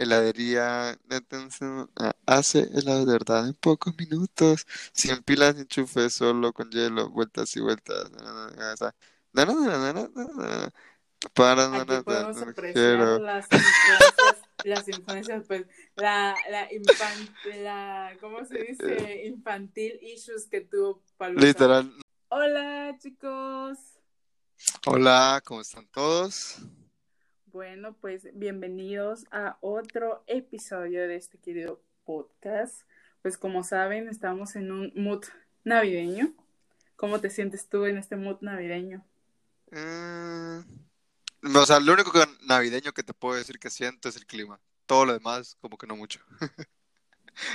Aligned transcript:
Heladería 0.00 0.98
de 1.04 1.22
ah, 1.96 2.12
hace 2.24 2.60
helado 2.72 3.04
de 3.04 3.12
verdad 3.12 3.46
en 3.46 3.52
pocos 3.52 3.94
minutos, 3.98 4.66
sin 4.94 5.22
pilas 5.22 5.54
ni 5.54 5.60
enchufes, 5.60 6.14
solo 6.14 6.54
con 6.54 6.70
hielo, 6.70 7.10
vueltas 7.10 7.54
y 7.54 7.60
vueltas. 7.60 8.10
Para 11.34 11.64
Aquí 11.64 12.02
podemos 12.02 12.36
no 12.36 12.42
apreciar 12.44 13.20
las 13.20 13.46
influencias, 13.52 14.36
las 14.64 14.88
influencias, 14.88 15.44
pues, 15.46 15.66
la, 15.96 16.34
la, 16.50 16.70
infan- 16.70 17.62
la, 17.62 18.16
¿cómo 18.20 18.42
se 18.46 18.58
dice? 18.58 19.26
Infantil 19.26 19.98
issues 20.00 20.46
que 20.50 20.62
tuvo 20.62 21.02
Palusa. 21.18 21.46
Literal. 21.46 21.92
Hola, 22.28 22.96
chicos. 22.98 23.78
Hola, 24.86 25.42
¿cómo 25.44 25.60
están 25.60 25.86
todos? 25.88 26.56
Bueno, 27.52 27.96
pues 28.00 28.28
bienvenidos 28.34 29.24
a 29.32 29.58
otro 29.60 30.22
episodio 30.28 31.08
de 31.08 31.16
este 31.16 31.36
querido 31.36 31.82
podcast. 32.04 32.82
Pues 33.22 33.36
como 33.36 33.64
saben, 33.64 34.08
estamos 34.08 34.54
en 34.54 34.70
un 34.70 34.92
mood 34.94 35.24
navideño. 35.64 36.32
¿Cómo 36.94 37.20
te 37.20 37.28
sientes 37.28 37.68
tú 37.68 37.86
en 37.86 37.98
este 37.98 38.14
mood 38.14 38.36
navideño? 38.40 39.04
Mm, 39.72 40.60
o 41.56 41.66
sea, 41.66 41.80
lo 41.80 41.92
único 41.92 42.12
que 42.12 42.20
navideño 42.46 42.92
que 42.92 43.02
te 43.02 43.14
puedo 43.14 43.34
decir 43.34 43.58
que 43.58 43.70
siento 43.70 44.08
es 44.08 44.16
el 44.16 44.26
clima. 44.26 44.60
Todo 44.86 45.06
lo 45.06 45.12
demás, 45.14 45.56
como 45.60 45.76
que 45.76 45.88
no 45.88 45.96
mucho. 45.96 46.20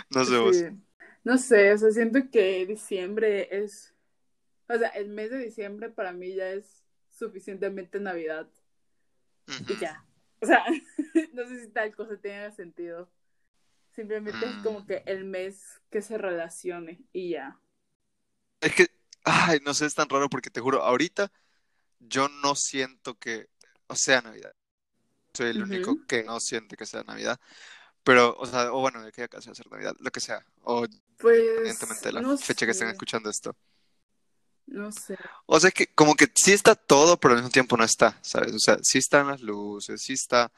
No 0.10 0.26
sé 0.26 0.38
vos. 0.38 0.58
No 1.24 1.38
sé, 1.38 1.74
o 1.74 1.78
sea, 1.78 1.92
siento 1.92 2.20
que 2.32 2.66
diciembre 2.66 3.50
es, 3.52 3.94
o 4.68 4.78
sea, 4.78 4.88
el 4.90 5.10
mes 5.10 5.30
de 5.30 5.38
diciembre 5.38 5.90
para 5.90 6.12
mí 6.12 6.34
ya 6.34 6.50
es 6.50 6.84
suficientemente 7.12 8.00
Navidad 8.00 8.50
y 9.68 9.78
ya. 9.78 10.06
O 10.42 10.46
sea, 10.46 10.64
no 11.34 11.48
sé 11.48 11.62
si 11.66 11.72
tal 11.72 11.96
cosa 11.96 12.18
tenga 12.18 12.52
sentido. 12.52 13.10
Simplemente 13.92 14.48
es 14.48 14.58
como 14.60 14.84
Mm. 14.84 14.88
que 14.88 15.04
el 15.08 15.26
mes 15.26 15.82
que 15.92 16.02
se 16.02 16.18
relacione 16.18 17.02
y 17.14 17.32
ya. 17.32 17.60
Es 18.62 18.74
que, 18.76 18.88
ay, 19.24 19.60
no 19.66 19.74
sé, 19.74 19.86
es 19.86 19.96
tan 19.96 20.10
raro 20.10 20.30
porque 20.30 20.50
te 20.50 20.62
juro, 20.62 20.84
ahorita 20.84 21.32
yo 22.00 22.30
no 22.30 22.56
siento 22.56 23.16
que 23.20 23.50
o 23.88 23.96
sea 23.96 24.22
Navidad. 24.22 24.54
Soy 25.34 25.50
el 25.52 25.64
único 25.64 26.00
que 26.08 26.24
no 26.24 26.40
siente 26.40 26.78
que 26.78 26.86
sea 26.88 27.04
Navidad. 27.04 27.40
Pero, 28.04 28.36
o 28.38 28.46
sea, 28.48 28.74
o 28.74 28.82
bueno, 28.82 29.04
de 29.04 29.12
que 29.12 29.22
ya 29.24 29.30
casi 29.30 29.50
va 29.50 29.54
a 29.54 29.56
ser 29.56 29.72
Navidad, 29.72 29.96
lo 30.00 30.12
que 30.12 30.22
sea. 30.22 30.46
O 30.64 30.86
Pues, 31.18 31.40
independientemente 31.40 32.10
de 32.10 32.14
la 32.14 32.24
no 32.24 32.38
fecha 32.38 32.66
que 32.68 32.74
estén 32.74 32.90
escuchando 32.90 33.30
esto. 33.30 33.56
No 34.68 34.92
sé. 34.92 35.18
O 35.46 35.60
sea, 35.60 35.72
que 35.72 35.88
como 35.88 36.16
que 36.16 36.28
sí 36.36 36.54
está 36.54 36.76
todo, 36.76 37.20
pero 37.20 37.34
al 37.34 37.40
mismo 37.40 37.52
tiempo 37.52 37.78
no 37.78 37.84
está, 37.84 38.18
¿sabes? 38.22 38.54
O 38.54 38.60
sea, 38.60 38.78
sí 38.82 38.98
están 38.98 39.28
las 39.28 39.42
luces, 39.42 40.02
sí 40.02 40.14
está 40.14 40.52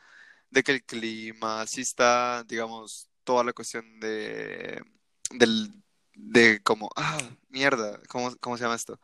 de 0.50 0.64
que 0.64 0.72
el 0.74 0.84
clima, 0.86 1.66
sí 1.68 1.82
está, 1.82 2.44
digamos, 2.46 3.10
toda 3.24 3.44
la 3.44 3.54
cuestión 3.54 4.00
de, 4.00 4.82
del, 5.32 5.74
de 6.14 6.62
como, 6.64 6.90
ah, 6.96 7.18
mierda, 7.50 8.02
¿cómo, 8.10 8.36
cómo 8.40 8.58
se 8.58 8.64
llama 8.64 8.76
esto? 8.76 9.00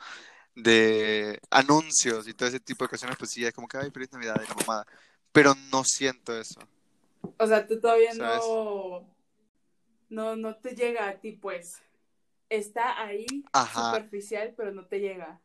De 0.56 1.40
anuncios 1.52 2.28
y 2.28 2.34
todo 2.34 2.50
ese 2.50 2.60
tipo 2.60 2.86
de 2.86 2.90
cuestiones, 2.90 3.18
pues 3.18 3.32
sí, 3.32 3.46
es 3.46 3.54
como 3.54 3.68
que, 3.68 3.78
ay, 3.78 3.92
feliz 3.92 4.12
Navidad 4.14 4.42
y 4.44 4.48
la 4.48 4.56
mamada. 4.56 4.86
Pero 5.32 5.56
no 5.72 5.84
siento 5.84 6.38
eso, 6.40 6.62
O 7.38 7.48
sea, 7.48 7.68
tú 7.68 7.80
todavía 7.80 8.14
¿sabes? 8.14 8.44
no, 8.46 9.06
no, 10.10 10.36
no 10.36 10.56
te 10.58 10.76
llega 10.76 11.08
a 11.10 11.20
ti, 11.20 11.34
pues. 11.34 11.82
Está 12.54 13.02
ahí, 13.04 13.50
Ajá, 13.54 13.82
superficial, 13.92 14.54
pero 14.56 14.72
no 14.72 14.86
te 14.88 15.00
llega. 15.00 15.42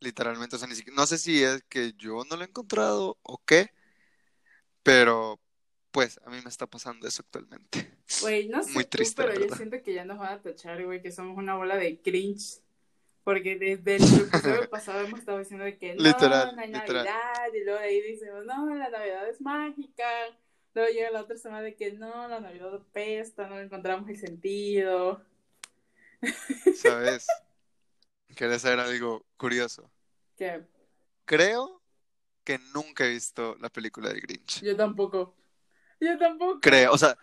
literalmente, 0.00 0.56
o 0.56 0.58
sea, 0.58 0.68
ni 0.68 0.74
siquiera, 0.74 0.96
no 0.96 1.06
sé 1.06 1.18
si 1.18 1.42
es 1.42 1.62
que 1.68 1.92
yo 1.96 2.24
no 2.28 2.36
lo 2.36 2.42
he 2.42 2.46
encontrado 2.48 3.18
o 3.22 3.38
qué, 3.44 3.70
pero 4.82 5.40
pues 5.90 6.20
a 6.24 6.30
mí 6.30 6.38
me 6.42 6.48
está 6.50 6.66
pasando 6.66 7.06
eso 7.08 7.22
actualmente. 7.22 7.92
Güey, 8.20 8.48
no 8.48 8.62
Muy 8.66 8.84
sé 8.84 8.86
tú, 8.86 8.88
triste, 8.88 9.14
pero 9.14 9.34
yo 9.34 9.48
siento 9.50 9.82
que 9.82 9.94
ya 9.94 10.04
nos 10.04 10.18
van 10.18 10.34
a 10.34 10.42
tachar, 10.42 10.84
güey, 10.84 11.00
que 11.02 11.12
somos 11.12 11.36
una 11.38 11.56
bola 11.56 11.76
de 11.76 12.00
cringe. 12.00 12.60
Porque 13.24 13.56
desde 13.58 13.96
el 13.96 14.18
episodio 14.20 14.68
pasado 14.70 15.00
hemos 15.00 15.20
estado 15.20 15.38
diciendo 15.38 15.66
que 15.78 15.94
no, 15.96 16.02
Literal, 16.04 16.56
no 16.56 16.62
hay 16.62 16.72
literal. 16.72 17.06
Navidad, 17.06 17.54
y 17.54 17.64
luego 17.64 17.80
de 17.80 17.86
ahí 17.86 18.00
decimos, 18.02 18.44
no, 18.46 18.74
la 18.76 18.90
Navidad 18.90 19.28
es 19.28 19.40
mágica. 19.40 20.04
Luego 20.74 20.90
llega 20.92 21.10
la 21.10 21.22
otra 21.22 21.36
semana 21.38 21.62
de 21.62 21.76
que 21.76 21.92
no, 21.92 22.28
la 22.28 22.40
Navidad 22.40 22.74
apesta, 22.74 23.48
no 23.48 23.56
le 23.56 23.64
encontramos 23.64 24.08
el 24.10 24.18
sentido. 24.18 25.22
¿Sabes? 26.76 27.26
¿Querés 28.36 28.62
saber 28.62 28.80
algo 28.80 29.26
curioso? 29.36 29.90
Que 30.36 30.64
Creo 31.24 31.80
que 32.44 32.58
nunca 32.74 33.04
he 33.04 33.10
visto 33.10 33.56
la 33.60 33.68
película 33.68 34.08
del 34.08 34.20
Grinch. 34.20 34.62
yo 34.62 34.76
tampoco. 34.76 35.36
Yo 36.00 36.18
tampoco. 36.18 36.60
Creo, 36.60 36.92
o 36.92 36.98
sea, 36.98 37.16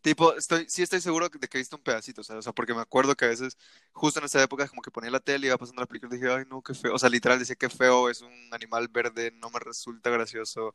tipo, 0.00 0.34
estoy, 0.34 0.66
sí 0.68 0.82
estoy 0.82 1.00
seguro 1.00 1.28
de 1.28 1.48
que 1.48 1.58
he 1.58 1.60
visto 1.60 1.76
un 1.76 1.82
pedacito, 1.82 2.22
¿sabes? 2.22 2.40
O 2.40 2.42
sea, 2.42 2.52
porque 2.52 2.74
me 2.74 2.80
acuerdo 2.80 3.14
que 3.14 3.24
a 3.24 3.28
veces, 3.28 3.56
justo 3.92 4.18
en 4.18 4.26
esa 4.26 4.42
época, 4.42 4.68
como 4.68 4.82
que 4.82 4.90
ponía 4.90 5.10
la 5.10 5.20
tele 5.20 5.46
y 5.46 5.48
iba 5.48 5.58
pasando 5.58 5.80
la 5.82 5.86
película 5.86 6.14
y 6.14 6.18
dije, 6.18 6.32
ay, 6.32 6.44
no, 6.48 6.62
qué 6.62 6.74
feo. 6.74 6.94
O 6.94 6.98
sea, 6.98 7.08
literal, 7.08 7.38
decía 7.38 7.56
que 7.56 7.68
feo, 7.68 8.10
es 8.10 8.20
un 8.20 8.48
animal 8.52 8.88
verde, 8.88 9.30
no 9.32 9.50
me 9.50 9.60
resulta 9.60 10.10
gracioso. 10.10 10.74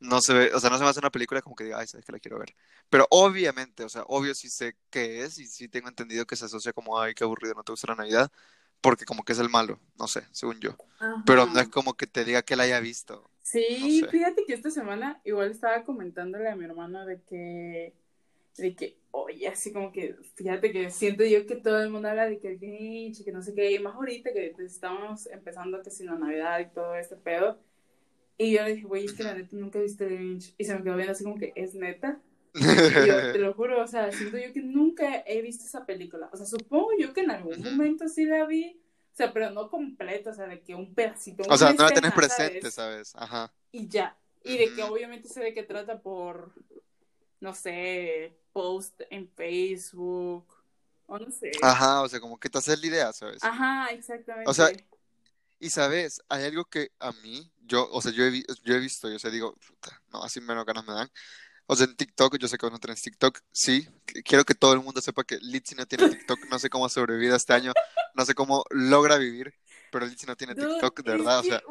No 0.00 0.20
se 0.20 0.32
ve, 0.32 0.54
o 0.54 0.60
sea, 0.60 0.70
no 0.70 0.78
se 0.78 0.84
me 0.84 0.90
hace 0.90 1.00
una 1.00 1.10
película 1.10 1.42
como 1.42 1.56
que 1.56 1.64
diga, 1.64 1.78
ay, 1.80 1.86
sabes 1.88 2.06
que 2.06 2.12
la 2.12 2.20
quiero 2.20 2.38
ver. 2.38 2.54
Pero 2.88 3.06
obviamente, 3.10 3.82
o 3.84 3.88
sea, 3.88 4.02
obvio 4.06 4.34
sí 4.34 4.48
sé 4.48 4.76
qué 4.90 5.24
es 5.24 5.38
y 5.38 5.46
sí 5.46 5.68
tengo 5.68 5.88
entendido 5.88 6.26
que 6.26 6.36
se 6.36 6.44
asocia 6.44 6.72
como, 6.72 7.00
ay, 7.00 7.14
qué 7.14 7.24
aburrido, 7.24 7.54
no 7.54 7.64
te 7.64 7.72
gusta 7.72 7.88
la 7.88 7.96
Navidad, 7.96 8.30
porque 8.80 9.04
como 9.04 9.24
que 9.24 9.32
es 9.32 9.38
el 9.40 9.48
malo, 9.50 9.80
no 9.98 10.06
sé, 10.08 10.26
según 10.32 10.60
yo. 10.60 10.76
Pero 11.24 11.46
no 11.46 11.60
Ajá. 11.60 11.60
es 11.60 11.68
como 11.68 11.94
que 11.96 12.06
te 12.06 12.24
diga 12.24 12.42
que 12.42 12.54
la 12.56 12.62
haya 12.64 12.80
visto, 12.80 13.28
no 13.76 13.90
Sí, 13.90 14.06
sé. 14.08 14.08
fíjate 14.10 14.44
que 14.44 14.52
esta 14.54 14.70
semana 14.70 15.20
igual 15.24 15.50
estaba 15.50 15.84
comentándole 15.84 16.48
a 16.50 16.56
mi 16.56 16.64
hermano 16.66 17.06
de 17.06 17.22
que, 17.22 17.94
de 18.56 18.76
que, 18.76 18.98
oye, 19.12 19.48
así 19.48 19.72
como 19.72 19.92
que, 19.92 20.16
fíjate 20.36 20.72
que 20.72 20.90
siento 20.90 21.24
yo 21.24 21.46
que 21.46 21.56
todo 21.56 21.82
el 21.82 21.90
mundo 21.90 22.08
habla 22.08 22.26
de 22.28 22.38
que 22.40 22.48
el 22.52 22.58
Grinch 22.58 23.24
que 23.24 23.32
no 23.32 23.42
sé 23.42 23.54
qué, 23.54 23.72
y 23.72 23.78
más 23.78 23.94
ahorita 23.94 24.32
que 24.34 24.54
estamos 24.60 25.26
empezando 25.28 25.82
que 25.82 25.90
si 25.90 26.04
la 26.04 26.16
Navidad 26.18 26.60
y 26.60 26.70
todo 26.74 26.94
este 26.96 27.16
pedo, 27.16 27.58
y 28.38 28.52
yo 28.52 28.62
le 28.62 28.74
dije, 28.74 28.86
güey, 28.86 29.04
es 29.04 29.12
que 29.12 29.24
la 29.24 29.34
neta 29.34 29.56
nunca 29.56 29.78
he 29.78 29.82
visto 29.82 30.04
el 30.04 30.14
Grinch, 30.16 30.54
y 30.56 30.64
se 30.64 30.74
me 30.74 30.82
quedó 30.82 30.94
viendo 30.94 31.12
así 31.12 31.24
como 31.24 31.36
que, 31.36 31.52
¿es 31.56 31.74
neta? 31.74 32.20
Y 32.54 33.06
yo 33.06 33.32
te 33.32 33.38
lo 33.38 33.52
juro, 33.54 33.82
o 33.82 33.86
sea, 33.86 34.10
siento 34.10 34.38
yo 34.38 34.52
que 34.52 34.62
nunca 34.62 35.22
he 35.26 35.42
visto 35.42 35.64
esa 35.64 35.84
película, 35.84 36.30
o 36.32 36.36
sea, 36.36 36.46
supongo 36.46 36.90
yo 36.98 37.12
que 37.12 37.20
en 37.22 37.32
algún 37.32 37.62
momento 37.62 38.08
sí 38.08 38.24
la 38.24 38.46
vi, 38.46 38.80
o 39.12 39.16
sea, 39.16 39.32
pero 39.32 39.50
no 39.50 39.68
completa, 39.68 40.30
o 40.30 40.34
sea, 40.34 40.46
de 40.46 40.60
que 40.62 40.74
un 40.74 40.94
pedacito, 40.94 41.42
O 41.48 41.56
sea, 41.58 41.72
no 41.72 41.84
la 41.84 41.90
tenés 41.90 42.12
presente, 42.12 42.70
¿sabes? 42.70 43.08
¿sabes? 43.08 43.16
Ajá. 43.16 43.52
y 43.72 43.88
ya. 43.88 44.16
Y 44.44 44.56
de 44.56 44.72
que 44.72 44.82
obviamente 44.84 45.28
sé 45.28 45.40
de 45.40 45.52
qué 45.52 45.64
trata 45.64 46.00
por, 46.00 46.54
no 47.40 47.54
sé, 47.54 48.38
post 48.52 49.02
en 49.10 49.28
Facebook, 49.28 50.46
o 51.06 51.18
no 51.18 51.30
sé. 51.30 51.50
Ajá, 51.62 52.02
o 52.02 52.08
sea, 52.08 52.20
como 52.20 52.38
que 52.38 52.48
te 52.48 52.58
haces 52.58 52.80
la 52.80 52.86
idea, 52.86 53.12
¿sabes? 53.12 53.42
Ajá, 53.42 53.84
O 54.46 54.54
sea, 54.54 54.68
exactamente. 54.68 54.84
Y 55.60 55.70
sabes, 55.70 56.20
hay 56.28 56.44
algo 56.44 56.64
que 56.64 56.92
a 56.98 57.12
mí, 57.12 57.52
yo, 57.60 57.88
o 57.90 58.00
sea, 58.00 58.12
yo 58.12 58.24
he, 58.24 58.42
yo 58.64 58.74
he 58.74 58.78
visto, 58.78 59.10
yo 59.10 59.18
sé, 59.18 59.30
digo, 59.30 59.54
puta, 59.54 60.00
no, 60.12 60.22
así 60.22 60.40
menos 60.40 60.64
ganas 60.64 60.86
me 60.86 60.94
dan. 60.94 61.10
O 61.66 61.76
sea, 61.76 61.86
en 61.86 61.96
TikTok, 61.96 62.38
yo 62.38 62.48
sé 62.48 62.56
que 62.56 62.64
vos 62.64 62.72
no 62.72 62.78
tenés 62.78 63.02
TikTok, 63.02 63.40
sí, 63.52 63.86
quiero 64.24 64.44
que 64.44 64.54
todo 64.54 64.72
el 64.72 64.80
mundo 64.80 65.02
sepa 65.02 65.24
que 65.24 65.36
Litzy 65.40 65.74
no 65.74 65.84
tiene 65.86 66.08
TikTok, 66.08 66.38
no 66.50 66.58
sé 66.58 66.70
cómo 66.70 66.88
sobrevive 66.88 67.36
este 67.36 67.52
año, 67.52 67.72
no 68.14 68.24
sé 68.24 68.34
cómo 68.34 68.64
logra 68.70 69.18
vivir, 69.18 69.52
pero 69.92 70.06
Litzy 70.06 70.26
no 70.26 70.34
tiene 70.34 70.54
TikTok, 70.54 71.02
de 71.02 71.12
verdad, 71.12 71.40
o 71.40 71.42
sea, 71.42 71.62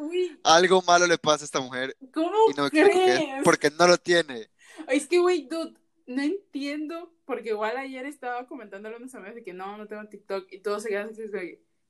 algo 0.44 0.82
malo 0.82 1.06
le 1.06 1.18
pasa 1.18 1.42
a 1.42 1.46
esta 1.46 1.60
mujer 1.60 1.96
¿cómo 2.12 2.30
y 2.48 2.54
no 2.54 2.62
me 2.62 2.68
explico 2.68 2.90
qué 2.90 3.16
crees? 3.16 3.42
porque 3.42 3.70
no 3.70 3.88
lo 3.88 3.98
tiene. 3.98 4.48
Es 4.86 5.08
que, 5.08 5.18
güey, 5.18 5.48
dude, 5.48 5.74
no 6.06 6.22
entiendo, 6.22 7.12
porque 7.24 7.48
igual 7.48 7.76
ayer 7.76 8.06
estaba 8.06 8.46
comentándole 8.46 8.94
a 8.94 8.98
unos 8.98 9.14
amigos 9.16 9.34
de 9.34 9.42
que 9.42 9.52
no, 9.52 9.76
no 9.76 9.88
tengo 9.88 10.08
TikTok, 10.08 10.46
y 10.52 10.60
todos 10.60 10.84
se 10.84 10.90
quedan 10.90 11.10
así, 11.10 11.22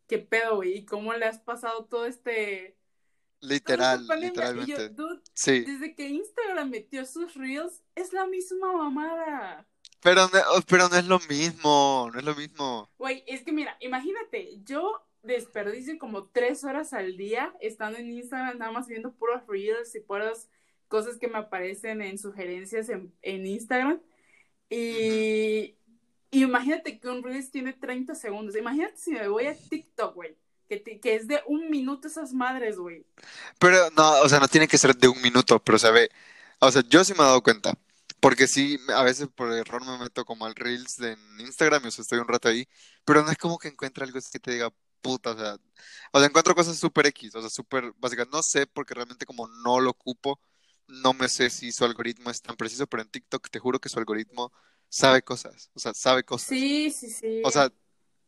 ¿qué 0.09 0.19
pedo, 0.19 0.57
güey? 0.57 0.79
¿Y 0.79 0.85
cómo 0.85 1.13
le 1.15 1.27
has 1.27 1.39
pasado 1.39 1.85
todo 1.85 2.07
este, 2.07 2.77
esta 3.41 3.47
Literal, 3.77 4.07
yo, 4.09 4.15
literalmente. 4.17 4.89
dude, 4.89 5.21
Sí, 5.35 5.61
desde 5.61 5.95
que 5.95 6.09
Instagram 6.09 6.71
metió 6.71 7.07
sus 7.07 7.35
reels, 7.35 7.83
es 7.95 8.13
la 8.13 8.27
misma 8.27 8.73
mamada. 8.73 9.69
pero 10.01 10.23
no, 10.23 10.41
pero 10.67 10.89
no 10.89 10.97
es 10.97 11.07
lo 11.07 11.21
mismo, 11.29 12.11
no 12.13 12.19
es 12.19 12.25
lo 12.25 12.35
mismo. 12.35 12.91
Güey, 12.99 13.23
es 13.29 13.45
que 13.45 13.53
mira, 13.53 13.77
imagínate, 13.81 14.61
yo 14.65 15.05
desperdicio 15.23 15.99
como 15.99 16.27
tres 16.29 16.65
horas 16.65 16.93
al 16.93 17.17
día 17.17 17.55
estando 17.61 17.99
en 17.99 18.11
Instagram, 18.11 18.59
nada 18.59 18.73
más 18.73 18.89
viendo 18.89 19.13
puros 19.13 19.47
reels 19.47 19.95
y 19.95 20.01
puras 20.01 20.49
cosas 20.89 21.19
que 21.19 21.29
me 21.29 21.39
aparecen 21.39 22.01
en 22.03 22.19
sugerencias 22.19 22.89
en, 22.89 23.15
en 23.23 23.47
Instagram. 23.47 24.01
Y 24.71 25.78
imagínate 26.31 26.99
que 26.99 27.09
un 27.09 27.23
reels 27.23 27.51
tiene 27.51 27.73
30 27.73 28.15
segundos. 28.15 28.57
Imagínate 28.57 28.97
si 28.97 29.13
me 29.13 29.29
voy 29.29 29.47
a 29.47 29.57
TikTok, 29.57 30.15
güey, 30.15 30.37
que, 30.69 31.15
es 31.15 31.27
de 31.27 31.41
un 31.47 31.71
minuto 31.71 32.09
esas 32.09 32.33
madres, 32.33 32.77
güey. 32.77 33.07
Pero 33.59 33.91
no, 33.97 34.21
o 34.21 34.29
sea, 34.29 34.41
no 34.41 34.49
tiene 34.49 34.69
que 34.69 34.79
ser 34.79 34.95
de 34.97 35.09
un 35.09 35.21
minuto, 35.23 35.59
pero 35.63 35.79
se 35.79 35.91
ve, 35.91 36.11
o 36.61 36.71
sea, 36.71 36.83
yo 36.89 37.05
sí 37.05 37.13
me 37.15 37.21
he 37.21 37.27
dado 37.27 37.43
cuenta, 37.43 37.75
porque 38.21 38.47
sí, 38.47 38.79
a 38.95 39.03
veces 39.03 39.29
por 39.35 39.53
error 39.53 39.85
me 39.85 39.99
meto 39.99 40.25
como 40.25 40.47
al 40.47 40.55
Reels 40.55 40.97
de 40.99 41.17
Instagram 41.39 41.85
y 41.85 41.89
o 41.89 41.91
sea, 41.91 42.03
estoy 42.03 42.19
un 42.19 42.29
rato 42.29 42.49
ahí, 42.49 42.69
pero 43.05 43.23
no 43.23 43.31
es 43.31 43.39
como 43.39 43.59
que 43.59 43.69
encuentre 43.69 44.05
algo 44.05 44.19
que 44.33 44.39
te 44.39 44.53
diga, 44.53 44.73
puta, 45.01 45.31
o 45.33 45.39
sea, 45.39 45.57
o 46.13 46.19
sea, 46.19 46.29
encuentro 46.29 46.55
cosas 46.55 46.79
súper 46.79 47.07
X, 47.07 47.35
o 47.35 47.41
sea, 47.41 47.51
súper 47.51 47.93
básicas, 47.99 48.29
no 48.31 48.43
sé, 48.43 48.67
porque 48.67 48.95
realmente 48.95 49.27
como 49.27 49.49
no 49.49 49.81
lo 49.81 49.91
ocupo, 49.91 50.41
no 50.89 51.13
me 51.15 51.29
sé 51.29 51.51
si 51.51 51.73
su 51.73 51.85
algoritmo 51.85 52.31
es 52.31 52.43
tan 52.43 52.57
preciso, 52.57 52.87
pero 52.87 53.03
en 53.03 53.11
TikTok 53.11 53.49
te 53.51 53.59
juro 53.59 53.79
que 53.81 53.89
su 53.89 53.99
algoritmo 53.99 54.53
sabe 54.89 55.23
cosas, 55.23 55.71
o 55.75 55.79
sea, 55.79 55.95
sabe 55.95 56.25
cosas. 56.25 56.49
Sí, 56.49 56.91
sí, 56.91 57.11
sí. 57.11 57.43
O 57.45 57.51
sea, 57.51 57.71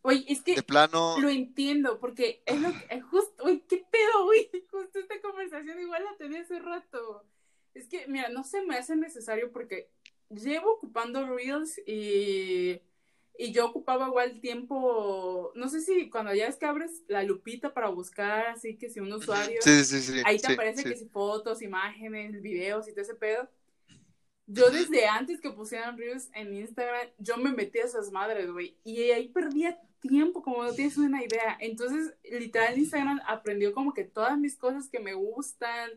Oye, 0.02 0.24
es 0.28 0.40
que 0.40 0.54
de 0.54 0.62
plano, 0.62 1.18
lo 1.20 1.28
entiendo, 1.28 1.98
porque 2.00 2.42
es 2.46 2.60
lo 2.60 2.70
que, 2.70 2.94
es 2.94 3.04
justo, 3.04 3.44
uy, 3.44 3.62
qué 3.68 3.84
pedo, 3.90 4.24
güey, 4.24 4.50
justo 4.70 4.98
esta 4.98 5.20
conversación 5.20 5.78
igual 5.78 6.04
la 6.04 6.16
tenía 6.16 6.40
hace 6.40 6.58
rato. 6.58 7.24
Es 7.74 7.86
que, 7.88 8.06
mira, 8.08 8.30
no 8.30 8.42
se 8.42 8.62
me 8.62 8.76
hace 8.76 8.96
necesario 8.96 9.52
porque 9.52 9.90
llevo 10.30 10.72
ocupando 10.72 11.26
Reels 11.26 11.78
y, 11.86 12.80
y 13.36 13.52
yo 13.52 13.66
ocupaba 13.66 14.08
igual 14.08 14.40
tiempo, 14.40 15.52
no 15.54 15.68
sé 15.68 15.82
si 15.82 16.08
cuando 16.08 16.34
ya 16.34 16.46
es 16.46 16.56
que 16.56 16.66
abres 16.66 17.02
la 17.06 17.22
lupita 17.22 17.74
para 17.74 17.90
buscar, 17.90 18.46
así 18.46 18.78
que 18.78 18.88
si 18.88 19.00
un 19.00 19.12
usuario, 19.12 19.60
sí, 19.60 19.84
sí, 19.84 20.00
sí, 20.00 20.22
ahí 20.24 20.38
te 20.38 20.54
aparece 20.54 20.82
que 20.82 20.96
si 20.96 21.06
fotos, 21.06 21.60
imágenes, 21.60 22.40
videos 22.40 22.88
y 22.88 22.92
todo 22.92 23.02
ese 23.02 23.14
pedo. 23.14 23.48
Yo 24.52 24.68
desde 24.70 25.06
antes 25.06 25.40
que 25.40 25.50
pusieran 25.50 25.96
Reels 25.96 26.28
en 26.34 26.52
Instagram, 26.52 27.08
yo 27.18 27.36
me 27.36 27.52
metí 27.52 27.78
a 27.78 27.84
esas 27.84 28.10
madres, 28.10 28.50
güey. 28.50 28.76
Y 28.82 29.00
ahí 29.12 29.28
perdía 29.28 29.80
tiempo, 30.00 30.42
como 30.42 30.64
no 30.64 30.72
tienes 30.72 30.98
una 30.98 31.22
idea. 31.22 31.56
Entonces, 31.60 32.14
literal, 32.24 32.76
Instagram 32.76 33.20
aprendió 33.28 33.72
como 33.72 33.94
que 33.94 34.02
todas 34.02 34.36
mis 34.36 34.56
cosas 34.56 34.88
que 34.88 34.98
me 34.98 35.14
gustan, 35.14 35.90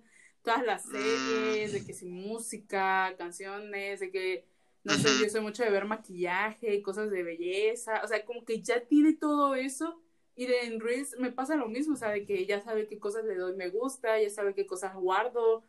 todas 0.44 0.64
las 0.64 0.84
series, 0.84 1.74
de 1.74 1.84
que 1.84 1.94
si 1.94 2.06
música, 2.06 3.16
canciones, 3.18 4.02
de 4.02 4.12
que, 4.12 4.46
no 4.84 4.94
sé, 4.94 5.10
yo 5.20 5.28
soy 5.32 5.42
mucho 5.42 5.64
de 5.64 5.72
ver 5.72 5.86
maquillaje, 5.86 6.84
cosas 6.84 7.10
de 7.10 7.24
belleza. 7.24 8.02
O 8.04 8.08
sea, 8.08 8.24
como 8.24 8.46
que 8.46 8.62
ya 8.62 8.82
tiene 8.82 9.14
todo 9.14 9.56
eso. 9.56 10.00
Y 10.36 10.46
de 10.46 10.66
en 10.66 10.80
Reels 10.80 11.16
me 11.18 11.32
pasa 11.32 11.56
lo 11.56 11.68
mismo, 11.70 11.96
o 11.96 11.98
sea, 11.98 12.10
de 12.10 12.26
que 12.26 12.46
ya 12.46 12.62
sabe 12.62 12.88
qué 12.88 13.00
cosas 13.00 13.26
le 13.26 13.36
doy 13.36 13.56
me 13.56 13.70
gusta, 13.70 14.22
ya 14.22 14.30
sabe 14.30 14.54
qué 14.54 14.68
cosas 14.68 14.94
guardo. 14.94 15.64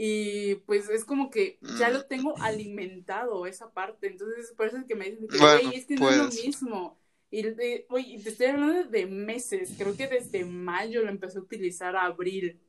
Y 0.00 0.54
pues 0.66 0.88
es 0.90 1.04
como 1.04 1.28
que 1.28 1.58
ya 1.76 1.90
lo 1.90 2.04
tengo 2.06 2.38
alimentado 2.40 3.46
esa 3.46 3.72
parte. 3.72 4.06
Entonces, 4.06 4.52
por 4.56 4.68
eso 4.68 4.76
es 4.76 4.84
que 4.84 4.94
me 4.94 5.10
dicen 5.10 5.26
que, 5.26 5.38
Bueno, 5.38 5.72
es 5.74 5.86
que 5.86 5.96
no 5.96 6.08
es 6.08 6.16
lo 6.16 6.22
puede 6.24 6.32
ser. 6.36 6.46
mismo. 6.46 7.00
Y 7.32 7.42
de- 7.42 7.84
oye, 7.90 8.20
te 8.22 8.28
estoy 8.30 8.46
hablando 8.46 8.84
de 8.88 9.06
meses. 9.06 9.70
Creo 9.76 9.96
que 9.96 10.06
desde 10.06 10.44
mayo 10.44 11.02
lo 11.02 11.08
empecé 11.10 11.38
a 11.38 11.40
utilizar 11.40 11.96
a 11.96 12.04
abril. 12.04 12.60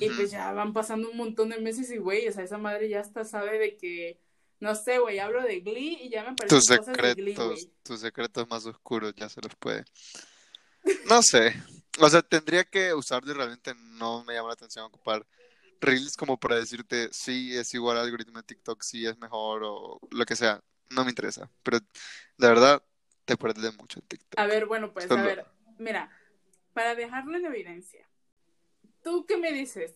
Y 0.00 0.08
pues 0.08 0.30
ya 0.30 0.50
van 0.52 0.72
pasando 0.72 1.10
un 1.10 1.16
montón 1.18 1.50
de 1.50 1.58
meses 1.60 1.90
y, 1.90 1.98
güey, 1.98 2.26
o 2.28 2.32
sea, 2.32 2.44
esa 2.44 2.56
madre 2.56 2.88
ya 2.88 3.00
hasta 3.00 3.24
sabe 3.24 3.58
de 3.58 3.76
que, 3.76 4.18
no 4.58 4.74
sé, 4.74 4.98
güey, 5.00 5.18
hablo 5.18 5.42
de 5.42 5.60
Glee 5.60 5.98
y 6.02 6.08
ya 6.08 6.22
me 6.22 6.30
aparecen 6.30 6.56
Tus 6.58 6.68
cosas 6.68 6.86
de 6.86 6.92
Glee, 7.14 7.34
secretos, 7.34 7.46
güey. 7.64 7.72
tus 7.82 8.00
secretos 8.00 8.48
más 8.48 8.64
oscuros 8.64 9.12
ya 9.16 9.28
se 9.28 9.42
los 9.42 9.54
puede. 9.56 9.84
No 11.08 11.20
sé. 11.22 11.52
O 12.00 12.08
sea, 12.08 12.22
tendría 12.22 12.64
que 12.64 12.94
usarlo 12.94 13.32
y 13.32 13.34
realmente 13.34 13.74
no 13.98 14.24
me 14.24 14.32
llama 14.34 14.48
la 14.48 14.54
atención 14.54 14.84
ocupar 14.86 15.26
Reels 15.82 16.16
como 16.16 16.38
para 16.38 16.56
decirte 16.56 17.08
sí 17.12 17.56
es 17.56 17.74
igual 17.74 17.98
al 17.98 18.04
algoritmo 18.04 18.38
de 18.38 18.44
TikTok, 18.44 18.82
sí 18.82 19.06
es 19.06 19.18
mejor 19.18 19.62
o 19.64 20.00
lo 20.10 20.24
que 20.24 20.36
sea. 20.36 20.62
No 20.90 21.04
me 21.04 21.10
interesa. 21.10 21.50
Pero 21.62 21.78
de 21.78 22.48
verdad 22.48 22.82
te 23.24 23.36
pierdes 23.36 23.76
mucho 23.76 24.00
en 24.00 24.06
TikTok. 24.06 24.38
A 24.38 24.46
ver, 24.46 24.66
bueno, 24.66 24.92
pues, 24.92 25.10
a 25.10 25.22
ver, 25.22 25.46
mira, 25.78 26.10
para 26.72 26.94
dejarlo 26.94 27.36
en 27.36 27.46
evidencia, 27.46 28.06
¿tú 29.02 29.26
qué 29.26 29.36
me 29.36 29.52
dices? 29.52 29.94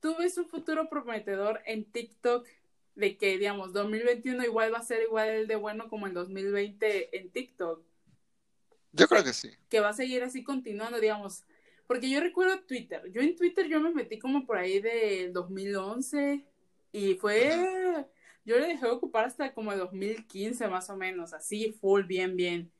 ¿Tú 0.00 0.16
ves 0.18 0.38
un 0.38 0.48
futuro 0.48 0.88
prometedor 0.88 1.62
en 1.66 1.84
TikTok 1.84 2.46
de 2.94 3.16
que, 3.16 3.38
digamos, 3.38 3.72
2021 3.72 4.44
igual 4.44 4.72
va 4.72 4.78
a 4.78 4.82
ser 4.82 5.02
igual 5.02 5.28
el 5.28 5.46
de 5.46 5.56
bueno 5.56 5.88
como 5.88 6.06
en 6.06 6.14
2020 6.14 7.18
en 7.18 7.30
TikTok? 7.30 7.82
Yo 8.92 9.08
creo 9.08 9.24
que 9.24 9.32
sí. 9.32 9.50
que 9.68 9.80
va 9.80 9.90
a 9.90 9.94
seguir 9.94 10.22
así 10.22 10.42
continuando, 10.42 10.98
digamos. 11.00 11.44
Porque 11.86 12.10
yo 12.10 12.20
recuerdo 12.20 12.60
Twitter. 12.60 13.02
Yo 13.12 13.20
en 13.20 13.36
Twitter 13.36 13.66
yo 13.68 13.80
me 13.80 13.92
metí 13.92 14.18
como 14.18 14.44
por 14.46 14.58
ahí 14.58 14.80
del 14.80 15.32
2011 15.32 16.44
y 16.92 17.14
fue... 17.14 18.06
Yo 18.44 18.56
le 18.58 18.68
dejé 18.68 18.86
de 18.86 18.92
ocupar 18.92 19.24
hasta 19.24 19.52
como 19.54 19.72
el 19.72 19.78
2015 19.78 20.68
más 20.68 20.88
o 20.88 20.96
menos, 20.96 21.32
así 21.32 21.72
full, 21.80 22.04
bien, 22.04 22.36
bien. 22.36 22.70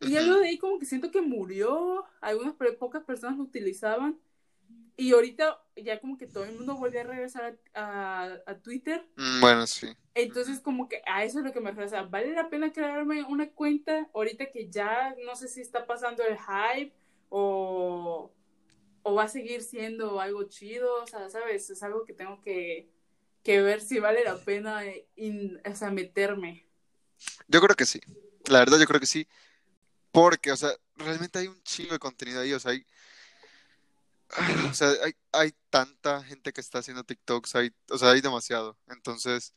Y 0.00 0.10
luego 0.10 0.38
de 0.40 0.48
ahí 0.48 0.58
como 0.58 0.78
que 0.78 0.86
siento 0.86 1.10
que 1.10 1.20
murió, 1.20 2.04
algunas 2.20 2.54
pocas 2.78 3.02
personas 3.02 3.36
lo 3.36 3.42
utilizaban 3.44 4.18
y 4.96 5.12
ahorita 5.12 5.60
ya 5.76 6.00
como 6.00 6.16
que 6.16 6.26
todo 6.26 6.44
el 6.44 6.54
mundo 6.54 6.76
volvió 6.76 7.00
a 7.00 7.04
regresar 7.04 7.58
a, 7.74 8.22
a- 8.24 8.38
a 8.46 8.58
Twitter. 8.58 9.04
Mm, 9.16 9.40
Bueno, 9.40 9.66
sí. 9.66 9.88
Entonces, 10.14 10.60
como 10.60 10.88
que 10.88 11.02
a 11.06 11.24
eso 11.24 11.40
es 11.40 11.44
lo 11.44 11.52
que 11.52 11.60
me 11.60 11.70
refiero. 11.70 11.86
O 11.86 11.90
sea, 11.90 12.02
¿vale 12.04 12.32
la 12.32 12.48
pena 12.48 12.72
crearme 12.72 13.22
una 13.24 13.50
cuenta 13.50 14.08
ahorita 14.14 14.46
que 14.50 14.70
ya 14.70 15.14
no 15.26 15.34
sé 15.36 15.48
si 15.48 15.60
está 15.60 15.86
pasando 15.86 16.22
el 16.22 16.38
hype 16.38 16.94
o, 17.28 18.30
o 19.08 19.14
va 19.14 19.22
a 19.22 19.28
seguir 19.28 19.62
siendo 19.62 20.20
algo 20.20 20.42
chido? 20.48 20.92
O 21.00 21.06
sea, 21.06 21.30
¿sabes? 21.30 21.70
Es 21.70 21.80
algo 21.84 22.04
que 22.04 22.12
tengo 22.12 22.42
que, 22.42 22.90
que 23.44 23.62
ver 23.62 23.80
si 23.80 24.00
vale 24.00 24.24
la 24.24 24.36
pena 24.36 24.84
eh, 24.84 25.06
o 25.64 25.76
sea, 25.76 25.92
meterme. 25.92 26.66
Yo 27.46 27.60
creo 27.60 27.76
que 27.76 27.86
sí. 27.86 28.00
La 28.46 28.58
verdad, 28.58 28.80
yo 28.80 28.86
creo 28.86 28.98
que 28.98 29.06
sí. 29.06 29.28
Porque, 30.10 30.50
o 30.50 30.56
sea, 30.56 30.70
realmente 30.96 31.38
hay 31.38 31.46
un 31.46 31.62
chingo 31.62 31.92
de 31.92 32.00
contenido 32.00 32.40
ahí. 32.40 32.52
O 32.52 32.58
sea, 32.58 32.72
hay, 32.72 32.84
o 34.70 34.74
sea, 34.74 34.88
hay, 35.04 35.14
hay 35.30 35.54
tanta 35.70 36.24
gente 36.24 36.52
que 36.52 36.60
está 36.60 36.80
haciendo 36.80 37.04
TikToks. 37.04 37.54
Hay, 37.54 37.70
o 37.88 37.98
sea, 37.98 38.10
hay 38.10 38.20
demasiado. 38.20 38.76
Entonces, 38.88 39.54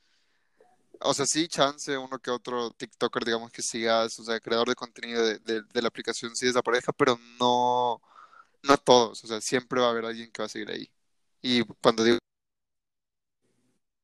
o 1.00 1.12
sea, 1.16 1.26
sí, 1.26 1.48
chance 1.48 1.98
uno 1.98 2.20
que 2.20 2.30
otro 2.30 2.70
TikToker, 2.70 3.26
digamos, 3.26 3.52
que 3.52 3.64
sigas, 3.64 4.20
o 4.20 4.24
sea, 4.24 4.40
creador 4.40 4.70
de 4.70 4.76
contenido 4.76 5.26
de, 5.26 5.40
de, 5.40 5.64
de 5.64 5.82
la 5.82 5.88
aplicación 5.88 6.36
sí 6.36 6.46
desapareja, 6.46 6.92
pero 6.94 7.18
no, 7.40 8.00
no 8.64 8.78
todos. 8.78 9.24
O 9.24 9.28
sea, 9.28 9.42
siempre 9.42 9.80
va 9.82 9.88
a 9.88 9.90
haber 9.92 10.06
alguien 10.06 10.32
que 10.32 10.42
va 10.42 10.46
a 10.46 10.50
seguir 10.50 10.70
ahí. 10.72 10.92
Y 11.42 11.64
cuando 11.82 12.04
digo. 12.04 12.18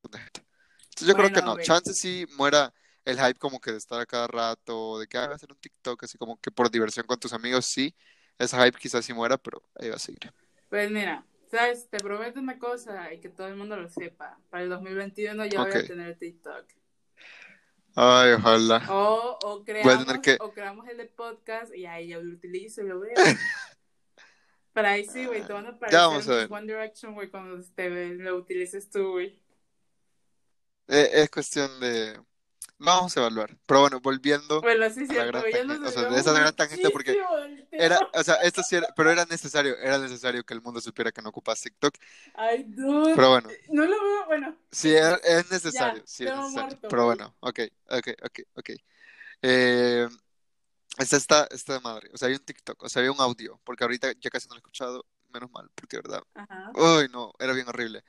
Entonces, 0.03 1.07
yo 1.07 1.13
creo 1.15 1.31
que 1.31 1.41
no. 1.41 1.57
Chance 1.59 1.93
sí 1.93 2.25
muera 2.37 2.73
el 3.03 3.17
hype 3.19 3.35
como 3.39 3.59
que 3.59 3.71
de 3.71 3.77
estar 3.77 3.99
a 3.99 4.05
cada 4.05 4.27
rato, 4.27 4.99
de 4.99 5.07
que 5.07 5.17
ah, 5.17 5.25
voy 5.25 5.33
a 5.33 5.35
hacer 5.35 5.51
un 5.51 5.57
TikTok 5.59 6.03
así 6.03 6.17
como 6.17 6.39
que 6.39 6.51
por 6.51 6.71
diversión 6.71 7.05
con 7.05 7.19
tus 7.19 7.33
amigos, 7.33 7.65
sí. 7.65 7.95
Ese 8.37 8.57
hype 8.57 8.77
quizás 8.79 9.05
sí 9.05 9.13
muera, 9.13 9.37
pero 9.37 9.61
ahí 9.79 9.89
va 9.89 9.95
a 9.95 9.99
seguir. 9.99 10.33
Pues 10.69 10.89
mira, 10.91 11.25
¿sabes? 11.49 11.87
Te 11.89 11.97
prometo 11.99 12.39
una 12.39 12.57
cosa 12.59 13.13
y 13.13 13.19
que 13.19 13.29
todo 13.29 13.47
el 13.47 13.55
mundo 13.55 13.77
lo 13.77 13.89
sepa. 13.89 14.37
Para 14.49 14.63
el 14.63 14.69
2021 14.69 15.45
ya 15.45 15.61
voy 15.61 15.69
Ok. 15.69 15.75
a 15.77 15.83
tener 15.85 16.17
TikTok. 16.17 16.65
Ay, 17.95 18.33
ojalá. 18.33 18.85
O, 18.89 19.39
o, 19.41 19.63
creamos, 19.63 20.19
que- 20.19 20.37
o 20.41 20.51
creamos 20.51 20.87
el 20.89 20.97
de 20.97 21.05
podcast 21.05 21.73
y 21.73 21.85
ahí 21.85 22.09
yo 22.09 22.21
lo 22.21 22.33
utilizo 22.35 22.81
y 22.81 22.87
lo 22.87 22.99
veo. 22.99 23.13
Pero 24.75 24.87
ahí 24.89 25.05
sí, 25.05 25.25
güey, 25.25 25.41
te 25.47 25.53
van 25.53 25.65
a 25.65 25.69
aparecer 25.69 25.99
vamos 25.99 26.27
a 26.27 26.35
ver. 26.35 26.51
One 26.51 26.67
Direction, 26.67 27.13
güey, 27.15 27.29
cuando 27.31 27.65
te 27.75 27.89
lo 28.15 28.35
utilices 28.35 28.89
tú, 28.91 29.13
güey. 29.13 29.39
Eh, 30.87 31.09
es 31.13 31.29
cuestión 31.29 31.79
de... 31.79 32.19
Vamos 32.77 33.15
a 33.15 33.21
evaluar. 33.21 33.57
Pero 33.65 33.81
bueno, 33.81 34.01
volviendo 34.01 34.61
Bueno, 34.61 34.89
sí, 34.89 35.01
a 35.01 35.13
la 35.13 35.13
cierto, 35.13 35.27
gran 35.27 35.41
güey, 35.43 35.53
ya 35.53 35.63
tangente, 35.63 35.79
nos 35.79 35.89
o 35.97 35.99
sea, 36.01 36.09
de 36.09 36.19
esa 36.19 36.33
gran 36.33 36.55
tangente 36.55 36.89
porque 36.91 37.17
era, 37.71 37.99
o 38.13 38.23
sea, 38.23 38.35
esto 38.35 38.63
sí 38.63 38.75
era, 38.75 38.87
pero 38.95 39.11
era 39.11 39.25
necesario, 39.25 39.77
era 39.77 39.97
necesario 39.97 40.43
que 40.43 40.53
el 40.53 40.61
mundo 40.61 40.81
supiera 40.81 41.11
que 41.11 41.21
no 41.21 41.29
ocupas 41.29 41.61
TikTok. 41.61 41.95
Ay, 42.33 42.63
dude. 42.67 43.15
Pero 43.15 43.29
bueno, 43.29 43.49
No 43.69 43.85
lo 43.85 43.91
veo, 44.03 44.25
bueno. 44.27 44.55
sí, 44.71 44.93
es, 44.93 45.19
es 45.23 45.51
necesario, 45.51 46.01
Ya, 46.01 46.05
sí 46.05 46.25
es 46.25 46.35
necesario. 46.35 46.69
muerto, 46.69 46.87
Pero 46.89 47.05
bueno, 47.05 47.35
ok, 47.39 47.59
ok, 47.89 48.07
ok, 48.23 48.39
ok. 48.55 48.69
Eh, 49.43 50.07
esta 50.97 51.17
está, 51.17 51.47
esta 51.51 51.73
de 51.73 51.79
madre, 51.81 52.09
o 52.13 52.17
sea, 52.17 52.27
hay 52.29 52.35
un 52.35 52.45
TikTok, 52.45 52.83
o 52.83 52.89
sea, 52.89 53.01
hay 53.03 53.09
un 53.09 53.19
audio, 53.21 53.59
porque 53.63 53.83
ahorita 53.83 54.13
ya 54.19 54.29
casi 54.29 54.47
no 54.47 54.55
lo 54.55 54.57
he 54.57 54.59
escuchado, 54.61 55.05
menos 55.33 55.51
mal, 55.51 55.69
porque 55.75 55.97
verdad, 55.97 56.21
Ajá. 56.35 56.71
uy, 56.73 57.07
no, 57.11 57.33
era 57.39 57.53
bien 57.53 57.67
horrible. 57.67 58.03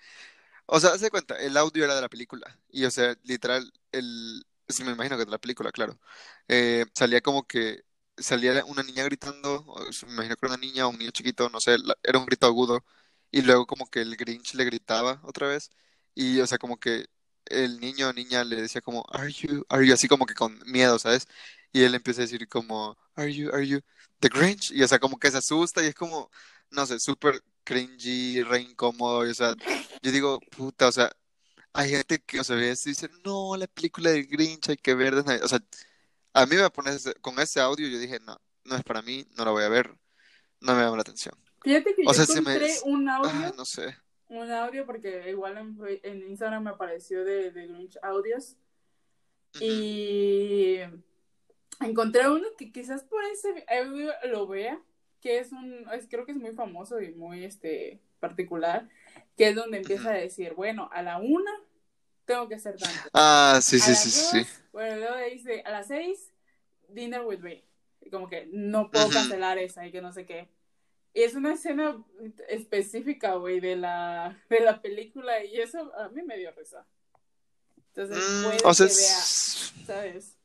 O 0.66 0.80
sea, 0.80 0.98
se 0.98 1.10
cuenta, 1.10 1.38
el 1.40 1.56
audio 1.56 1.84
era 1.84 1.94
de 1.94 2.00
la 2.02 2.08
película, 2.08 2.58
y 2.70 2.84
o 2.84 2.90
sea, 2.90 3.16
literal, 3.24 3.72
el, 3.92 4.44
sí, 4.68 4.84
me 4.84 4.92
imagino 4.92 5.16
que 5.16 5.24
de 5.24 5.30
la 5.30 5.38
película, 5.38 5.72
claro, 5.72 5.98
Eh, 6.48 6.86
salía 6.94 7.20
como 7.20 7.46
que, 7.46 7.84
salía 8.18 8.64
una 8.66 8.82
niña 8.82 9.04
gritando, 9.04 9.64
o 9.66 9.92
sea, 9.92 10.08
me 10.08 10.14
imagino 10.14 10.36
que 10.36 10.46
era 10.46 10.54
una 10.56 10.60
niña 10.66 10.86
o 10.86 10.90
un 10.90 10.98
niño 10.98 11.10
chiquito, 11.12 11.48
no 11.50 11.60
sé, 11.60 11.78
la- 11.78 11.96
era 12.02 12.18
un 12.18 12.26
grito 12.26 12.46
agudo, 12.46 12.84
y 13.30 13.42
luego 13.42 13.66
como 13.66 13.86
que 13.88 14.00
el 14.02 14.16
Grinch 14.16 14.54
le 14.54 14.64
gritaba 14.64 15.20
otra 15.24 15.48
vez, 15.48 15.70
y 16.14 16.40
o 16.40 16.46
sea, 16.46 16.58
como 16.58 16.78
que 16.78 17.06
el 17.46 17.78
niño 17.80 18.08
o 18.08 18.12
niña 18.12 18.44
le 18.44 18.56
decía 18.62 18.80
como, 18.80 19.04
are 19.12 19.30
you, 19.32 19.64
are 19.68 19.86
you, 19.86 19.94
así 19.94 20.08
como 20.08 20.26
que 20.26 20.34
con 20.34 20.58
miedo, 20.66 20.98
¿sabes? 20.98 21.28
Y 21.76 21.82
él 21.84 21.94
empieza 21.94 22.22
a 22.22 22.24
decir 22.24 22.48
como, 22.48 22.96
are 23.16 23.30
you, 23.30 23.50
are 23.52 23.66
you, 23.66 23.80
the 24.20 24.30
Grinch, 24.30 24.70
y 24.70 24.82
o 24.82 24.88
sea, 24.88 24.98
como 24.98 25.18
que 25.18 25.30
se 25.30 25.36
asusta, 25.36 25.82
y 25.84 25.88
es 25.88 25.94
como, 25.94 26.30
no 26.70 26.86
sé, 26.86 26.98
súper 26.98 27.42
cringy, 27.64 28.42
re 28.42 28.60
incómodo, 28.60 29.26
y 29.26 29.30
o 29.30 29.34
sea, 29.34 29.54
yo 30.00 30.10
digo, 30.10 30.40
puta, 30.56 30.88
o 30.88 30.92
sea, 30.92 31.10
hay 31.74 31.90
gente 31.90 32.18
que, 32.20 32.40
o 32.40 32.44
sea, 32.44 32.56
ve 32.56 32.70
esto 32.70 32.88
y 32.88 32.92
dice, 32.92 33.10
no, 33.26 33.54
la 33.58 33.66
película 33.66 34.08
del 34.10 34.26
Grinch 34.26 34.70
hay 34.70 34.78
que 34.78 34.94
ver, 34.94 35.14
de 35.16 35.22
Navidad". 35.22 35.44
o 35.44 35.48
sea, 35.48 35.58
a 36.32 36.46
mí 36.46 36.56
me 36.56 36.70
pones 36.70 37.12
con 37.20 37.38
ese 37.40 37.60
audio, 37.60 37.86
yo 37.88 37.98
dije, 37.98 38.20
no, 38.20 38.40
no 38.64 38.76
es 38.76 38.82
para 38.82 39.02
mí, 39.02 39.26
no 39.36 39.44
la 39.44 39.50
voy 39.50 39.64
a 39.64 39.68
ver, 39.68 39.90
no 40.62 40.74
me 40.74 40.80
llama 40.82 40.96
la 40.96 41.02
atención. 41.02 41.34
Fíjate 41.62 41.94
que 41.94 42.02
O 42.06 42.12
yo 42.12 42.14
sea, 42.14 42.24
se 42.24 42.40
me- 42.40 42.54
encontré 42.54 42.74
un 42.84 43.06
audio, 43.06 43.30
Ah, 43.34 43.52
no 43.54 43.66
sé. 43.66 43.94
un 44.28 44.50
audio, 44.50 44.86
porque 44.86 45.28
igual 45.28 45.58
en, 45.58 45.76
en 46.02 46.30
Instagram 46.30 46.62
me 46.64 46.70
apareció 46.70 47.22
de, 47.22 47.50
de 47.50 47.66
Grinch 47.66 47.98
Audios. 48.02 48.56
Y 49.60 50.78
encontré 51.80 52.28
uno 52.28 52.46
que 52.58 52.72
quizás 52.72 53.04
por 53.04 53.22
ese 53.24 53.64
audio 53.68 54.12
lo 54.24 54.46
vea, 54.46 54.80
que 55.20 55.38
es 55.38 55.52
un, 55.52 55.86
es- 55.92 56.06
creo 56.08 56.24
que 56.24 56.32
es 56.32 56.38
muy 56.38 56.52
famoso 56.52 57.00
y 57.00 57.12
muy, 57.12 57.44
este, 57.44 58.00
particular, 58.20 58.88
que 59.36 59.48
es 59.48 59.54
donde 59.54 59.78
empieza 59.78 60.10
a 60.10 60.14
decir, 60.14 60.54
bueno, 60.54 60.88
a 60.92 61.02
la 61.02 61.18
una 61.18 61.50
tengo 62.24 62.48
que 62.48 62.56
hacer 62.56 62.76
tanto. 62.78 63.08
Ah, 63.12 63.60
sí, 63.62 63.78
A 63.78 63.86
sí, 63.86 63.94
sí, 64.10 64.10
dos, 64.10 64.46
sí. 64.46 64.62
Bueno, 64.72 64.96
luego 64.96 65.16
dice, 65.30 65.62
a 65.64 65.70
las 65.70 65.86
seis, 65.88 66.32
dinner 66.88 67.22
with 67.22 67.38
me. 67.40 67.64
Y 68.00 68.10
como 68.10 68.28
que 68.28 68.48
no 68.52 68.90
puedo 68.90 69.08
cancelar 69.10 69.58
esa 69.58 69.86
y 69.86 69.92
que 69.92 70.00
no 70.02 70.12
sé 70.12 70.26
qué. 70.26 70.48
Y 71.14 71.22
es 71.22 71.34
una 71.34 71.54
escena 71.54 72.04
específica, 72.48 73.34
güey, 73.36 73.58
de 73.60 73.76
la, 73.76 74.36
de 74.50 74.60
la 74.60 74.80
película 74.82 75.42
y 75.44 75.60
eso 75.60 75.92
a 75.96 76.08
mí 76.10 76.22
me 76.22 76.36
dio 76.36 76.50
risa. 76.52 76.86
Entonces, 77.94 78.18
Mm, 78.18 78.42
puede 78.44 78.58
o 78.64 78.74
sea, 78.74 78.86
que 78.86 78.92
vea, 78.94 79.18
es- 79.18 79.72
¿sabes? 79.86 80.35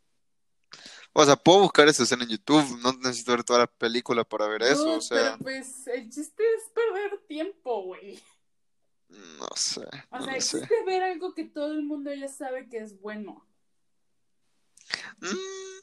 O 1.13 1.25
sea, 1.25 1.35
puedo 1.35 1.59
buscar 1.61 1.87
esa 1.87 2.03
escena 2.03 2.23
en 2.23 2.29
YouTube, 2.29 2.79
no 2.81 2.93
necesito 2.93 3.31
ver 3.33 3.43
toda 3.43 3.59
la 3.59 3.67
película 3.67 4.23
para 4.23 4.47
ver 4.47 4.63
eso, 4.63 4.97
o 4.97 5.01
sea, 5.01 5.17
Pero 5.17 5.37
pues 5.39 5.87
el 5.87 6.09
chiste 6.09 6.43
es 6.43 6.63
perder 6.73 7.19
tiempo, 7.27 7.83
güey. 7.83 8.21
no 9.09 9.47
sé, 9.55 9.81
O 10.09 10.19
no 10.19 10.25
sea, 10.25 10.35
el 10.35 10.41
sé. 10.41 10.59
chiste 10.59 10.75
es 10.79 10.85
ver 10.85 11.03
algo 11.03 11.33
que 11.33 11.43
todo 11.45 11.71
el 11.73 11.83
mundo 11.83 12.13
ya 12.13 12.27
sabe 12.27 12.69
que 12.69 12.77
es 12.77 12.99
bueno. 13.01 13.45
Mm, 15.19 15.27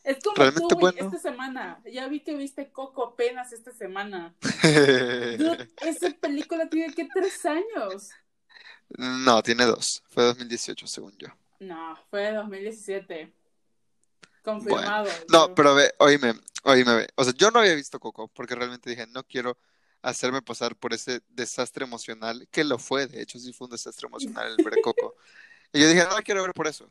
Es 0.05 0.19
como 0.23 0.37
Realmente 0.37 0.69
tú, 0.69 0.79
güey, 0.79 0.95
bueno. 0.95 1.07
esta 1.15 1.19
semana. 1.31 1.81
Ya 1.91 2.09
vi 2.09 2.21
que 2.21 2.35
viste 2.35 2.71
Coco 2.73 3.05
apenas 3.05 3.53
esta 3.53 3.73
semana. 3.73 4.35
Dude, 4.63 5.71
esa 5.83 6.11
película 6.21 6.69
tiene 6.69 6.93
que 6.95 7.07
tres 7.13 7.45
años. 7.47 8.11
No, 8.97 9.43
tiene 9.43 9.65
dos, 9.67 10.03
fue 10.09 10.25
2018 10.25 10.87
según 10.87 11.17
yo. 11.19 11.29
No, 11.61 11.97
fue 12.11 12.23
de 12.23 12.33
2017. 12.35 13.33
Confirmado. 14.49 15.09
No, 15.29 15.55
pero 15.55 15.75
ve, 15.75 15.93
oíme, 15.99 16.35
oíme, 16.65 16.95
ve. 16.97 17.09
O 17.17 17.25
sea, 17.25 17.33
yo 17.37 17.51
no 17.51 17.61
había 17.61 17.75
visto 17.75 18.01
Coco 18.01 18.29
porque 18.29 18.55
realmente 18.55 18.91
dije, 18.91 19.07
no 19.07 19.25
quiero 19.25 19.59
hacerme 20.03 20.43
pasar 20.43 20.77
por 20.77 20.95
ese 20.95 21.21
desastre 21.29 21.85
emocional, 21.85 22.49
que 22.51 22.65
lo 22.65 22.79
fue, 22.79 23.07
de 23.07 23.21
hecho 23.23 23.39
sí 23.39 23.53
fue 23.53 23.67
un 23.67 23.73
desastre 23.73 24.07
emocional 24.09 24.53
el 24.53 24.61
ver 24.61 24.79
Coco. 24.81 25.15
Y 25.73 25.81
yo 25.83 25.89
dije, 25.89 26.05
no 26.05 26.15
la 26.15 26.23
quiero 26.23 26.43
ver 26.43 26.55
por 26.55 26.67
eso. 26.67 26.91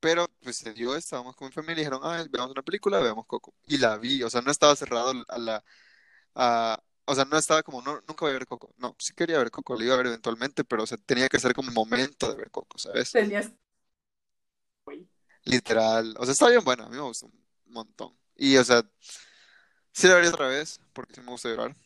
Pero 0.00 0.28
pues 0.42 0.56
se 0.58 0.72
dio, 0.74 0.96
estábamos 0.96 1.36
con 1.36 1.48
mi 1.48 1.52
familia 1.52 1.82
y 1.82 1.84
dijeron, 1.86 2.00
ah, 2.04 2.24
veamos 2.30 2.52
una 2.52 2.62
película, 2.62 3.00
veamos 3.00 3.26
Coco. 3.26 3.54
Y 3.66 3.78
la 3.78 3.98
vi, 3.98 4.22
o 4.22 4.30
sea, 4.30 4.42
no 4.42 4.50
estaba 4.52 4.76
cerrado 4.76 5.12
a 5.28 5.38
la... 5.38 5.64
a- 6.34 6.82
o 7.04 7.14
sea, 7.14 7.24
no 7.24 7.36
estaba 7.36 7.62
como, 7.64 7.82
no, 7.82 7.94
nunca 8.08 8.24
voy 8.24 8.30
a 8.30 8.34
ver 8.34 8.46
Coco. 8.46 8.72
No, 8.78 8.94
sí 8.98 9.12
quería 9.14 9.38
ver 9.38 9.50
Coco, 9.50 9.74
lo 9.74 9.84
iba 9.84 9.94
a 9.94 9.96
ver 9.98 10.06
eventualmente, 10.06 10.64
pero 10.64 10.84
o 10.84 10.86
sea, 10.86 10.98
tenía 10.98 11.28
que 11.28 11.40
ser 11.40 11.54
como 11.54 11.72
momento 11.72 12.30
de 12.30 12.36
ver 12.36 12.50
Coco, 12.50 12.78
¿sabes? 12.78 13.12
Tenías. 13.12 13.52
Literal. 15.44 16.14
O 16.18 16.24
sea, 16.24 16.32
está 16.32 16.48
bien 16.48 16.64
buena, 16.64 16.84
a 16.84 16.88
mí 16.88 16.96
me 16.96 17.02
gustó 17.02 17.26
un 17.26 17.72
montón. 17.72 18.16
Y, 18.36 18.56
o 18.56 18.64
sea, 18.64 18.82
sí 19.92 20.08
la 20.08 20.14
vería 20.14 20.30
otra 20.30 20.48
vez, 20.48 20.80
porque 20.92 21.14
sí 21.14 21.20
me 21.20 21.30
gusta 21.30 21.48
llorar, 21.48 21.76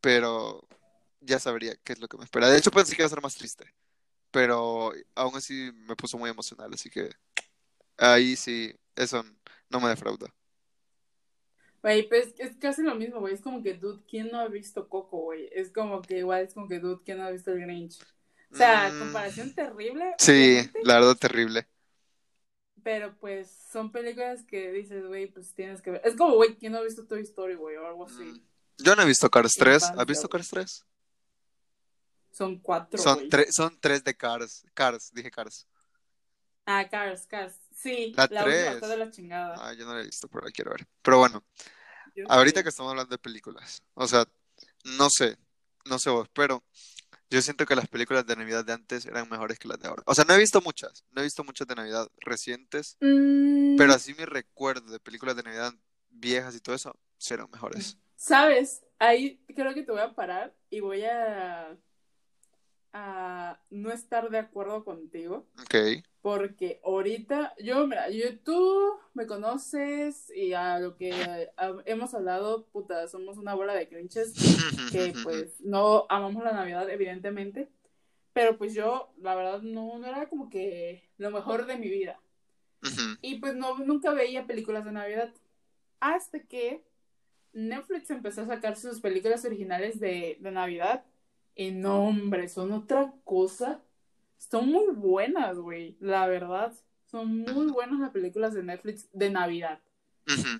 pero 0.00 0.62
ya 1.20 1.38
sabría 1.38 1.76
qué 1.84 1.94
es 1.94 2.00
lo 2.00 2.08
que 2.08 2.18
me 2.18 2.24
espera. 2.24 2.48
De 2.48 2.58
hecho, 2.58 2.70
pensé 2.70 2.94
que 2.94 3.02
iba 3.02 3.06
a 3.06 3.10
ser 3.10 3.22
más 3.22 3.36
triste, 3.36 3.74
pero 4.30 4.92
aún 5.14 5.36
así 5.36 5.72
me 5.74 5.96
puso 5.96 6.18
muy 6.18 6.30
emocional, 6.30 6.72
así 6.74 6.90
que 6.90 7.10
ahí 7.98 8.36
sí, 8.36 8.74
eso 8.96 9.24
no 9.70 9.80
me 9.80 9.88
defrauda. 9.90 10.28
Güey, 11.82 12.08
pues 12.08 12.34
es 12.38 12.56
casi 12.56 12.82
lo 12.82 12.94
mismo, 12.96 13.20
güey. 13.20 13.34
Es 13.34 13.40
como 13.40 13.62
que, 13.62 13.74
dude, 13.74 14.02
¿quién 14.08 14.30
no 14.32 14.40
ha 14.40 14.48
visto 14.48 14.88
Coco, 14.88 15.18
güey? 15.18 15.48
Es 15.52 15.70
como 15.70 16.02
que 16.02 16.18
igual 16.18 16.42
es 16.42 16.54
como 16.54 16.68
que, 16.68 16.80
dude, 16.80 17.00
¿quién 17.04 17.18
no 17.18 17.24
ha 17.24 17.30
visto 17.30 17.52
el 17.52 17.60
Grinch? 17.60 18.00
O 18.52 18.56
sea, 18.56 18.90
Mm, 18.90 18.98
comparación 18.98 19.54
terrible. 19.54 20.14
Sí, 20.18 20.32
obviamente, 20.32 20.80
la 20.82 20.94
verdad, 20.94 21.16
terrible. 21.16 21.68
Pero 22.88 23.14
pues 23.18 23.54
son 23.70 23.92
películas 23.92 24.44
que 24.44 24.72
dices, 24.72 25.06
güey, 25.06 25.26
pues 25.26 25.52
tienes 25.52 25.82
que 25.82 25.90
ver. 25.90 26.00
Es 26.06 26.16
como, 26.16 26.36
güey, 26.36 26.56
¿quién 26.56 26.72
no 26.72 26.78
ha 26.78 26.82
visto 26.82 27.06
Toy 27.06 27.20
Story, 27.20 27.54
güey? 27.54 27.76
O 27.76 27.86
algo 27.86 28.06
así. 28.06 28.22
Mm. 28.22 28.42
Yo 28.78 28.96
no 28.96 29.02
he 29.02 29.04
visto 29.04 29.28
Cars 29.28 29.56
3. 29.56 29.74
Infancia, 29.74 30.00
¿Has 30.00 30.06
visto. 30.06 30.26
Cars 30.30 30.48
3? 30.48 30.86
Son 32.30 32.58
cuatro, 32.60 32.98
Son, 32.98 33.28
tres 33.28 33.54
son 33.54 33.78
tres 33.78 34.02
de 34.02 34.16
Cars. 34.16 34.64
Cars, 34.72 35.12
dije 35.12 35.30
Cars. 35.30 35.68
Ah, 36.64 36.88
Cars, 36.88 37.26
Cars. 37.26 37.56
Sí, 37.76 38.14
La 38.16 38.26
la, 38.30 38.44
última 38.46 38.62
tres. 38.62 38.74
está 38.76 38.88
de 38.88 38.96
la 38.96 39.10
chingada. 39.10 39.56
Ah, 39.58 39.74
yo 39.74 39.84
no 39.84 39.92
la 39.92 40.00
he 40.00 40.06
visto, 40.06 40.26
pero 40.26 40.46
la 40.46 40.50
quiero 40.50 40.70
ver. 40.70 40.86
Pero 41.02 41.18
bueno. 41.18 41.44
Yo 42.16 42.24
Ahorita 42.30 42.62
que 42.62 42.70
estamos 42.70 42.88
hablando 42.88 43.10
de 43.14 43.18
películas, 43.18 43.82
o 43.92 44.08
sea, 44.08 44.24
no 44.96 45.10
sé, 45.10 45.36
no 45.84 45.98
sé 45.98 46.08
vos, 46.08 46.26
pero 46.32 46.64
yo 47.30 47.42
siento 47.42 47.66
que 47.66 47.76
las 47.76 47.88
películas 47.88 48.26
de 48.26 48.36
Navidad 48.36 48.64
de 48.64 48.72
antes 48.72 49.04
eran 49.06 49.28
mejores 49.28 49.58
que 49.58 49.68
las 49.68 49.78
de 49.78 49.88
ahora. 49.88 50.02
O 50.06 50.14
sea, 50.14 50.24
no 50.24 50.34
he 50.34 50.38
visto 50.38 50.60
muchas, 50.60 51.04
no 51.12 51.20
he 51.20 51.24
visto 51.24 51.44
muchas 51.44 51.66
de 51.66 51.74
Navidad 51.74 52.08
recientes, 52.20 52.96
Mm, 53.00 53.76
pero 53.76 53.92
así 53.92 54.14
mi 54.14 54.24
recuerdo 54.24 54.90
de 54.92 55.00
películas 55.00 55.36
de 55.36 55.42
Navidad 55.42 55.72
viejas 56.10 56.54
y 56.56 56.60
todo 56.60 56.74
eso, 56.74 56.98
sí 57.18 57.34
eran 57.34 57.50
mejores. 57.50 57.96
¿Sabes? 58.16 58.82
Ahí 58.98 59.40
creo 59.54 59.74
que 59.74 59.82
te 59.82 59.92
voy 59.92 60.00
a 60.00 60.14
parar 60.14 60.54
y 60.70 60.80
voy 60.80 61.04
a, 61.04 61.76
a 62.92 63.60
no 63.70 63.92
estar 63.92 64.30
de 64.30 64.38
acuerdo 64.38 64.84
contigo. 64.84 65.46
Ok. 65.60 66.02
Porque 66.28 66.78
ahorita, 66.84 67.54
yo, 67.58 67.86
mira, 67.86 68.10
yo, 68.10 68.38
tú 68.40 68.92
me 69.14 69.26
conoces 69.26 70.30
y 70.36 70.52
a 70.52 70.78
lo 70.78 70.94
que 70.94 71.10
a- 71.56 71.82
hemos 71.86 72.12
hablado, 72.12 72.66
puta, 72.66 73.08
somos 73.08 73.38
una 73.38 73.54
bola 73.54 73.72
de 73.72 73.88
crinches 73.88 74.34
que 74.92 75.14
pues 75.22 75.58
no 75.60 76.04
amamos 76.10 76.44
la 76.44 76.52
Navidad, 76.52 76.90
evidentemente. 76.90 77.70
Pero 78.34 78.58
pues 78.58 78.74
yo, 78.74 79.10
la 79.16 79.34
verdad, 79.34 79.62
no, 79.62 79.98
no 79.98 80.06
era 80.06 80.28
como 80.28 80.50
que 80.50 81.08
lo 81.16 81.30
mejor 81.30 81.64
de 81.64 81.78
mi 81.78 81.88
vida. 81.88 82.20
Y 83.22 83.36
pues 83.36 83.54
no, 83.54 83.78
nunca 83.78 84.12
veía 84.12 84.46
películas 84.46 84.84
de 84.84 84.92
Navidad. 84.92 85.32
Hasta 85.98 86.40
que 86.40 86.84
Netflix 87.54 88.10
empezó 88.10 88.42
a 88.42 88.46
sacar 88.48 88.76
sus 88.76 89.00
películas 89.00 89.46
originales 89.46 89.98
de, 89.98 90.36
de 90.40 90.50
Navidad. 90.50 91.06
Y 91.54 91.70
no, 91.70 92.04
hombre, 92.04 92.50
son 92.50 92.70
otra 92.72 93.14
cosa. 93.24 93.80
Son 94.38 94.68
muy 94.70 94.94
buenas, 94.94 95.58
güey. 95.58 95.96
La 96.00 96.26
verdad. 96.26 96.72
Son 97.04 97.38
muy 97.38 97.70
buenas 97.70 98.00
las 98.00 98.10
películas 98.10 98.54
de 98.54 98.62
Netflix 98.62 99.08
de 99.12 99.30
Navidad. 99.30 99.80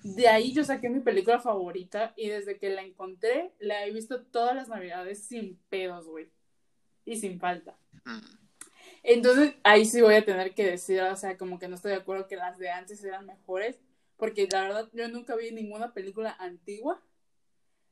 De 0.03 0.27
ahí 0.27 0.51
yo 0.51 0.63
saqué 0.63 0.89
mi 0.89 0.99
película 0.99 1.39
favorita. 1.39 2.13
Y 2.15 2.27
desde 2.29 2.57
que 2.57 2.69
la 2.69 2.81
encontré, 2.81 3.53
la 3.59 3.85
he 3.85 3.91
visto 3.91 4.23
todas 4.23 4.55
las 4.55 4.67
Navidades 4.67 5.23
sin 5.23 5.57
pedos, 5.69 6.07
güey. 6.07 6.29
Y 7.05 7.17
sin 7.17 7.39
falta. 7.39 7.77
Mm. 8.05 8.39
Entonces, 9.03 9.55
ahí 9.63 9.85
sí 9.85 10.01
voy 10.01 10.15
a 10.15 10.25
tener 10.25 10.53
que 10.53 10.65
decir, 10.65 11.01
o 11.01 11.15
sea, 11.15 11.37
como 11.37 11.59
que 11.59 11.67
no 11.67 11.75
estoy 11.75 11.91
de 11.91 11.97
acuerdo 11.97 12.27
que 12.27 12.35
las 12.35 12.57
de 12.57 12.69
antes 12.69 13.03
eran 13.03 13.25
mejores, 13.25 13.79
porque 14.17 14.47
la 14.51 14.63
verdad 14.63 14.89
yo 14.93 15.07
nunca 15.07 15.35
vi 15.35 15.51
ninguna 15.51 15.93
película 15.93 16.35
antigua. 16.39 17.01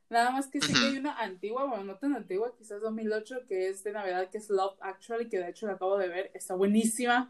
Nada 0.09 0.31
más 0.31 0.47
que 0.47 0.61
sí 0.61 0.73
que 0.73 0.79
hay 0.79 0.97
una 0.97 1.17
antigua, 1.19 1.65
bueno, 1.65 1.83
no 1.83 1.95
tan 1.97 2.15
antigua, 2.15 2.53
quizás 2.57 2.81
2008, 2.81 3.45
que 3.47 3.67
es 3.69 3.83
de 3.83 3.91
Navidad, 3.91 4.29
que 4.29 4.37
es 4.37 4.49
Love 4.49 4.77
Actually, 4.81 5.27
que 5.27 5.37
de 5.39 5.49
hecho 5.49 5.67
la 5.67 5.73
acabo 5.73 5.97
de 5.97 6.07
ver, 6.07 6.31
está 6.33 6.55
buenísima, 6.55 7.29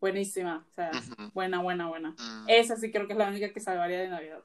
buenísima, 0.00 0.64
o 0.70 0.72
sea, 0.74 0.90
buena, 1.34 1.60
buena, 1.62 1.88
buena. 1.88 2.10
Mm. 2.10 2.44
Esa 2.48 2.76
sí 2.76 2.90
creo 2.92 3.06
que 3.06 3.12
es 3.14 3.18
la 3.18 3.28
única 3.28 3.52
que 3.52 3.60
salvaría 3.60 4.00
de 4.00 4.08
Navidad. 4.08 4.42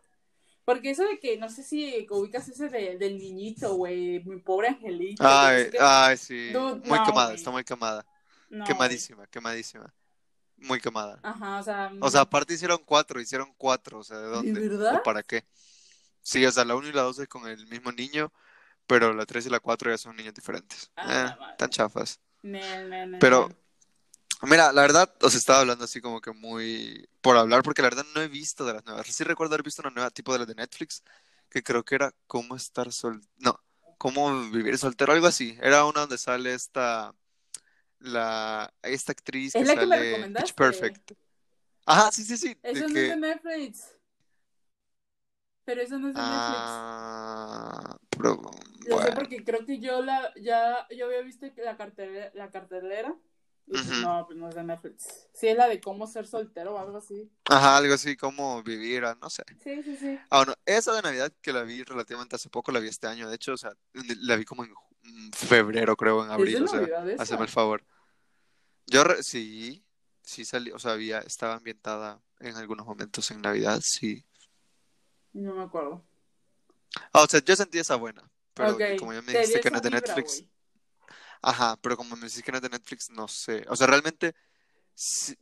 Porque 0.66 0.90
eso 0.90 1.04
de 1.04 1.20
que, 1.20 1.38
no 1.38 1.50
sé 1.50 1.64
si 1.64 2.06
ubicas 2.10 2.48
ese 2.50 2.68
de- 2.68 2.98
del 2.98 3.18
niñito, 3.18 3.76
güey, 3.76 4.22
mi 4.26 4.38
pobre 4.42 4.68
angelito. 4.70 5.24
Ay, 5.26 5.70
ay, 5.80 6.18
sí. 6.18 6.50
Dude, 6.52 6.82
Muy 6.88 6.98
no, 7.00 7.06
quemada, 7.06 7.34
está 7.34 7.52
muy 7.52 7.64
quemada. 7.64 8.06
No, 8.50 8.66
Quemadísima, 8.66 9.28
quemadísima. 9.28 9.94
Muy 10.58 10.82
quemada. 10.82 11.20
Ajá, 11.24 11.60
o 11.60 11.64
sea. 11.64 11.92
O 12.02 12.10
sea, 12.10 12.22
aparte 12.22 12.54
hicieron 12.54 12.80
cuatro, 12.84 13.22
hicieron 13.22 13.54
cuatro, 13.58 14.00
o 14.00 14.04
sea, 14.04 14.18
¿de 14.18 14.24
¿De 14.24 14.30
dónde? 14.32 14.60
verdad? 14.68 14.96
¿O 14.96 15.04
para 15.04 15.22
qué? 15.24 15.46
Sí, 16.28 16.46
o 16.46 16.52
sea, 16.52 16.66
la 16.66 16.76
1 16.76 16.90
y 16.90 16.92
la 16.92 17.04
2 17.04 17.20
es 17.20 17.30
con 17.30 17.48
el 17.48 17.66
mismo 17.68 17.90
niño, 17.94 18.34
pero 18.86 19.14
la 19.14 19.26
3 19.26 19.46
y 19.46 19.50
la 19.50 19.62
4 19.62 19.90
ya 19.90 19.98
son 19.98 20.18
niños 20.18 20.34
diferentes. 20.34 20.92
Ah, 20.98 21.38
Eh, 21.40 21.56
tan 21.58 21.70
chafas. 21.70 22.20
Ne, 22.44 22.60
ne, 22.90 23.08
ne, 23.08 23.18
Pero, 23.18 23.48
mira, 24.42 24.74
la 24.74 24.82
verdad, 24.82 25.10
os 25.22 25.36
estaba 25.36 25.62
hablando 25.62 25.86
así 25.86 26.02
como 26.02 26.20
que 26.20 26.34
muy 26.34 27.08
por 27.22 27.38
hablar, 27.38 27.64
porque 27.64 27.82
la 27.82 27.88
verdad 27.88 28.06
no 28.14 28.22
he 28.22 28.28
visto 28.28 28.66
de 28.66 28.74
las 28.74 28.86
nuevas. 28.86 29.08
Sí 29.08 29.24
recuerdo 29.24 29.54
haber 29.54 29.64
visto 29.64 29.82
una 29.82 29.92
nueva 29.92 30.10
tipo 30.10 30.34
de 30.34 30.40
las 30.40 30.48
de 30.50 30.56
Netflix, 30.56 31.02
que 31.50 31.64
creo 31.64 31.86
que 31.86 31.96
era 31.96 32.12
Cómo 32.28 32.58
estar 32.58 32.92
sol... 32.92 33.22
No, 33.38 33.58
Cómo 33.98 34.50
vivir 34.50 34.78
soltero, 34.78 35.14
algo 35.14 35.28
así. 35.28 35.58
Era 35.62 35.86
una 35.86 36.02
donde 36.02 36.18
sale 36.18 36.54
esta, 36.54 37.16
la, 38.00 38.74
esta 38.82 39.14
actriz 39.14 39.56
Es 39.56 39.62
que 39.62 39.66
la 39.68 39.74
que 39.76 39.86
me 39.88 39.96
sale 39.96 40.06
recomendaste. 40.10 40.44
Pitch 40.44 40.56
Perfect. 40.56 41.12
Ajá, 41.86 42.12
sí, 42.12 42.26
sí, 42.26 42.36
sí. 42.38 42.58
Eso 42.64 42.86
no 42.90 42.94
que- 42.94 43.04
es 43.04 43.10
de 43.12 43.16
Netflix. 43.16 43.97
Pero 45.68 45.82
eso 45.82 46.00
no 46.00 46.08
es 46.08 46.16
de 46.16 46.22
Netflix. 46.22 46.40
Ah, 46.40 47.98
pero, 48.10 48.40
Lo 48.88 49.02
sé 49.02 49.12
porque 49.12 49.44
creo 49.44 49.66
que 49.66 49.80
yo 49.80 50.02
la, 50.02 50.34
ya, 50.42 50.88
yo 50.96 51.08
había 51.08 51.20
visto 51.22 51.46
la 51.58 51.76
cartelera, 51.76 52.32
la 52.36 52.50
cartelera. 52.50 53.14
Y 53.68 53.74
no, 53.74 54.24
pues 54.26 54.40
no 54.40 54.48
es 54.48 54.56
de 54.56 54.64
Netflix. 54.64 55.28
Sí, 55.34 55.50
es 55.50 55.58
la 55.58 55.68
de 55.68 55.82
cómo 55.82 56.08
ser 56.08 56.26
soltero 56.26 56.76
o 56.76 56.80
algo 56.80 57.00
así. 57.00 57.30
Ajá, 57.50 57.76
algo 57.76 57.96
así 57.96 58.16
como 58.16 58.64
vivir, 58.64 59.04
ah, 59.04 59.18
no 59.22 59.30
sé. 59.30 59.44
Sí, 59.62 59.84
sí, 59.84 59.98
sí. 59.98 60.18
Ah, 60.30 60.38
bueno, 60.38 60.54
esa 60.66 60.94
de 60.94 61.02
Navidad 61.02 61.34
que 61.42 61.52
la 61.52 61.64
vi 61.64 61.84
relativamente 61.84 62.38
hace 62.38 62.50
poco, 62.50 62.72
la 62.72 62.80
vi 62.80 62.88
este 62.88 63.08
año, 63.08 63.28
de 63.28 63.36
hecho, 63.36 63.52
o 63.52 63.58
sea, 63.58 63.74
la 64.22 64.38
vi 64.38 64.46
como 64.46 64.64
en 64.64 64.74
febrero, 65.34 65.98
creo, 65.98 66.24
en 66.24 66.30
¿Es 66.30 66.34
abril, 66.36 66.64
o 66.64 66.68
sea, 66.70 66.88
hazme 67.20 67.44
el 67.44 67.50
favor. 67.50 67.84
Yo 68.86 69.04
re- 69.04 69.22
sí, 69.22 69.84
sí 70.22 70.46
salí, 70.46 70.72
o 70.72 70.80
sea, 70.80 70.94
había, 70.94 71.20
estaba 71.20 71.56
ambientada 71.56 72.22
en 72.40 72.56
algunos 72.56 72.86
momentos 72.88 73.30
en 73.32 73.42
Navidad, 73.42 73.82
sí. 73.84 74.24
No 75.38 75.54
me 75.54 75.64
acuerdo. 75.64 76.04
Ah, 77.14 77.22
o 77.22 77.28
sea, 77.28 77.40
yo 77.44 77.56
sentí 77.56 77.78
esa 77.78 77.96
buena, 77.96 78.24
pero 78.56 78.76
como 78.98 79.14
ya 79.14 79.22
me 79.22 79.34
te 79.34 79.40
dijiste 79.40 79.60
que 79.60 79.70
no 79.70 79.78
es 79.78 79.84
de 79.84 79.92
Netflix. 79.92 80.44
Ajá, 81.44 81.78
pero 81.80 81.96
como 81.96 82.16
me 82.16 82.28
decís 82.28 82.42
que 82.42 82.52
no 82.52 82.58
es 82.58 82.64
de 82.64 82.70
Netflix, 82.70 83.12
no 83.12 83.28
sé. 83.28 83.64
O 83.70 83.76
sea, 83.76 83.86
realmente 83.86 84.34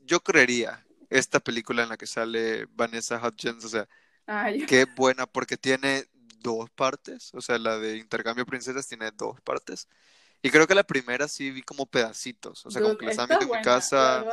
yo 0.02 0.20
creería 0.20 0.86
esta 1.10 1.40
película 1.40 1.84
en 1.84 1.90
la 1.90 1.98
que 1.98 2.08
sale 2.08 2.66
Vanessa 2.72 3.22
Hudgens, 3.26 3.64
o 3.64 3.70
sea, 3.70 3.88
Ay, 4.26 4.66
que 4.66 4.82
es 4.82 4.96
buena 4.96 5.26
porque 5.28 5.56
tiene 5.56 6.10
dos 6.40 6.70
partes, 6.72 7.34
o 7.34 7.40
sea, 7.40 7.58
la 7.58 7.78
de 7.78 7.96
Intercambio 7.96 8.46
Princesas 8.46 8.86
tiene 8.86 9.12
dos 9.12 9.40
partes. 9.42 9.88
Y 10.46 10.52
creo 10.52 10.68
que 10.68 10.76
la 10.76 10.84
primera 10.84 11.28
sí 11.28 11.50
vi 11.50 11.64
como 11.64 11.88
pedacitos, 11.88 12.64
o 12.68 12.70
sea, 12.70 12.80
como 12.80 12.96
que 12.96 13.08
la 13.08 13.14
viendo 13.14 13.34
en 13.34 13.40
mi 13.40 13.46
buena, 13.48 13.64
casa, 13.64 14.24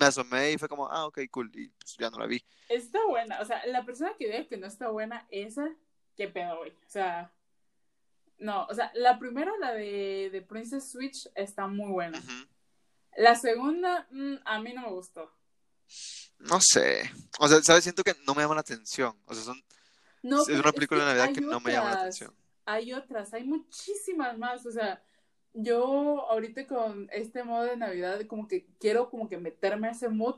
me, 0.00 0.06
asomé 0.06 0.50
y 0.50 0.58
fue 0.58 0.68
como, 0.68 0.88
ah, 0.88 1.06
ok, 1.06 1.20
cool, 1.30 1.48
y 1.54 1.68
pues 1.68 1.96
ya 1.96 2.10
no 2.10 2.18
la 2.18 2.26
vi. 2.26 2.44
Está 2.68 2.98
buena. 3.06 3.40
O 3.40 3.44
sea, 3.44 3.64
la 3.66 3.84
persona 3.84 4.10
que 4.18 4.26
diga 4.26 4.48
que 4.48 4.56
no 4.56 4.66
está 4.66 4.88
buena, 4.88 5.28
esa, 5.30 5.70
qué 6.16 6.26
pedo, 6.26 6.58
güey. 6.58 6.72
O 6.72 6.88
sea, 6.88 7.32
no, 8.38 8.66
o 8.66 8.74
sea, 8.74 8.90
la 8.96 9.20
primera, 9.20 9.52
la 9.60 9.72
de, 9.72 10.30
de 10.32 10.42
Princess 10.42 10.90
Switch, 10.90 11.28
está 11.36 11.68
muy 11.68 11.92
buena. 11.92 12.20
La 13.16 13.36
segunda, 13.36 14.08
mm, 14.10 14.38
a 14.44 14.58
mí 14.58 14.72
no 14.72 14.82
me 14.82 14.88
gustó. 14.88 15.32
No 16.40 16.60
sé, 16.60 17.08
o 17.38 17.46
sea, 17.46 17.62
¿sabes? 17.62 17.84
Siento 17.84 18.02
que 18.02 18.16
no 18.26 18.34
me 18.34 18.42
llama 18.42 18.56
la 18.56 18.62
atención, 18.62 19.16
o 19.24 19.34
sea, 19.34 19.44
son, 19.44 19.62
No, 20.20 20.42
es 20.42 20.48
una 20.48 20.70
es 20.70 20.74
película 20.74 21.04
de 21.04 21.06
que 21.06 21.10
Navidad 21.10 21.26
hay 21.28 21.32
que 21.32 21.40
no 21.42 21.60
me 21.60 21.70
llama 21.70 21.90
la 21.90 22.00
atención. 22.00 22.34
hay 22.64 22.92
otras, 22.92 23.32
hay 23.34 23.44
muchísimas 23.44 24.36
más. 24.36 24.66
O 24.66 24.72
sea, 24.72 25.00
yo 25.54 26.26
ahorita 26.30 26.66
con 26.66 27.08
este 27.12 27.42
modo 27.44 27.64
de 27.64 27.76
Navidad, 27.76 28.20
como 28.26 28.46
que 28.48 28.66
quiero 28.78 29.10
como 29.10 29.28
que 29.28 29.38
meterme 29.38 29.88
a 29.88 29.92
ese 29.92 30.08
mood 30.08 30.36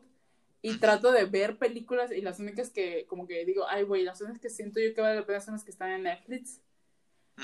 y 0.63 0.79
trato 0.79 1.11
de 1.13 1.25
ver 1.25 1.59
películas 1.59 2.13
y 2.13 2.21
las 2.21 2.39
únicas 2.41 2.71
que 2.71 3.07
como 3.07 3.27
que 3.27 3.45
digo, 3.45 3.67
ay, 3.69 3.83
güey, 3.83 4.03
las 4.05 4.21
únicas 4.21 4.41
que 4.41 4.51
siento 4.51 4.81
yo 4.81 4.95
que 4.95 5.01
vale 5.01 5.17
la 5.21 5.27
pena 5.27 5.41
son 5.41 5.55
las 5.55 5.65
que 5.65 5.71
están 5.73 5.91
en 5.91 6.05
Netflix. 6.05 6.61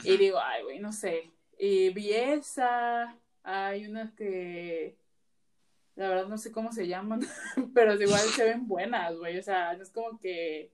Y 0.05 0.17
digo, 0.19 0.39
ay, 0.39 0.63
güey, 0.63 0.79
no 0.79 0.93
sé. 0.93 1.31
Y 1.59 1.91
vi 1.91 2.13
esa, 2.13 3.19
hay 3.43 3.87
unas 3.87 4.13
que 4.13 4.97
la 5.97 6.09
verdad 6.09 6.29
no 6.29 6.39
sé 6.39 6.53
cómo 6.53 6.71
se 6.73 6.87
llaman, 6.87 7.21
pero 7.75 8.01
igual 8.01 8.21
se 8.21 8.45
ven 8.45 8.69
buenas, 8.69 9.17
güey. 9.17 9.39
O 9.39 9.43
sea, 9.43 9.75
no 9.75 9.83
es 9.83 9.91
como 9.91 10.21
que 10.21 10.71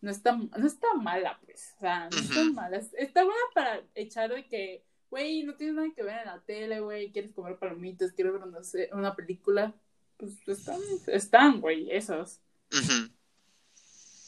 no 0.00 0.10
está, 0.10 0.32
no 0.36 0.66
está 0.66 0.94
mala, 0.94 1.38
pues. 1.44 1.74
O 1.76 1.80
sea, 1.80 2.08
no 2.10 2.16
está 2.16 2.42
mala. 2.54 2.78
Es- 2.78 2.94
Está 2.94 3.24
buena 3.24 3.40
para 3.54 3.82
echar 3.94 4.32
de 4.32 4.46
que, 4.46 4.82
güey, 5.10 5.42
no 5.42 5.54
tienes 5.54 5.76
nada 5.76 5.88
que 5.94 6.02
ver 6.02 6.18
en 6.20 6.26
la 6.26 6.40
tele, 6.40 6.80
güey, 6.80 7.10
quieres 7.12 7.32
comer 7.32 7.56
palomitas, 7.58 8.12
quieres 8.12 8.32
ver 8.34 8.42
una, 8.42 8.62
se- 8.62 8.90
una 8.92 9.14
película. 9.14 9.74
Pues 10.16 10.32
están, 10.46 10.80
están, 11.06 11.60
güey, 11.60 11.90
esos. 11.90 12.40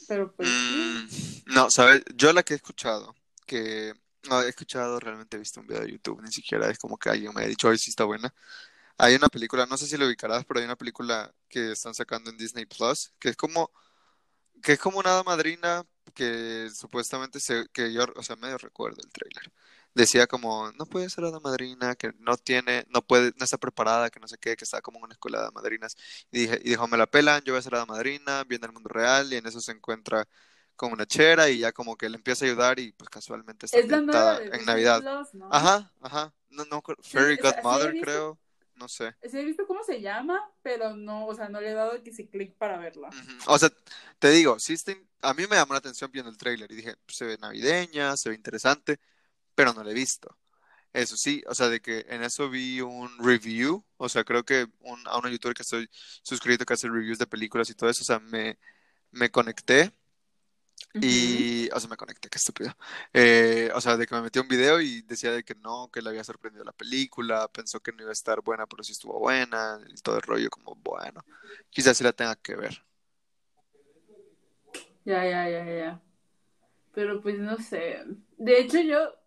Pero 0.07 0.31
pues. 0.33 0.49
Mm, 0.49 1.53
no, 1.53 1.69
¿sabes? 1.69 2.03
Yo 2.15 2.33
la 2.33 2.43
que 2.43 2.53
he 2.53 2.57
escuchado, 2.57 3.15
que 3.45 3.93
no 4.29 4.41
he 4.41 4.49
escuchado, 4.49 4.99
realmente 4.99 5.35
he 5.37 5.39
visto 5.39 5.59
un 5.61 5.67
video 5.67 5.81
de 5.83 5.91
YouTube, 5.91 6.21
ni 6.21 6.31
siquiera 6.31 6.69
es 6.69 6.77
como 6.77 6.97
que 6.97 7.09
alguien 7.09 7.33
me 7.33 7.43
ha 7.43 7.47
dicho, 7.47 7.67
hoy 7.67 7.77
sí 7.77 7.89
está 7.89 8.03
buena. 8.03 8.33
Hay 8.97 9.15
una 9.15 9.29
película, 9.29 9.65
no 9.65 9.77
sé 9.77 9.87
si 9.87 9.97
lo 9.97 10.05
ubicarás, 10.05 10.45
pero 10.45 10.59
hay 10.59 10.65
una 10.65 10.75
película 10.75 11.33
que 11.49 11.71
están 11.71 11.93
sacando 11.95 12.29
en 12.29 12.37
Disney 12.37 12.65
Plus, 12.65 13.11
que 13.19 13.29
es 13.29 13.35
como, 13.35 13.71
que 14.61 14.73
es 14.73 14.79
como 14.79 14.99
una 14.99 15.23
madrina 15.23 15.85
que 16.13 16.69
supuestamente 16.73 17.39
se, 17.39 17.67
que 17.73 17.91
yo, 17.93 18.05
o 18.15 18.23
sea, 18.23 18.35
medio 18.35 18.57
recuerdo 18.57 19.01
el 19.03 19.11
tráiler. 19.11 19.51
Decía 19.93 20.25
como, 20.27 20.71
no 20.73 20.85
puede 20.85 21.09
ser 21.09 21.25
hada 21.25 21.39
madrina, 21.39 21.95
que 21.95 22.13
no 22.19 22.37
tiene, 22.37 22.85
no 22.89 23.01
puede, 23.01 23.33
no 23.37 23.43
está 23.43 23.57
preparada, 23.57 24.09
que 24.09 24.19
no 24.19 24.27
sé 24.27 24.37
qué, 24.37 24.55
que 24.55 24.63
está 24.63 24.81
como 24.81 24.99
en 24.99 25.05
una 25.05 25.13
escuela 25.13 25.39
de 25.39 25.43
hada 25.43 25.51
madrinas. 25.51 25.97
Y 26.31 26.41
dije, 26.41 26.61
y 26.63 26.69
dijo, 26.69 26.87
me 26.87 26.97
la 26.97 27.07
pelan, 27.07 27.43
yo 27.43 27.53
voy 27.53 27.59
a 27.59 27.61
ser 27.61 27.75
hada 27.75 27.85
madrina, 27.85 28.43
viene 28.45 28.65
al 28.65 28.73
mundo 28.73 28.89
real, 28.89 29.31
y 29.33 29.35
en 29.35 29.45
eso 29.45 29.59
se 29.59 29.71
encuentra 29.71 30.27
con 30.75 30.93
una 30.93 31.05
chera, 31.05 31.49
y 31.49 31.59
ya 31.59 31.71
como 31.73 31.97
que 31.97 32.09
le 32.09 32.15
empieza 32.15 32.45
a 32.45 32.47
ayudar, 32.47 32.79
y 32.79 32.93
pues 32.93 33.09
casualmente 33.09 33.65
está 33.65 33.79
Es 33.79 33.89
la 33.89 33.97
ambientada 33.97 34.39
de 34.39 34.45
en 34.47 34.65
Navidad. 34.65 35.01
Plus, 35.01 35.33
¿no? 35.33 35.49
Ajá, 35.51 35.91
ajá, 36.01 36.33
no, 36.49 36.65
no, 36.65 36.81
Fairy 37.01 37.35
sí 37.35 37.41
Godmother, 37.41 37.93
creo, 37.99 38.39
no 38.75 38.87
sé. 38.87 39.15
Sí 39.29 39.37
he 39.37 39.45
visto 39.45 39.67
cómo 39.67 39.83
se 39.83 40.01
llama, 40.01 40.41
pero 40.61 40.95
no, 40.95 41.27
o 41.27 41.35
sea, 41.35 41.49
no 41.49 41.61
le 41.61 41.71
he 41.71 41.73
dado 41.73 42.01
que 42.01 42.11
sí 42.11 42.27
clic 42.27 42.55
para 42.55 42.77
verla. 42.77 43.09
O 43.45 43.59
sea, 43.59 43.69
te 44.19 44.29
digo, 44.29 44.57
sí 44.57 44.75
a 45.21 45.33
mí 45.33 45.43
me 45.47 45.55
llamó 45.55 45.73
la 45.73 45.79
atención 45.79 46.11
viendo 46.11 46.31
el 46.31 46.37
tráiler 46.37 46.71
y 46.71 46.75
dije, 46.75 46.95
pues, 47.05 47.17
se 47.17 47.25
ve 47.25 47.37
navideña, 47.37 48.17
se 48.17 48.29
ve 48.29 48.35
interesante, 48.35 48.99
pero 49.55 49.73
no 49.73 49.83
la 49.83 49.91
he 49.91 49.93
visto. 49.93 50.37
Eso 50.93 51.15
sí, 51.15 51.43
o 51.47 51.55
sea, 51.55 51.69
de 51.69 51.81
que 51.81 52.05
en 52.09 52.23
eso 52.23 52.49
vi 52.49 52.81
un 52.81 53.09
review, 53.19 53.85
o 53.97 54.09
sea, 54.09 54.23
creo 54.25 54.43
que 54.43 54.67
un, 54.81 55.01
a 55.07 55.17
una 55.17 55.29
youtuber 55.29 55.55
que 55.55 55.63
estoy 55.63 55.89
suscrito 56.21 56.65
que 56.65 56.73
hace 56.73 56.89
reviews 56.89 57.17
de 57.17 57.27
películas 57.27 57.69
y 57.69 57.75
todo 57.75 57.89
eso, 57.89 58.01
o 58.01 58.05
sea, 58.05 58.19
me, 58.19 58.59
me 59.11 59.31
conecté 59.31 59.93
y, 60.93 61.69
o 61.71 61.79
sea, 61.79 61.89
me 61.89 61.95
conecté, 61.95 62.27
qué 62.29 62.37
estúpido. 62.37 62.75
Eh, 63.13 63.71
o 63.73 63.79
sea, 63.79 63.95
de 63.95 64.05
que 64.05 64.15
me 64.15 64.21
metí 64.21 64.39
un 64.39 64.47
video 64.49 64.81
y 64.81 65.01
decía 65.03 65.31
de 65.31 65.43
que 65.43 65.55
no, 65.55 65.89
que 65.91 66.01
le 66.01 66.09
había 66.09 66.23
sorprendido 66.23 66.65
la 66.65 66.73
película, 66.73 67.47
pensó 67.47 67.79
que 67.79 67.93
no 67.93 68.01
iba 68.01 68.09
a 68.09 68.13
estar 68.13 68.41
buena, 68.41 68.67
pero 68.67 68.83
sí 68.83 68.91
estuvo 68.91 69.17
buena, 69.19 69.79
y 69.87 69.95
todo 70.01 70.17
el 70.17 70.23
rollo 70.23 70.49
como, 70.49 70.75
bueno, 70.75 71.23
quizás 71.69 71.97
sí 71.97 72.03
la 72.03 72.11
tenga 72.11 72.35
que 72.35 72.55
ver. 72.55 72.83
Ya, 75.05 75.23
ya, 75.25 75.49
ya, 75.49 75.65
ya. 75.65 76.01
Pero 76.93 77.21
pues 77.21 77.39
no 77.39 77.57
sé. 77.57 78.03
De 78.37 78.59
hecho, 78.59 78.81
yo 78.81 79.20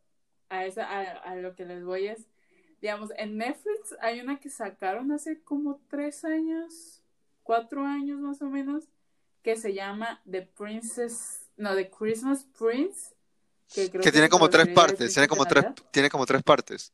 a, 0.49 0.65
esa, 0.67 0.85
a, 0.89 1.03
a 1.03 1.37
lo 1.37 1.55
que 1.55 1.65
les 1.65 1.85
voy 1.85 2.09
es, 2.09 2.27
digamos, 2.81 3.11
en 3.17 3.39
Netflix 3.39 3.95
hay 4.01 4.21
una 4.21 4.39
que 4.41 4.51
sacaron 4.51 5.13
hace 5.13 5.41
como 5.43 5.81
tres 5.89 6.25
años, 6.25 7.03
cuatro 7.43 7.83
años 7.87 8.21
más 8.21 8.43
o 8.43 8.47
menos, 8.51 8.85
que 9.43 9.57
se 9.57 9.75
llama 9.75 10.23
The 10.31 10.43
Princess, 10.43 11.51
no, 11.57 11.75
The 11.75 11.91
Christmas 11.91 12.45
Prince, 12.59 13.15
que 13.75 13.91
creo 13.91 14.03
Que 14.03 14.13
tiene 14.13 14.29
como 14.29 14.49
tres 14.51 14.69
partes, 14.69 15.13
tiene 15.13 15.29
como 15.29 15.47
tres, 15.47 15.65
tiene 15.91 16.11
como 16.11 16.27
tres 16.27 16.43
partes. 16.43 16.93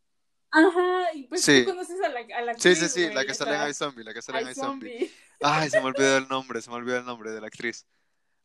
Ajá, 0.52 1.12
y 1.14 1.24
pues 1.24 1.42
Sí. 1.42 1.64
tú 1.64 1.70
conoces 1.70 2.00
a 2.02 2.08
la, 2.08 2.20
a 2.36 2.42
la 2.42 2.54
Sí, 2.56 2.74
sí, 2.74 2.84
actriz, 2.84 2.92
sí, 2.92 3.10
la 3.10 3.24
que 3.24 3.34
sale 3.34 3.54
en 3.56 3.68
iZombie, 3.70 4.04
la 4.04 4.12
que 4.14 4.22
sale 4.22 4.40
en 4.40 4.48
iZombie. 4.50 4.90
zombie. 4.90 5.12
Ay, 5.40 5.70
se 5.70 5.80
me 5.80 5.86
olvidó 5.86 6.16
el 6.18 6.28
nombre, 6.28 6.60
se 6.60 6.70
me 6.70 6.76
olvidó 6.76 6.98
el 6.98 7.04
nombre 7.06 7.30
de 7.30 7.40
la 7.40 7.46
actriz. 7.46 7.86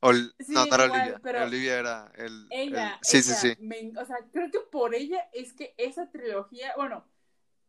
Ol- 0.06 0.36
Sí, 0.40 0.54
no, 0.54 0.66
no 0.66 0.76
era 0.76 0.86
igual, 0.86 1.02
Olivia, 1.02 1.20
pero 1.24 1.44
Olivia 1.44 1.80
era 1.80 2.12
el, 2.16 2.48
el- 2.50 2.74
ella, 2.74 3.00
Sí, 3.02 3.24
sí, 3.24 3.34
sí. 3.34 3.94
o 3.98 4.06
sea, 4.06 4.18
creo 4.32 4.52
que 4.52 4.60
por 4.72 4.96
ella 4.96 5.30
es 5.34 5.54
que 5.54 5.74
esa 5.78 6.10
trilogía, 6.10 6.74
bueno, 6.78 7.06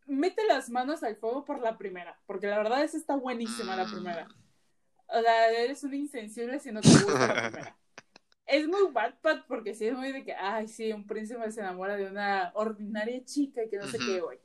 mete 0.06 0.44
las 0.46 0.70
manos 0.70 1.02
al 1.02 1.16
fuego 1.16 1.44
por 1.44 1.60
la 1.60 1.78
primera, 1.78 2.18
porque 2.26 2.46
la 2.46 2.58
verdad 2.58 2.82
esa 2.82 2.96
está 2.96 3.16
buenísima 3.16 3.76
la 3.76 3.86
primera. 3.86 4.26
Mm, 4.26 5.16
O 5.18 5.20
sea, 5.22 5.50
eres 5.50 5.82
un 5.84 5.94
insensible 5.94 6.58
si 6.58 6.72
no 6.72 6.80
te 6.80 6.88
gusta 6.88 7.26
la 7.26 7.34
primera. 7.34 7.76
Es 8.46 8.68
muy 8.68 8.82
Wattpad 8.94 9.40
porque 9.48 9.74
sí 9.74 9.88
es 9.88 9.94
muy 9.94 10.12
de 10.12 10.24
que, 10.24 10.32
ay, 10.32 10.68
sí, 10.68 10.92
un 10.92 11.04
príncipe 11.04 11.50
se 11.50 11.60
enamora 11.60 11.96
de 11.96 12.06
una 12.06 12.52
ordinaria 12.54 13.24
chica 13.24 13.64
y 13.64 13.68
que 13.68 13.76
no 13.76 13.88
sé 13.88 13.98
qué, 13.98 14.20
güey. 14.20 14.38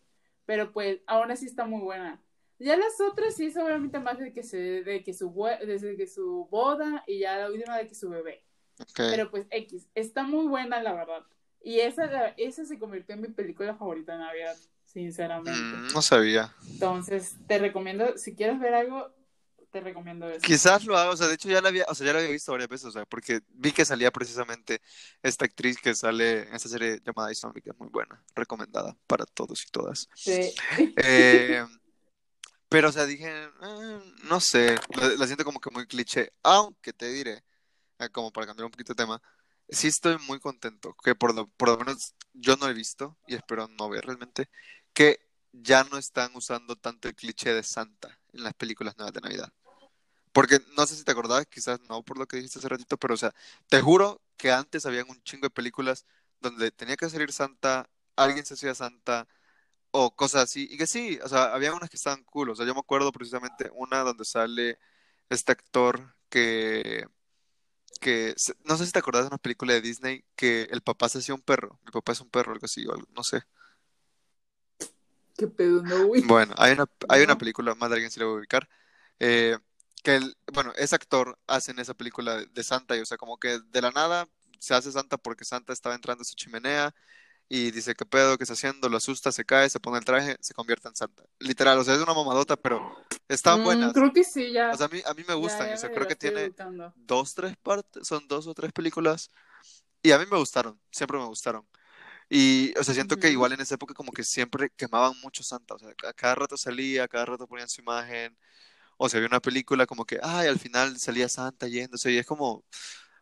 Pero 0.48 0.72
pues, 0.72 1.02
aún 1.06 1.30
así 1.30 1.46
está 1.46 1.66
muy 1.66 1.82
buena. 1.82 2.20
Ya 2.64 2.78
las 2.78 3.00
otras 3.02 3.36
sí 3.36 3.46
es 3.48 3.58
obviamente 3.58 4.00
más 4.00 4.20
de 4.20 4.32
que 4.32 4.44
se, 4.44 4.58
de 4.84 5.04
que 5.04 5.14
su 5.14 5.34
desde 5.66 5.98
que 5.98 6.08
su 6.08 6.48
boda 6.52 7.04
y 7.08 7.20
ya 7.20 7.38
la 7.38 7.50
última 7.50 7.78
de 7.78 7.88
que 7.88 7.96
su 7.96 8.10
bebé. 8.10 8.44
ok. 8.80 8.90
Pero 8.96 9.32
pues 9.32 9.48
X, 9.50 9.88
está 9.96 10.24
muy 10.24 10.48
buena 10.48 10.82
la 10.82 10.94
verdad. 10.94 11.26
Y 11.64 11.80
esa, 11.80 12.06
la- 12.06 12.34
esa 12.38 12.66
se 12.66 12.78
convirtió 12.80 13.16
en 13.16 13.22
mi 13.22 13.28
película 13.30 13.76
favorita 13.76 14.14
de 14.14 14.20
Navidad, 14.20 14.56
sinceramente. 14.86 15.60
Mm, 15.60 15.94
no 15.94 16.02
sabía. 16.02 16.54
Entonces, 16.70 17.36
te 17.48 17.58
recomiendo, 17.60 18.18
si 18.18 18.36
quieres 18.36 18.60
ver 18.60 18.74
algo, 18.74 19.12
te 19.72 19.80
recomiendo 19.80 20.30
eso. 20.30 20.42
Quizás 20.42 20.86
lo 20.86 20.98
haga, 20.98 21.12
o 21.12 21.18
sea, 21.18 21.28
de 21.28 21.36
hecho 21.36 21.50
ya 21.50 21.62
la 21.62 21.70
había, 21.70 21.86
o 21.88 21.96
sea, 21.96 22.06
ya 22.06 22.14
la 22.14 22.20
había 22.20 22.32
visto 22.32 22.52
varias 22.52 22.70
veces, 22.70 22.88
o 22.88 22.92
sea, 22.92 23.06
porque 23.06 23.42
vi 23.50 23.72
que 23.72 23.86
salía 23.86 24.12
precisamente 24.12 24.82
esta 25.24 25.46
actriz 25.46 25.78
que 25.80 25.96
sale 25.96 26.44
en 26.48 26.54
esta 26.56 26.68
serie 26.70 27.00
llamada 27.06 27.32
iZombie, 27.32 27.62
que 27.62 27.70
es 27.70 27.80
muy 27.80 27.88
buena, 27.90 28.22
recomendada 28.36 28.98
para 29.08 29.26
todos 29.26 29.64
y 29.66 29.72
todas. 29.72 30.10
Sí. 30.14 30.54
Eh, 30.98 31.66
pero, 32.72 32.88
o 32.88 32.92
sea, 32.94 33.06
dije, 33.06 33.28
eh, 33.28 34.14
no 34.24 34.40
sé, 34.40 34.78
la, 34.96 35.10
la 35.10 35.26
siento 35.28 35.44
como 35.44 35.60
que 35.60 35.70
muy 35.72 35.86
cliché, 35.88 36.32
aunque 36.42 36.94
te 36.94 37.10
diré, 37.12 37.44
eh, 38.00 38.10
como 38.12 38.32
para 38.32 38.48
cambiar 38.48 38.64
un 38.66 38.72
poquito 38.72 38.94
de 38.94 39.04
tema, 39.04 39.22
sí 39.68 39.88
estoy 39.90 40.18
muy 40.20 40.40
contento, 40.40 40.96
que 41.04 41.14
por 41.14 41.36
lo, 41.36 41.48
por 41.50 41.68
lo 41.68 41.78
menos 41.78 42.16
yo 42.34 42.56
no 42.56 42.70
he 42.70 42.74
visto, 42.74 43.18
y 43.28 43.36
espero 43.36 43.68
no 43.68 43.90
ver 43.90 44.06
realmente, 44.06 44.50
que 44.94 45.20
ya 45.52 45.84
no 45.84 45.98
están 45.98 46.32
usando 46.34 46.78
tanto 46.78 47.10
el 47.10 47.16
cliché 47.16 47.54
de 47.54 47.64
Santa 47.64 48.18
en 48.32 48.46
las 48.46 48.54
películas 48.54 48.96
nuevas 48.98 49.14
de 49.14 49.20
Navidad. 49.20 49.52
Porque 50.32 50.60
no 50.78 50.88
sé 50.88 50.96
si 50.96 51.04
te 51.04 51.12
acordás, 51.12 51.46
quizás 51.48 51.82
no 51.90 52.04
por 52.04 52.18
lo 52.18 52.26
que 52.26 52.38
dijiste 52.38 52.60
hace 52.60 52.70
ratito, 52.70 52.98
pero 52.98 53.16
o 53.16 53.18
sea, 53.18 53.34
te 53.68 53.82
juro 53.82 54.22
que 54.38 54.54
antes 54.54 54.86
habían 54.86 55.10
un 55.10 55.22
chingo 55.24 55.48
de 55.48 55.50
películas 55.50 56.06
donde 56.40 56.72
tenía 56.72 56.96
que 56.96 57.10
salir 57.10 57.34
Santa, 57.34 57.90
alguien 58.16 58.46
se 58.46 58.54
hacía 58.54 58.74
Santa 58.76 59.28
o 59.92 60.16
cosas 60.16 60.44
así, 60.44 60.68
y 60.72 60.78
que 60.78 60.88
sí, 60.88 61.20
o 61.24 61.28
sea, 61.30 61.54
había 61.54 61.74
unas 61.74 61.90
que 61.90 61.98
estaban 61.98 62.24
cool, 62.24 62.50
o 62.50 62.56
sea, 62.56 62.66
yo 62.66 62.74
me 62.74 62.80
acuerdo 62.80 63.12
precisamente 63.12 63.70
una 63.74 64.00
donde 64.00 64.26
sale 64.26 64.80
este 65.30 65.52
actor 65.52 66.16
que, 66.30 67.06
que, 68.00 68.34
no 68.64 68.78
sé 68.78 68.86
si 68.86 68.92
te 68.92 69.00
acordás 69.00 69.24
de 69.24 69.28
una 69.28 69.38
película 69.38 69.74
de 69.74 69.82
Disney 69.82 70.24
que 70.36 70.64
el 70.72 70.82
papá 70.82 71.10
se 71.10 71.20
hacía 71.20 71.36
un 71.36 71.42
perro, 71.42 71.80
el 71.86 71.92
papá 71.92 72.14
es 72.14 72.22
un 72.22 72.30
perro, 72.30 72.54
algo 72.54 72.66
así, 72.66 72.86
o 72.88 72.94
algo, 72.94 73.08
no 73.16 73.24
sé. 73.24 73.44
Qué 75.38 75.48
pedo, 75.48 75.82
no, 75.84 76.08
güey. 76.08 76.22
Bueno, 76.22 76.54
hay 76.58 76.74
una, 76.74 76.86
hay 77.10 77.24
una 77.24 77.38
película, 77.38 77.76
más 77.76 77.90
de 77.90 77.96
alguien 77.96 78.12
se 78.12 78.20
le 78.20 78.26
va 78.26 78.32
a 78.32 78.36
ubicar, 78.36 78.70
eh, 79.20 79.58
que 80.04 80.16
el, 80.16 80.38
bueno, 80.54 80.72
ese 80.78 80.96
actor 80.96 81.38
hace 81.48 81.72
en 81.72 81.80
esa 81.80 81.94
película 81.94 82.38
de, 82.38 82.46
de 82.46 82.64
Santa, 82.64 82.96
y 82.96 83.02
o 83.02 83.06
sea, 83.06 83.18
como 83.18 83.38
que 83.38 83.60
de 83.60 83.82
la 83.82 83.92
nada 83.92 84.28
se 84.60 84.74
hace 84.74 84.92
Santa 84.92 85.18
porque 85.18 85.44
Santa 85.44 85.74
estaba 85.74 85.96
entrando 85.96 86.22
a 86.22 86.26
su 86.26 86.36
chimenea 86.36 86.94
y 87.54 87.72
dice, 87.72 87.96
¿qué 87.96 88.06
pedo? 88.06 88.38
¿Qué 88.38 88.44
está 88.46 88.54
haciendo? 88.54 88.88
Lo 88.90 88.98
asusta, 88.98 89.32
se 89.32 89.46
cae, 89.46 89.70
se 89.70 89.80
pone 89.82 89.98
el 90.00 90.06
traje, 90.06 90.38
se 90.42 90.54
convierte 90.54 90.88
en 90.88 90.96
santa. 90.96 91.24
Literal, 91.40 91.78
o 91.80 91.84
sea, 91.84 91.96
es 91.96 92.02
una 92.02 92.14
mamadota, 92.14 92.56
pero 92.58 92.96
están 93.28 93.62
Mm, 93.62 93.64
buenas. 93.64 93.94
creo 93.94 94.14
que 94.14 94.24
sí, 94.24 94.52
ya. 94.54 94.72
O 94.72 94.78
sea, 94.78 94.88
a 94.88 94.90
mí, 94.90 95.02
a 95.06 95.14
mí 95.14 95.24
me 95.28 95.36
Ya, 95.36 95.36
gustan, 95.36 95.68
ya 95.68 95.76
o 95.76 95.78
sea, 95.78 95.90
me 95.90 95.92
creo 95.92 96.08
que 96.08 96.16
tiene 96.16 96.52
ubicando. 96.52 96.94
dos, 96.96 97.34
tres 97.36 97.56
partes, 97.62 98.08
son 98.08 98.28
dos 98.28 98.48
o 98.48 98.54
tres 98.54 98.72
películas, 98.74 99.30
y 100.04 100.12
a 100.12 100.20
mí 100.20 100.26
me 100.32 100.38
gustaron, 100.38 100.80
siempre 100.92 101.18
me 101.20 101.26
gustaron. 101.26 101.68
Y, 102.30 102.78
o 102.80 102.84
sea, 102.84 102.94
siento 102.94 103.18
que 103.18 103.30
Ujú. 103.30 103.32
igual 103.32 103.54
en 103.54 103.62
esa 103.62 103.76
época 103.76 103.94
como 103.94 104.12
que 104.14 104.24
siempre 104.24 104.70
quemaban 104.78 105.14
mucho 105.22 105.44
Santa, 105.44 105.76
o 105.76 105.80
sea, 105.80 105.90
a 106.10 106.14
cada 106.14 106.36
rato 106.36 106.58
salía, 106.58 107.06
a 107.06 107.08
cada 107.08 107.26
rato 107.26 107.48
ponían 107.48 107.70
su 107.70 107.82
imagen, 107.82 108.38
o 108.98 109.10
se 109.10 109.18
había 109.18 109.28
una 109.30 109.42
película 109.42 109.86
como 109.88 110.06
que, 110.06 110.20
ay, 110.24 110.48
al 110.48 110.60
final 110.60 110.98
salía 111.00 111.30
Santa 111.30 111.68
yéndose, 111.68 112.12
y 112.12 112.18
es 112.20 112.26
como, 112.26 112.66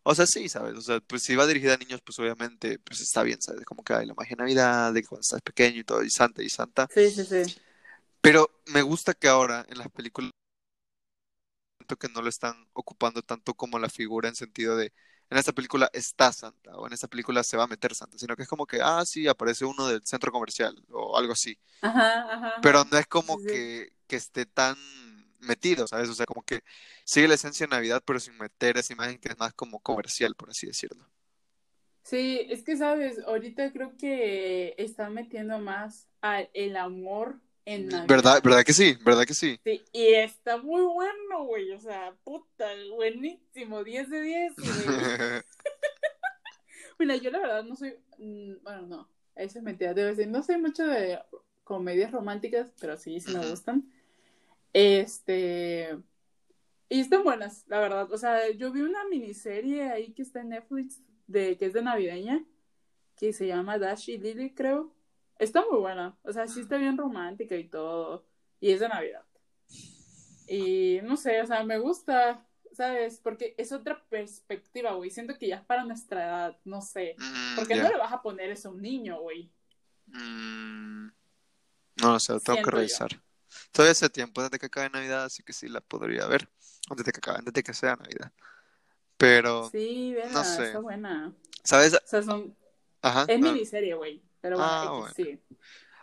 o 0.09 0.15
sea, 0.15 0.25
sí, 0.27 0.49
¿sabes? 0.49 0.75
O 0.75 0.81
sea, 0.81 0.99
pues 1.01 1.23
si 1.23 1.35
va 1.35 1.47
dirigida 1.47 1.75
a 1.75 1.77
niños, 1.77 2.01
pues 2.05 2.19
obviamente, 2.19 2.79
pues 2.79 3.01
está 3.01 3.23
bien, 3.23 3.41
¿sabes? 3.41 3.65
Como 3.65 3.83
que 3.83 3.93
hay 3.93 4.05
la 4.05 4.13
magia 4.15 4.35
de 4.35 4.43
Navidad, 4.43 4.93
de 4.93 5.03
cuando 5.05 5.21
estás 5.21 5.41
pequeño 5.41 5.79
y 5.81 5.83
todo, 5.83 6.03
y 6.03 6.09
Santa 6.09 6.43
y 6.43 6.49
Santa, 6.49 6.89
Sí, 6.89 7.09
sí, 7.11 7.25
sí. 7.25 7.55
pero 8.21 8.49
me 8.67 8.81
gusta 8.81 9.13
que 9.13 9.27
ahora 9.27 9.65
en 9.69 9.77
las 9.77 9.89
películas 9.91 10.31
que 11.99 12.07
no 12.09 12.21
lo 12.21 12.29
están 12.29 12.67
ocupando 12.73 13.21
tanto 13.23 13.53
como 13.55 13.79
la 13.79 13.89
figura 13.89 14.29
en 14.29 14.35
sentido 14.35 14.77
de 14.77 14.93
en 15.31 15.37
esta 15.37 15.53
película 15.53 15.89
está 15.93 16.31
Santa 16.33 16.75
o 16.77 16.87
en 16.87 16.93
esta 16.93 17.07
película 17.07 17.43
se 17.43 17.57
va 17.57 17.63
a 17.63 17.67
meter 17.67 17.93
Santa, 17.95 18.17
sino 18.17 18.35
que 18.35 18.43
es 18.43 18.49
como 18.49 18.65
que, 18.65 18.79
ah, 18.81 19.03
sí, 19.05 19.27
aparece 19.27 19.65
uno 19.65 19.87
del 19.87 20.01
centro 20.05 20.31
comercial 20.31 20.75
o 20.91 21.17
algo 21.17 21.33
así, 21.33 21.57
Ajá, 21.81 22.33
ajá. 22.33 22.51
pero 22.59 22.83
no 22.85 22.97
es 22.97 23.07
como 23.07 23.37
Sí, 23.37 23.43
sí. 23.43 23.49
que, 23.49 23.93
que 24.07 24.15
esté 24.15 24.45
tan 24.45 24.77
metido, 25.39 25.87
¿sabes? 25.87 26.09
O 26.09 26.13
sea, 26.13 26.25
como 26.25 26.43
que 26.43 26.61
sigue 27.05 27.27
la 27.27 27.35
esencia 27.35 27.65
de 27.67 27.71
Navidad, 27.75 28.03
pero 28.05 28.19
sin 28.19 28.37
meter 28.37 28.77
esa 28.77 28.93
imagen 28.93 29.17
que 29.19 29.29
es 29.29 29.37
más 29.39 29.53
como 29.53 29.79
comercial, 29.79 30.35
por 30.35 30.49
así 30.49 30.67
decirlo. 30.67 31.07
Sí, 32.03 32.47
es 32.49 32.63
que 32.63 32.75
sabes, 32.75 33.19
ahorita 33.19 33.71
creo 33.71 33.95
que 33.97 34.73
están 34.77 35.13
metiendo 35.13 35.59
más 35.59 36.07
al 36.21 36.49
el 36.53 36.75
amor 36.75 37.39
en 37.65 37.87
Navidad. 37.87 38.07
¿Verdad? 38.07 38.41
¿Verdad 38.43 38.63
que 38.63 38.73
sí? 38.73 38.97
¿Verdad 39.03 39.25
que 39.25 39.33
sí? 39.35 39.59
Sí, 39.63 39.83
y 39.91 40.13
está 40.13 40.57
muy 40.57 40.81
bueno, 40.81 41.45
güey. 41.45 41.71
O 41.71 41.79
sea, 41.79 42.15
puta, 42.23 42.67
buenísimo. 42.95 43.83
10 43.83 44.09
de 44.09 44.21
10, 44.21 44.55
güey. 44.55 44.73
Mira, 46.97 47.15
yo 47.17 47.29
la 47.31 47.39
verdad 47.39 47.63
no 47.63 47.75
soy. 47.75 47.95
mm, 48.17 48.63
Bueno, 48.63 48.81
no. 48.87 49.09
Eso 49.35 49.59
es 49.59 49.63
mentira. 49.63 49.93
Debo 49.93 50.09
decir, 50.09 50.27
no 50.27 50.41
soy 50.43 50.57
mucho 50.57 50.85
de 50.85 51.19
comedias 51.63 52.11
románticas, 52.11 52.73
pero 52.79 52.97
sí, 52.97 53.19
sí 53.19 53.31
me 53.31 53.47
gustan. 53.49 53.89
Este. 54.79 55.97
Y 56.87 57.01
están 57.01 57.23
buenas, 57.23 57.65
la 57.67 57.79
verdad. 57.79 58.11
O 58.11 58.17
sea, 58.17 58.49
yo 58.51 58.71
vi 58.71 58.81
una 58.81 59.03
miniserie 59.05 59.91
ahí 59.91 60.13
que 60.13 60.21
está 60.21 60.39
en 60.39 60.49
Netflix, 60.49 61.01
de, 61.27 61.57
que 61.57 61.65
es 61.65 61.73
de 61.73 61.81
navideña, 61.81 62.45
que 63.17 63.33
se 63.33 63.47
llama 63.47 63.77
Dash 63.77 64.09
y 64.09 64.17
Lily, 64.17 64.53
creo. 64.53 64.95
Está 65.37 65.63
muy 65.69 65.79
buena. 65.79 66.17
O 66.23 66.31
sea, 66.31 66.47
sí 66.47 66.61
está 66.61 66.77
bien 66.77 66.97
romántica 66.97 67.55
y 67.55 67.65
todo. 67.65 68.25
Y 68.61 68.71
es 68.71 68.79
de 68.79 68.87
Navidad. 68.87 69.25
Y 70.47 70.99
no 71.03 71.17
sé, 71.17 71.41
o 71.41 71.45
sea, 71.45 71.63
me 71.63 71.77
gusta, 71.77 72.47
¿sabes? 72.71 73.19
Porque 73.21 73.55
es 73.57 73.71
otra 73.73 74.03
perspectiva, 74.09 74.93
güey. 74.93 75.11
Siento 75.11 75.37
que 75.37 75.49
ya 75.49 75.57
es 75.57 75.65
para 75.65 75.83
nuestra 75.83 76.25
edad, 76.25 76.57
no 76.63 76.81
sé. 76.81 77.15
Mm, 77.17 77.55
¿Por 77.55 77.67
qué 77.67 77.75
ya. 77.75 77.83
no 77.83 77.89
le 77.89 77.97
vas 77.97 78.13
a 78.13 78.21
poner 78.21 78.49
eso 78.49 78.69
a 78.69 78.71
un 78.71 78.81
niño, 78.81 79.19
güey? 79.19 79.51
Mm, 80.07 81.09
no 82.01 82.19
sé, 82.19 82.33
lo 82.33 82.39
tengo 82.39 82.63
que 82.63 82.87
yo. 82.87 83.07
Todavía 83.71 83.91
hace 83.91 84.09
tiempo 84.09 84.41
desde 84.41 84.59
que 84.59 84.67
acabe 84.67 84.89
Navidad, 84.89 85.25
así 85.25 85.43
que 85.43 85.53
sí 85.53 85.67
la 85.67 85.81
podría 85.81 86.25
ver. 86.27 86.47
O 86.89 86.95
desde 86.95 87.11
que 87.11 87.19
acabe, 87.19 87.39
antes 87.39 87.53
de 87.53 87.63
que 87.63 87.73
sea 87.73 87.95
Navidad. 87.95 88.31
Pero, 89.17 89.69
Sí, 89.69 90.13
vela, 90.13 90.31
no 90.31 90.43
sé. 90.43 90.65
está 90.67 90.79
buena. 90.79 91.33
¿sabes? 91.63 91.93
O 91.93 91.99
sea, 92.07 92.23
son... 92.23 92.55
Ajá. 93.01 93.25
Es 93.27 93.39
no, 93.39 93.51
miniserie, 93.51 93.93
güey. 93.93 94.21
Pero 94.41 94.57
bueno, 94.57 94.71
Ah, 94.71 94.89
bueno. 94.91 95.13
sí. 95.15 95.39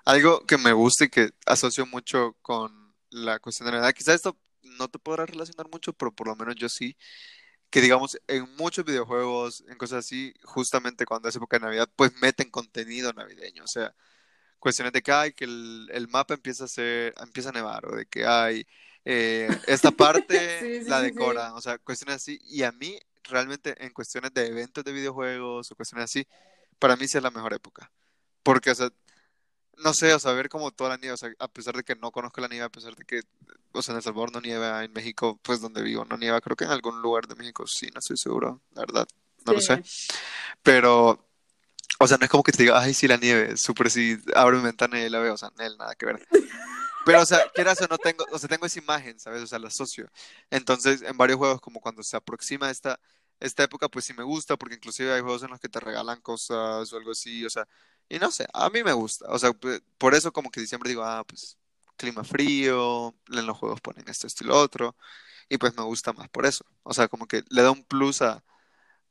Algo 0.04 0.44
que 0.46 0.58
me 0.58 0.72
gusta 0.72 1.04
y 1.04 1.08
que 1.08 1.30
asocio 1.46 1.86
mucho 1.86 2.36
con 2.42 2.94
la 3.10 3.38
cuestión 3.38 3.66
de 3.66 3.72
Navidad. 3.72 3.94
Quizás 3.94 4.16
esto 4.16 4.38
no 4.62 4.88
te 4.88 4.98
podrá 4.98 5.26
relacionar 5.26 5.68
mucho, 5.70 5.92
pero 5.92 6.12
por 6.12 6.28
lo 6.28 6.36
menos 6.36 6.54
yo 6.56 6.68
sí. 6.68 6.96
Que 7.70 7.80
digamos, 7.80 8.16
en 8.28 8.54
muchos 8.56 8.84
videojuegos, 8.84 9.64
en 9.68 9.76
cosas 9.76 10.04
así, 10.04 10.32
justamente 10.44 11.04
cuando 11.04 11.28
es 11.28 11.34
época 11.36 11.58
de 11.58 11.64
Navidad, 11.66 11.88
pues 11.96 12.12
meten 12.20 12.50
contenido 12.50 13.12
navideño. 13.12 13.64
O 13.64 13.66
sea, 13.66 13.94
cuestiones 14.66 14.92
de 14.92 15.00
que 15.00 15.12
hay 15.12 15.32
que 15.32 15.44
el, 15.44 15.88
el 15.92 16.08
mapa 16.08 16.34
empieza 16.34 16.64
a 16.64 16.66
ser, 16.66 17.14
empieza 17.22 17.50
a 17.50 17.52
nevar, 17.52 17.86
o 17.86 17.94
de 17.94 18.04
que 18.06 18.26
hay 18.26 18.66
eh, 19.04 19.48
esta 19.68 19.90
parte 19.92 20.58
Sí, 20.58 20.82
sí, 20.82 20.90
la 20.90 21.04
sí, 21.04 21.12
sí. 21.12 21.20
o 21.20 21.60
sea, 21.60 21.78
cuestiones 21.78 22.16
así. 22.16 22.40
Y 22.42 22.64
a 22.64 22.72
mí, 22.72 22.98
realmente, 23.22 23.76
en 23.78 23.92
cuestiones 23.92 24.34
de 24.34 24.48
eventos 24.48 24.82
de 24.82 24.90
videojuegos 24.90 25.70
o 25.70 25.76
cuestiones 25.76 26.06
así, 26.06 26.26
para 26.80 26.96
mí 26.96 27.06
sí 27.06 27.16
es 27.16 27.22
la 27.22 27.30
mejor 27.30 27.54
época. 27.54 27.92
Porque, 28.42 28.72
o 28.72 28.74
sea, 28.74 28.90
no 29.76 29.94
sé, 29.94 30.12
o 30.12 30.18
sea, 30.18 30.32
ver 30.32 30.48
como 30.48 30.72
toda 30.72 30.90
la 30.90 30.96
nieve, 30.96 31.12
o 31.12 31.16
sea, 31.16 31.30
a 31.38 31.46
pesar 31.46 31.76
de 31.76 31.84
que 31.84 31.94
no 31.94 32.10
conozco 32.10 32.40
la 32.40 32.48
nieve, 32.48 32.64
a 32.64 32.68
pesar 32.68 32.96
de 32.96 33.04
que, 33.04 33.20
o 33.70 33.82
sea, 33.82 33.92
en 33.92 33.98
El 33.98 34.02
Salvador 34.02 34.32
no 34.32 34.40
nieva, 34.40 34.82
en 34.82 34.92
México, 34.92 35.38
pues 35.42 35.60
donde 35.60 35.80
vivo 35.82 36.04
no 36.04 36.16
nieva, 36.16 36.40
creo 36.40 36.56
que 36.56 36.64
en 36.64 36.72
algún 36.72 37.00
lugar 37.02 37.28
de 37.28 37.36
México 37.36 37.64
sí, 37.68 37.86
no 37.94 38.00
estoy 38.00 38.16
seguro, 38.16 38.62
la 38.74 38.80
verdad, 38.80 39.06
no 39.44 39.52
lo 39.52 39.60
sé. 39.60 39.80
Pero, 40.64 41.25
o 41.98 42.06
sea, 42.06 42.18
no 42.18 42.24
es 42.24 42.30
como 42.30 42.42
que 42.42 42.52
te 42.52 42.62
diga, 42.64 42.80
ay, 42.80 42.94
sí, 42.94 43.08
la 43.08 43.16
nieve, 43.16 43.56
súper 43.56 43.90
sí, 43.90 44.18
abro 44.34 44.58
mi 44.58 44.64
ventana 44.64 45.00
y 45.00 45.08
la 45.08 45.18
veo, 45.20 45.34
o 45.34 45.36
sea, 45.36 45.50
Nel, 45.58 45.76
nada 45.78 45.94
que 45.94 46.06
ver. 46.06 46.26
Pero, 47.04 47.22
o 47.22 47.26
sea, 47.26 47.40
quieras 47.54 47.80
o 47.82 47.86
no 47.88 47.98
tengo, 47.98 48.26
o 48.32 48.38
sea, 48.38 48.48
tengo 48.48 48.66
esa 48.66 48.78
imagen, 48.80 49.18
¿sabes? 49.20 49.42
O 49.42 49.46
sea, 49.46 49.58
la 49.58 49.68
asocio. 49.68 50.08
Entonces, 50.50 51.02
en 51.02 51.16
varios 51.16 51.38
juegos, 51.38 51.60
como 51.60 51.80
cuando 51.80 52.02
se 52.02 52.16
aproxima 52.16 52.70
esta, 52.70 53.00
esta 53.40 53.64
época, 53.64 53.88
pues 53.88 54.04
sí 54.06 54.14
me 54.14 54.24
gusta, 54.24 54.56
porque 54.56 54.74
inclusive 54.76 55.12
hay 55.12 55.20
juegos 55.22 55.42
en 55.44 55.50
los 55.50 55.60
que 55.60 55.68
te 55.68 55.80
regalan 55.80 56.20
cosas 56.20 56.92
o 56.92 56.96
algo 56.96 57.12
así, 57.12 57.44
o 57.46 57.50
sea, 57.50 57.66
y 58.08 58.18
no 58.18 58.30
sé, 58.30 58.46
a 58.52 58.70
mí 58.70 58.82
me 58.84 58.92
gusta. 58.92 59.26
O 59.30 59.38
sea, 59.38 59.52
por 59.98 60.14
eso 60.14 60.32
como 60.32 60.50
que 60.50 60.66
siempre 60.66 60.90
digo, 60.90 61.04
ah, 61.04 61.24
pues 61.26 61.58
clima 61.96 62.24
frío, 62.24 63.14
en 63.32 63.46
los 63.46 63.56
juegos 63.58 63.80
ponen 63.80 64.08
esto, 64.08 64.26
esto 64.26 64.44
y 64.44 64.48
lo 64.48 64.56
otro, 64.58 64.96
y 65.48 65.58
pues 65.58 65.76
me 65.76 65.82
gusta 65.84 66.12
más 66.12 66.28
por 66.28 66.46
eso. 66.46 66.64
O 66.82 66.94
sea, 66.94 67.08
como 67.08 67.26
que 67.26 67.44
le 67.50 67.62
da 67.62 67.70
un 67.70 67.84
plus 67.84 68.22
a, 68.22 68.44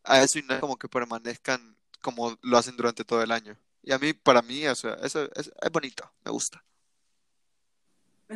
a 0.03 0.21
eso 0.23 0.39
y 0.39 0.43
no 0.43 0.55
es 0.55 0.59
como 0.61 0.77
que 0.77 0.89
permanezcan 0.89 1.74
como 2.05 2.37
lo 2.43 2.57
hacen 2.57 2.77
durante 2.77 3.03
todo 3.03 3.23
el 3.23 3.31
año. 3.31 3.57
Y 3.81 3.91
a 3.91 3.97
mí, 3.97 4.13
para 4.13 4.43
mí, 4.43 4.67
o 4.67 4.75
sea, 4.75 4.93
eso 5.01 5.23
es, 5.33 5.51
es 5.59 5.71
bonito, 5.71 6.07
me 6.23 6.29
gusta. 6.29 6.63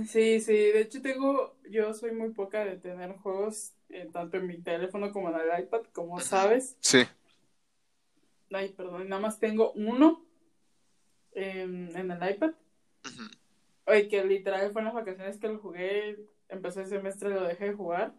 Sí, 0.07 0.39
sí, 0.39 0.53
de 0.53 0.81
hecho 0.81 1.03
tengo, 1.03 1.55
yo 1.69 1.93
soy 1.93 2.13
muy 2.13 2.29
poca 2.29 2.65
de 2.65 2.77
tener 2.77 3.15
juegos 3.17 3.73
eh, 3.89 4.09
tanto 4.11 4.37
en 4.37 4.47
mi 4.47 4.59
teléfono 4.59 5.11
como 5.11 5.29
en 5.29 5.35
el 5.35 5.63
iPad, 5.63 5.81
como 5.93 6.19
sabes. 6.19 6.77
Sí. 6.79 7.03
Ay, 8.51 8.69
perdón, 8.69 9.07
nada 9.07 9.21
más 9.21 9.39
tengo 9.39 9.71
uno 9.73 10.25
en, 11.33 11.95
en 11.95 12.09
el 12.09 12.31
iPad. 12.31 12.53
Ujú. 13.05 13.23
Oye, 13.85 14.07
que 14.07 14.23
literal 14.23 14.71
fue 14.71 14.81
en 14.81 14.85
las 14.85 14.95
vacaciones 14.95 15.37
que 15.37 15.47
lo 15.47 15.59
jugué, 15.59 16.17
empezó 16.47 16.81
el 16.81 16.87
semestre, 16.87 17.29
lo 17.29 17.43
dejé 17.43 17.65
de 17.65 17.73
jugar. 17.73 18.15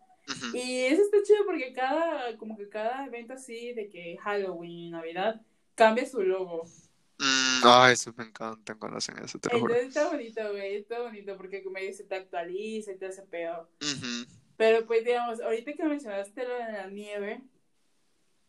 Y 0.53 0.85
eso 0.87 1.03
está 1.03 1.23
chido 1.23 1.45
porque 1.45 1.73
cada, 1.73 2.37
como 2.37 2.57
que 2.57 2.69
cada 2.69 3.07
evento 3.07 3.35
así 3.35 3.73
de 3.73 3.89
que 3.89 4.17
Halloween, 4.19 4.93
Navidad, 4.93 5.41
cambia 5.75 6.07
su 6.07 6.23
logo. 6.23 6.65
Mm, 7.19 7.61
ay, 7.65 7.93
eso 7.93 8.13
me 8.17 8.25
encantan 8.25 8.79
cuando 8.79 8.99
hacen 8.99 9.19
eso, 9.19 9.39
te 9.39 9.51
lo 9.51 9.61
juro. 9.61 9.75
Entonces 9.75 9.97
está 9.97 10.11
bonito, 10.11 10.51
güey, 10.51 10.77
está 10.77 11.01
bonito 11.03 11.37
porque 11.37 11.63
como 11.63 11.79
dice, 11.79 12.05
te 12.05 12.15
actualiza 12.15 12.93
y 12.93 12.97
te 12.97 13.07
hace 13.07 13.23
pedo. 13.23 13.69
Ujú. 13.81 14.27
Pero 14.57 14.87
pues 14.87 15.05
digamos, 15.05 15.41
ahorita 15.41 15.73
que 15.73 15.85
mencionaste 15.85 16.47
lo 16.47 16.55
de 16.55 16.73
la 16.73 16.87
nieve, 16.89 17.43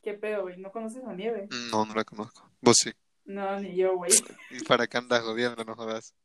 ¿qué 0.02 0.14
pedo, 0.14 0.44
güey? 0.44 0.58
¿No 0.58 0.72
conoces 0.72 1.04
la 1.04 1.14
nieve? 1.14 1.48
No, 1.72 1.86
no 1.86 1.94
la 1.94 2.04
conozco. 2.04 2.50
Vos 2.62 2.78
sí. 2.78 2.92
No, 3.26 3.60
ni 3.60 3.76
yo, 3.76 3.96
güey. 3.98 4.12
¿Y 4.52 4.64
para 4.64 4.88
qué 4.88 4.98
andas 4.98 5.22
jodiendo? 5.22 5.64
No 5.64 5.76
jodas. 5.76 6.16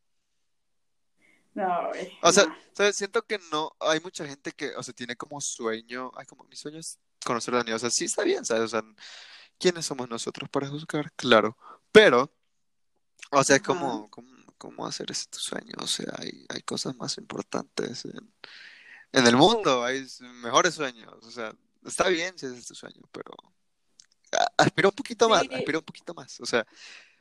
No, 1.56 1.88
güey. 1.88 2.12
O 2.22 2.30
sea, 2.32 2.44
no. 2.44 2.56
¿sabes? 2.74 2.96
Siento 2.96 3.22
que 3.22 3.38
no, 3.50 3.74
hay 3.80 3.98
mucha 4.00 4.26
gente 4.26 4.52
que, 4.52 4.76
o 4.76 4.82
sea, 4.82 4.92
tiene 4.94 5.16
como 5.16 5.40
sueño, 5.40 6.12
ay, 6.16 6.26
como 6.26 6.44
mi 6.44 6.54
sueño 6.54 6.78
es 6.78 6.98
conocer 7.24 7.54
la 7.54 7.62
nieve, 7.62 7.76
o 7.76 7.78
sea, 7.78 7.90
sí 7.90 8.04
está 8.04 8.22
bien, 8.24 8.44
¿sabes? 8.44 8.64
O 8.64 8.68
sea, 8.68 8.82
¿quiénes 9.58 9.86
somos 9.86 10.08
nosotros 10.08 10.48
para 10.50 10.68
juzgar? 10.68 11.10
Claro, 11.12 11.56
pero, 11.90 12.30
o 13.30 13.42
sea, 13.42 13.56
es 13.56 13.62
como, 13.62 14.10
como, 14.10 14.30
¿cómo 14.58 14.86
hacer 14.86 15.10
ese 15.10 15.26
tu 15.30 15.38
sueño? 15.38 15.74
O 15.80 15.86
sea, 15.86 16.12
hay, 16.18 16.44
hay 16.50 16.60
cosas 16.62 16.94
más 16.96 17.16
importantes 17.16 18.04
en, 18.04 18.34
en 19.12 19.26
el 19.26 19.36
mundo, 19.36 19.82
hay 19.82 20.06
mejores 20.42 20.74
sueños, 20.74 21.14
o 21.22 21.30
sea, 21.30 21.54
está 21.86 22.08
bien 22.08 22.38
si 22.38 22.46
ese 22.46 22.58
es 22.58 22.66
tu 22.66 22.74
sueño, 22.74 23.00
pero 23.10 23.32
a- 24.32 24.62
aspira 24.62 24.88
un 24.88 24.94
poquito 24.94 25.28
más, 25.28 25.40
Sí. 25.42 25.54
aspira 25.54 25.78
un 25.78 25.84
poquito 25.84 26.12
más, 26.12 26.38
o 26.40 26.44
sea, 26.46 26.66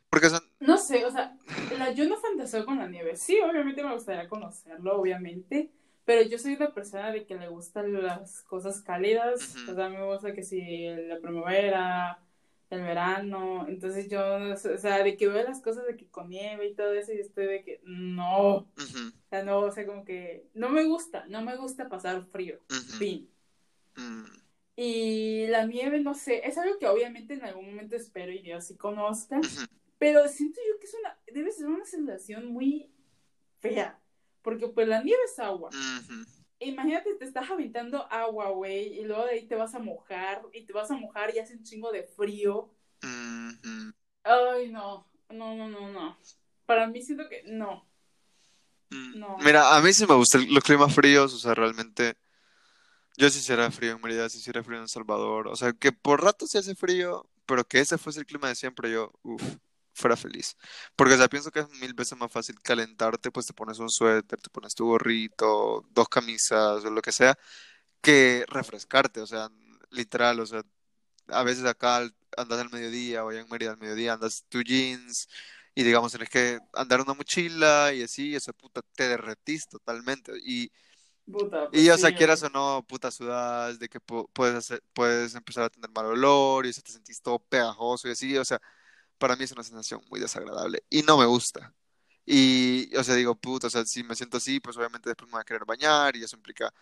porque 0.10 0.30
son, 0.30 0.42
No 0.60 0.78
sé, 0.78 1.06
o 1.06 1.12
sea, 1.12 1.38
la, 1.78 1.92
yo 1.92 2.08
no 2.08 2.18
fantaseo 2.18 2.66
con 2.66 2.78
la 2.78 2.88
nieve. 2.88 3.16
Sí, 3.16 3.40
obviamente 3.42 3.84
me 3.84 3.94
gustaría 3.94 4.28
conocerlo, 4.30 5.00
obviamente. 5.00 5.72
Pero 6.06 6.22
yo 6.30 6.38
soy 6.38 6.54
una 6.56 6.74
persona 6.74 7.12
de 7.12 7.26
que 7.26 7.36
le 7.36 7.48
gustan 7.50 7.92
las 8.04 8.44
cosas 8.44 8.82
cálidas. 8.82 9.60
O 9.68 9.74
sea, 9.76 9.90
me 9.90 10.06
gusta 10.06 10.34
que 10.34 10.44
si 10.44 10.86
la 10.88 11.20
primavera, 11.20 12.24
el 12.70 12.82
verano. 12.84 13.66
Entonces 13.68 14.10
yo, 14.10 14.22
o 14.54 14.78
sea, 14.78 15.04
de 15.04 15.18
que 15.18 15.28
veo 15.28 15.44
las 15.44 15.62
cosas 15.62 15.86
de 15.88 15.98
que 15.98 16.08
con 16.10 16.30
nieve 16.30 16.68
y 16.68 16.76
todo 16.76 16.94
eso, 16.94 17.12
y 17.14 17.20
estoy 17.20 17.48
de 17.48 17.64
que 17.64 17.82
no. 17.84 18.58
O 18.58 19.30
sea, 19.30 19.44
no, 19.44 19.60
o 19.62 19.72
sea, 19.72 19.86
como 19.86 20.06
que 20.06 20.48
no 20.54 20.70
me 20.70 20.86
gusta, 20.86 21.26
no 21.28 21.42
me 21.44 21.56
gusta 21.58 21.90
pasar 21.90 22.26
frío. 22.28 22.60
Fin. 22.98 23.30
mm, 23.98 24.26
Y 24.78 25.48
la 25.48 25.66
nieve, 25.66 26.00
no 26.02 26.14
sé, 26.14 26.46
es 26.48 26.58
algo 26.58 26.78
que 26.80 26.88
obviamente 26.88 27.34
en 27.36 27.44
algún 27.46 27.66
momento 27.68 27.96
espero 27.96 28.32
y 28.32 28.42
Dios 28.42 28.66
sí 28.66 28.76
conozca. 28.78 29.40
Pero 29.98 30.28
siento 30.28 30.60
yo 30.68 30.80
que 30.80 30.86
es 30.88 30.94
una, 31.00 31.18
debe 31.28 31.52
ser 31.52 31.68
una 31.68 31.86
sensación 31.86 32.48
muy 32.48 32.92
fea, 33.60 34.00
porque 34.42 34.68
pues 34.68 34.88
la 34.88 35.02
nieve 35.02 35.22
es 35.26 35.40
agua. 35.40 35.70
Imagínate, 36.60 37.14
te 37.16 37.26
estás 37.26 37.50
aventando 37.50 38.06
agua, 38.12 38.50
güey, 38.50 39.00
y 39.00 39.04
luego 39.04 39.26
de 39.26 39.32
ahí 39.32 39.48
te 39.48 39.56
vas 39.56 39.74
a 39.76 39.80
mojar, 39.80 40.42
y 40.54 40.62
te 40.66 40.74
vas 40.74 40.90
a 40.92 40.96
mojar 40.96 41.34
y 41.36 41.40
hace 41.40 41.56
un 41.56 41.64
chingo 41.64 41.92
de 41.92 42.04
frío. 42.04 42.74
Ay, 44.24 44.72
no, 44.72 45.08
no, 45.30 45.56
no, 45.56 45.70
no, 45.70 45.92
no. 45.92 46.18
Para 46.66 46.88
mí 46.88 47.02
siento 47.02 47.28
que 47.30 47.44
no. 47.46 47.88
Mm, 48.90 49.20
No. 49.20 49.38
Mira, 49.40 49.76
a 49.76 49.82
mí 49.82 49.94
sí 49.94 50.06
me 50.08 50.16
gustan 50.16 50.46
los 50.54 50.64
climas 50.64 50.94
fríos, 50.94 51.34
o 51.34 51.38
sea, 51.38 51.54
realmente 51.54 52.16
yo 53.18 53.30
sí 53.30 53.40
hiciera 53.40 53.70
frío 53.72 53.94
en 53.94 54.02
Mérida, 54.02 54.30
sí 54.30 54.40
hiciera 54.40 54.64
frío 54.64 54.78
en 54.78 54.84
El 54.84 54.90
Salvador, 54.90 55.48
o 55.48 55.56
sea, 55.56 55.74
que 55.74 55.92
por 55.92 56.24
rato 56.24 56.48
sí 56.48 56.58
hace 56.58 56.76
frío, 56.76 57.30
pero 57.46 57.64
que 57.66 57.80
ese 57.80 57.98
fuese 57.98 58.20
el 58.20 58.26
clima 58.26 58.48
de 58.48 58.56
siempre, 58.56 58.92
yo, 58.92 59.12
uff, 59.24 59.44
fuera 59.96 60.18
feliz. 60.18 60.58
Porque, 60.96 61.16
o 61.16 61.18
sea, 61.18 61.30
pienso 61.30 61.52
que 61.52 61.62
es 61.62 61.70
mil 61.82 61.96
veces 61.96 62.18
más 62.20 62.32
fácil 62.32 62.60
calentarte, 62.62 63.32
pues 63.32 63.48
te 63.48 63.54
pones 63.54 63.80
un 63.80 63.90
suéter, 63.90 64.42
te 64.42 64.52
pones 64.52 64.76
tu 64.76 64.88
gorrito, 64.88 65.86
dos 65.92 66.10
camisas 66.10 66.86
o 66.86 66.92
lo 66.92 67.02
que 67.04 67.14
sea, 67.14 67.38
que 68.02 68.46
refrescarte, 68.50 69.22
o 69.22 69.28
sea, 69.28 69.50
literal, 69.92 70.40
o 70.40 70.46
sea, 70.46 70.64
a 71.30 71.44
veces 71.44 71.66
acá 71.66 71.98
andas 72.38 72.60
al 72.60 72.70
mediodía 72.72 73.26
o 73.26 73.30
allá 73.30 73.42
en 73.42 73.50
Mérida 73.50 73.72
al 73.72 73.78
mediodía 73.80 74.14
andas 74.14 74.46
tu 74.50 74.62
jeans 74.64 75.28
y 75.76 75.84
digamos 75.84 76.12
tienes 76.12 76.30
que 76.30 76.60
andar 76.74 77.02
una 77.02 77.14
mochila 77.14 77.94
y 77.94 78.04
así, 78.04 78.36
o 78.36 78.40
sea, 78.40 78.54
puta, 78.54 78.82
te 78.96 79.08
derretís 79.10 79.68
totalmente. 79.68 80.34
Y, 80.46 80.72
Puta, 81.32 81.70
y 81.72 81.90
pues 81.90 81.90
o 81.90 81.98
sea, 81.98 82.12
sí, 82.12 82.14
quieras 82.14 82.42
o 82.44 82.50
no, 82.50 82.86
puta, 82.88 83.12
sudas, 83.12 83.80
de 83.80 83.90
que 83.90 84.00
pu- 84.00 84.30
puedes 84.34 84.56
hacer, 84.56 84.82
puedes 84.94 85.36
empezar 85.36 85.66
a 85.66 85.70
tener 85.70 85.90
mal 85.92 86.06
olor 86.06 86.66
y 86.66 86.70
o 86.70 86.74
sea, 86.74 86.84
te 86.84 86.92
sentís 86.94 87.22
todo 87.22 87.40
pegajoso 87.40 88.08
y 88.08 88.12
así, 88.12 88.38
o 88.38 88.46
sea, 88.46 88.62
para 89.18 89.36
mí 89.36 89.44
es 89.44 89.52
una 89.52 89.64
sensación 89.64 90.02
muy 90.10 90.20
desagradable 90.20 90.84
y 90.90 91.02
no 91.04 91.18
me 91.18 91.26
gusta. 91.26 91.74
Y, 92.26 92.96
o 92.96 93.04
sea, 93.04 93.16
digo, 93.16 93.36
puta, 93.36 93.68
o 93.68 93.70
sea, 93.70 93.86
si 93.86 94.04
me 94.04 94.16
siento 94.16 94.38
así, 94.38 94.60
pues 94.60 94.78
obviamente 94.78 95.10
después 95.10 95.28
me 95.28 95.34
voy 95.34 95.42
a 95.42 95.46
querer 95.46 95.66
bañar 95.66 96.16
y 96.16 96.24
eso 96.24 96.36
implica 96.36 96.74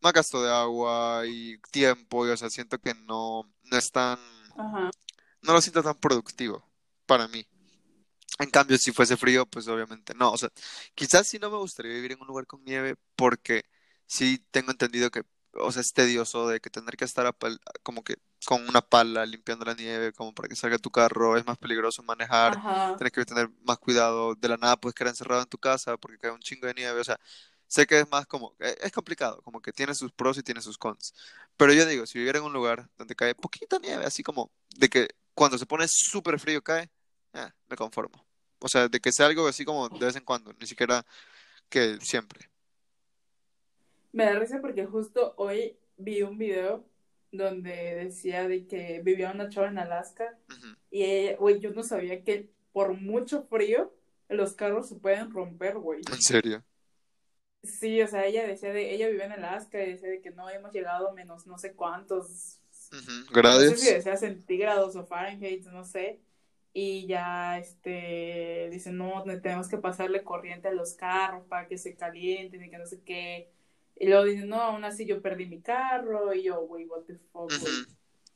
más 0.00 0.12
gasto 0.12 0.42
de 0.42 0.50
agua 0.52 1.22
y 1.26 1.58
tiempo 1.70 2.26
y, 2.26 2.30
o 2.30 2.36
sea, 2.36 2.50
siento 2.50 2.78
que 2.78 2.94
no, 2.94 3.42
no 3.64 3.76
es 3.76 3.90
tan, 3.90 4.18
Ajá. 4.56 4.90
no 5.42 5.52
lo 5.52 5.60
siento 5.60 5.82
tan 5.82 5.98
productivo 5.98 6.64
para 7.06 7.28
mí. 7.28 7.46
En 8.38 8.50
cambio, 8.50 8.78
si 8.78 8.92
fuese 8.92 9.16
frío, 9.16 9.46
pues 9.46 9.68
obviamente 9.68 10.14
no. 10.14 10.32
O 10.32 10.38
sea, 10.38 10.50
quizás 10.94 11.28
sí 11.28 11.38
no 11.38 11.50
me 11.50 11.58
gustaría 11.58 11.92
vivir 11.92 12.12
en 12.12 12.20
un 12.20 12.26
lugar 12.28 12.46
con 12.46 12.64
nieve 12.64 12.96
porque 13.16 13.64
sí 14.06 14.44
tengo 14.50 14.70
entendido 14.70 15.10
que, 15.10 15.22
o 15.54 15.70
sea, 15.72 15.82
es 15.82 15.92
tedioso 15.92 16.48
de 16.48 16.60
que 16.60 16.70
tener 16.70 16.96
que 16.96 17.04
estar 17.04 17.26
a 17.26 17.36
como 17.82 18.02
que 18.04 18.16
con 18.46 18.68
una 18.68 18.80
pala 18.80 19.24
limpiando 19.24 19.64
la 19.64 19.74
nieve 19.74 20.12
como 20.12 20.34
para 20.34 20.48
que 20.48 20.56
salga 20.56 20.78
tu 20.78 20.90
carro, 20.90 21.36
es 21.36 21.46
más 21.46 21.58
peligroso 21.58 22.02
manejar, 22.02 22.54
Ajá. 22.56 22.96
tienes 22.96 23.12
que 23.12 23.24
tener 23.24 23.48
más 23.62 23.78
cuidado, 23.78 24.34
de 24.34 24.48
la 24.48 24.56
nada 24.56 24.76
puedes 24.76 24.94
quedar 24.94 25.10
encerrado 25.10 25.42
en 25.42 25.48
tu 25.48 25.58
casa 25.58 25.96
porque 25.96 26.18
cae 26.18 26.30
un 26.30 26.40
chingo 26.40 26.66
de 26.66 26.74
nieve, 26.74 27.00
o 27.00 27.04
sea, 27.04 27.18
sé 27.66 27.86
que 27.86 28.00
es 28.00 28.10
más 28.10 28.26
como, 28.26 28.54
eh, 28.60 28.76
es 28.82 28.92
complicado, 28.92 29.40
como 29.42 29.62
que 29.62 29.72
tiene 29.72 29.94
sus 29.94 30.12
pros 30.12 30.38
y 30.38 30.42
tiene 30.42 30.60
sus 30.60 30.76
cons. 30.76 31.14
Pero 31.56 31.72
yo 31.72 31.86
digo, 31.86 32.06
si 32.06 32.18
viviera 32.18 32.38
en 32.38 32.44
un 32.44 32.52
lugar 32.52 32.88
donde 32.98 33.14
cae 33.14 33.34
poquita 33.34 33.78
nieve, 33.78 34.04
así 34.04 34.22
como 34.22 34.50
de 34.76 34.88
que 34.88 35.08
cuando 35.34 35.56
se 35.58 35.66
pone 35.66 35.86
súper 35.88 36.38
frío 36.38 36.62
cae, 36.62 36.90
eh, 37.34 37.50
me 37.68 37.76
conformo. 37.76 38.26
O 38.58 38.68
sea, 38.68 38.88
de 38.88 39.00
que 39.00 39.12
sea 39.12 39.26
algo 39.26 39.46
así 39.48 39.64
como 39.64 39.88
de 39.88 40.06
vez 40.06 40.16
en 40.16 40.24
cuando, 40.24 40.52
ni 40.60 40.66
siquiera 40.66 41.04
que 41.68 41.98
siempre. 42.00 42.50
Me 44.12 44.24
da 44.24 44.38
risa 44.38 44.60
porque 44.60 44.84
justo 44.84 45.34
hoy 45.38 45.78
vi 45.96 46.22
un 46.22 46.36
video 46.36 46.84
donde 47.32 47.94
decía 47.94 48.46
de 48.46 48.66
que 48.66 49.00
vivía 49.02 49.32
una 49.32 49.48
chava 49.48 49.68
en 49.68 49.78
Alaska 49.78 50.38
Ujú. 50.50 50.76
y 50.90 51.02
ella, 51.02 51.36
güey, 51.38 51.58
yo 51.60 51.70
no 51.72 51.82
sabía 51.82 52.22
que 52.22 52.50
por 52.72 52.92
mucho 53.00 53.42
frío 53.44 53.92
los 54.28 54.54
carros 54.54 54.88
se 54.88 54.96
pueden 54.96 55.30
romper, 55.30 55.78
güey. 55.78 56.00
En 56.10 56.20
serio. 56.22 56.62
Sí, 57.62 58.00
o 58.02 58.08
sea, 58.08 58.26
ella 58.26 58.46
decía 58.46 58.72
de, 58.72 58.92
ella 58.94 59.08
vive 59.08 59.24
en 59.24 59.32
Alaska 59.32 59.82
y 59.82 59.92
decía 59.92 60.08
de 60.08 60.20
que 60.20 60.30
no 60.30 60.48
hemos 60.50 60.72
llegado 60.72 61.08
a 61.08 61.12
menos 61.14 61.46
no 61.46 61.58
sé 61.58 61.74
cuántos, 61.74 62.58
Ujú. 62.92 63.40
no 63.42 63.52
sé 63.60 63.76
si 63.76 63.94
decía 63.94 64.16
centígrados 64.16 64.96
o 64.96 65.06
Fahrenheit, 65.06 65.64
no 65.66 65.84
sé. 65.84 66.20
Y 66.74 67.06
ya, 67.06 67.58
este, 67.58 68.68
dice, 68.70 68.92
no, 68.92 69.24
ne- 69.26 69.38
tenemos 69.40 69.68
que 69.68 69.76
pasarle 69.78 70.24
corriente 70.24 70.68
a 70.68 70.72
los 70.72 70.94
carros 70.94 71.46
para 71.46 71.68
que 71.68 71.76
se 71.76 71.94
calienten 71.94 72.64
y 72.64 72.70
que 72.70 72.78
no 72.78 72.86
sé 72.86 73.02
qué. 73.02 73.50
Y 74.02 74.08
luego 74.08 74.24
dice, 74.24 74.44
no, 74.46 74.60
aún 74.60 74.84
así 74.84 75.06
yo 75.06 75.22
perdí 75.22 75.46
mi 75.46 75.60
carro. 75.60 76.34
Y 76.34 76.42
yo, 76.42 76.60
güey, 76.66 76.86
what 76.86 77.02
the 77.02 77.14
fuck, 77.32 77.48
güey. 77.60 77.72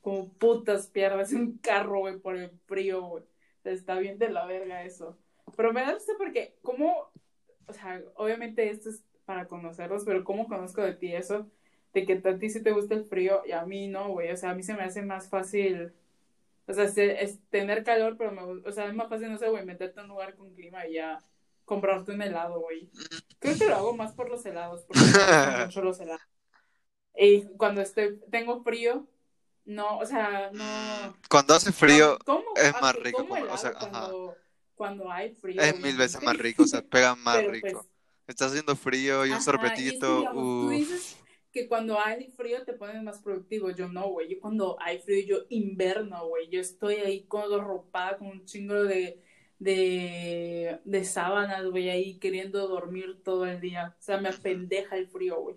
Como 0.01 0.29
putas 0.35 0.87
pierdes 0.87 1.33
un 1.33 1.59
carro, 1.59 1.99
güey, 1.99 2.19
por 2.21 2.37
el 2.37 2.51
frío, 2.67 3.03
güey. 3.03 3.25
O 3.25 3.63
sea, 3.65 3.73
está 3.73 3.99
bien 3.99 4.17
de 4.17 4.29
la 4.29 4.47
verga 4.47 4.85
eso. 4.85 5.19
Pero 5.57 5.73
me 5.73 5.81
da 5.81 5.93
risa 5.95 6.13
porque, 6.19 6.55
¿cómo? 6.63 7.11
O 7.67 7.73
sea, 7.73 8.01
obviamente 8.15 8.71
esto 8.71 8.91
es 8.91 9.03
para 9.25 9.49
conocerlos, 9.49 10.05
pero 10.05 10.23
¿cómo 10.23 10.47
conozco 10.47 10.83
de 10.83 10.95
ti 10.95 11.13
eso? 11.13 11.51
De 11.93 12.07
que 12.07 12.23
a 12.25 12.39
ti 12.39 12.49
sí 12.49 12.63
te 12.63 12.71
gusta 12.71 12.95
el 12.95 13.05
frío 13.05 13.43
y 13.45 13.51
a 13.51 13.65
mí 13.67 13.89
no, 13.89 14.11
güey. 14.11 14.31
O 14.31 14.37
sea, 14.37 14.51
a 14.51 14.55
mí 14.55 14.63
se 14.63 14.75
me 14.75 14.83
hace 14.85 15.03
más 15.03 15.29
fácil. 15.29 15.93
O 16.69 16.75
sea, 16.75 16.87
se- 16.87 17.25
es 17.25 17.41
tener 17.51 17.83
calor, 17.83 18.17
pero 18.17 18.31
me, 18.31 18.43
o 18.43 18.71
sea, 18.73 18.87
es 18.87 18.95
más 18.95 19.09
fácil, 19.09 19.33
no 19.33 19.39
sé, 19.39 19.49
güey, 19.49 19.65
meterte 19.65 19.99
a 19.99 20.05
un 20.05 20.11
lugar 20.11 20.37
con 20.37 20.55
clima 20.55 20.87
y 20.87 20.95
ya 20.95 21.19
comprarte 21.65 22.13
un 22.13 22.23
helado, 22.23 22.61
güey. 22.61 22.89
Creo 23.47 23.59
que 23.59 23.67
lo 23.67 23.77
hago 23.77 23.97
más 23.97 24.13
por 24.13 24.29
los 24.29 24.45
helados, 24.47 24.83
porque 24.83 25.01
me 25.01 25.65
mucho 25.67 25.83
los 25.83 26.01
helados. 26.01 26.23
Y 27.19 27.45
cuando 27.57 27.81
estoy, 27.81 28.21
tengo 28.31 28.63
frío, 28.63 29.07
no, 29.65 29.99
o 29.99 30.07
sea, 30.07 30.51
no. 30.53 31.17
Cuando 31.29 31.55
hace 31.55 31.73
frío 31.73 32.19
¿Cómo- 32.25 32.45
cómo- 32.45 32.57
es 32.57 32.73
más 32.81 32.95
rico, 32.97 33.27
como 33.27 33.35
o 33.53 33.57
sea, 33.57 33.71
ajá. 33.71 33.79
cuando, 33.91 34.37
cuando 34.75 35.11
hay 35.11 35.35
frío. 35.35 35.61
es 35.61 35.81
mil 35.81 35.97
veces 35.97 36.23
más 36.23 36.37
rico, 36.37 36.65
o 36.65 36.67
sea, 36.67 36.83
pega 36.91 37.15
más 37.17 37.37
Pero, 37.39 37.51
rico. 37.53 37.69
pues, 37.73 37.87
Estás 38.29 38.49
haciendo 38.51 38.75
frío 38.75 39.25
y 39.25 39.31
un 39.31 39.37
Ajá, 39.37 39.37
y 39.37 39.39
es 39.39 39.39
que, 39.39 39.45
sorbetito, 39.45 40.19
digamos, 40.19 40.35
tú 40.43 40.69
dices 40.71 41.17
que 41.53 41.69
cuando 41.69 41.99
hay 41.99 42.29
frío 42.33 42.65
te 42.65 42.73
pones 42.75 43.01
más 43.03 43.19
productivo. 43.21 43.71
Yo 43.71 43.89
no, 43.89 44.09
güey. 44.09 44.29
Yo 44.29 44.41
cuando 44.41 44.77
hay 44.81 44.99
frío, 44.99 45.25
yo 45.25 45.47
inverno, 45.49 46.27
güey. 46.27 46.49
Yo 46.51 46.61
estoy 46.61 46.97
ahí 46.97 47.25
con 47.27 47.49
ropada 47.65 48.19
con 48.19 48.27
un 48.27 48.45
chingo 48.45 48.75
de, 48.83 49.23
de, 49.59 50.81
de 50.85 51.05
sábanas, 51.05 51.67
güey, 51.67 51.89
ahí 51.91 52.19
queriendo 52.19 52.67
dormir 52.69 53.23
todo 53.25 53.47
el 53.47 53.61
día. 53.61 53.95
O 53.99 54.03
sea, 54.03 54.19
me 54.19 54.29
apendeja 54.29 54.97
el 54.97 55.09
frío, 55.09 55.41
güey. 55.41 55.57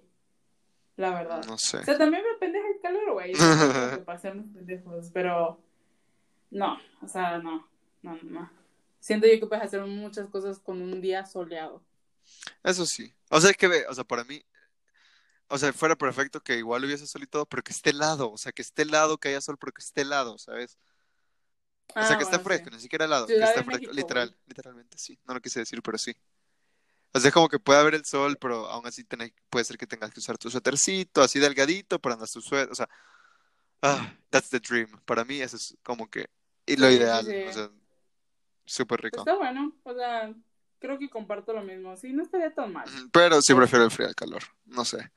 La 0.95 1.11
verdad. 1.11 1.43
No 1.45 1.57
sé. 1.57 1.77
O 1.77 1.83
sea, 1.83 1.97
también 1.97 2.23
me 2.23 2.35
apendeja 2.35 2.67
el 2.67 2.81
calor, 2.81 3.13
güey. 3.13 3.33
Que 3.33 4.03
pasarnos 4.03 4.47
pendejos, 4.53 5.09
pero 5.13 5.61
no, 6.51 6.77
o 7.01 7.07
sea, 7.07 7.37
no, 7.37 7.67
no, 8.01 8.15
no, 8.15 8.23
no. 8.23 8.51
Siento 8.99 9.27
yo 9.27 9.39
que 9.39 9.47
puedes 9.47 9.63
hacer 9.63 9.81
muchas 9.85 10.27
cosas 10.29 10.59
con 10.59 10.81
un 10.81 10.99
día 10.99 11.25
soleado. 11.25 11.81
Eso 12.63 12.85
sí. 12.85 13.13
O 13.29 13.39
sea, 13.39 13.53
que 13.53 13.67
ve, 13.67 13.85
o 13.87 13.93
sea, 13.93 14.03
para 14.03 14.23
mí, 14.23 14.43
o 15.47 15.57
sea, 15.57 15.71
fuera 15.73 15.95
perfecto 15.95 16.41
que 16.41 16.57
igual 16.57 16.83
hubiese 16.83 17.07
sol 17.07 17.23
y 17.23 17.27
todo, 17.27 17.45
pero 17.45 17.63
que 17.63 17.71
esté 17.71 17.91
helado, 17.91 18.31
o 18.31 18.37
sea, 18.37 18.51
que 18.51 18.61
esté 18.61 18.81
helado, 18.81 19.17
que 19.17 19.29
haya 19.29 19.41
sol, 19.41 19.57
pero 19.57 19.71
que 19.71 19.81
esté 19.81 20.01
helado, 20.01 20.37
¿sabes? 20.37 20.77
O 21.95 22.03
sea, 22.03 22.15
Ah, 22.15 22.17
que 22.19 22.23
bueno, 22.25 22.39
fresco, 22.43 22.69
sí. 22.69 22.75
ni 22.75 22.81
siquiera 22.81 23.05
helado, 23.05 23.25
que 23.27 23.33
Ciudad 23.33 23.49
esté 23.49 23.59
de 23.59 23.65
fresco, 23.65 23.81
México, 23.81 23.93
literal, 23.93 24.29
güey. 24.29 24.39
literalmente, 24.47 24.97
sí. 24.97 25.19
No 25.27 25.33
lo 25.33 25.41
quise 25.41 25.59
decir, 25.59 25.81
pero 25.81 25.97
sí. 25.97 26.15
O 27.13 27.19
sea, 27.19 27.29
es 27.29 27.33
como 27.33 27.49
que 27.49 27.59
puede 27.59 27.79
haber 27.79 27.95
el 27.95 28.05
sol, 28.05 28.37
pero 28.39 28.67
aún 28.67 28.85
así 28.87 29.03
tenés- 29.03 29.33
puede 29.49 29.65
ser 29.65 29.77
que 29.77 29.87
tengas 29.87 30.11
que 30.11 30.19
usar 30.19 30.37
tu 30.37 30.49
suétercito, 30.51 31.21
así 31.21 31.39
delgadito, 31.39 31.99
para 31.99 32.13
andar 32.15 32.29
tu 32.29 32.41
suéter, 32.41 32.71
o 32.71 32.75
sea, 32.75 32.87
ah, 33.81 34.13
that's 34.29 34.49
the 34.49 34.59
dream. 34.59 34.89
Para 35.05 35.25
mí 35.25 35.41
eso 35.41 35.57
es 35.57 35.77
como 35.83 36.09
que, 36.09 36.29
y 36.65 36.75
lo 36.77 36.87
Sí, 36.87 36.95
ideal, 36.95 37.25
sí. 37.25 37.43
o 37.49 37.53
sea, 37.53 37.69
súper 38.65 39.01
rico. 39.01 39.19
Está 39.19 39.35
bueno, 39.35 39.75
o 39.83 39.93
sea, 39.95 40.33
creo 40.79 40.99
que 40.99 41.09
comparto 41.09 41.53
lo 41.53 41.63
mismo. 41.63 41.95
Sí, 41.97 42.13
no 42.13 42.23
estaría 42.23 42.53
tan 42.53 42.71
mal. 42.73 42.87
Pero 43.11 43.41
sí 43.41 43.53
prefiero 43.55 43.85
el 43.85 43.91
frío 43.91 44.07
al 44.07 44.15
calor, 44.15 44.43
no 44.65 44.85
sé. 44.85 45.11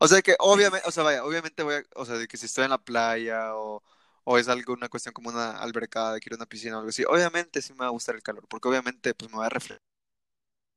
O 0.00 0.08
sea 0.08 0.22
que 0.22 0.36
obviamente, 0.40 0.86
o 0.88 0.90
sea, 0.92 1.02
vaya, 1.04 1.24
obviamente 1.24 1.62
voy 1.62 1.74
a, 1.76 1.84
o 1.96 2.04
sea, 2.04 2.16
de 2.16 2.26
que 2.28 2.36
si 2.36 2.46
estoy 2.46 2.64
en 2.64 2.70
la 2.70 2.82
playa 2.84 3.54
o, 3.56 3.82
o 4.24 4.38
es 4.38 4.48
algo, 4.48 4.74
una 4.74 4.88
cuestión 4.88 5.12
como 5.12 5.30
una 5.30 5.52
albercada, 5.58 6.18
quiero 6.20 6.36
una 6.36 6.46
piscina 6.46 6.76
o 6.76 6.78
algo 6.80 6.90
así, 6.90 7.04
obviamente 7.04 7.62
sí 7.62 7.72
me 7.72 7.80
va 7.80 7.86
a 7.86 7.90
gustar 7.90 8.14
el 8.14 8.22
calor, 8.22 8.46
porque 8.48 8.68
obviamente 8.68 9.14
pues 9.14 9.30
me 9.30 9.38
va 9.38 9.46
a 9.46 9.48
refrescar. 9.50 9.82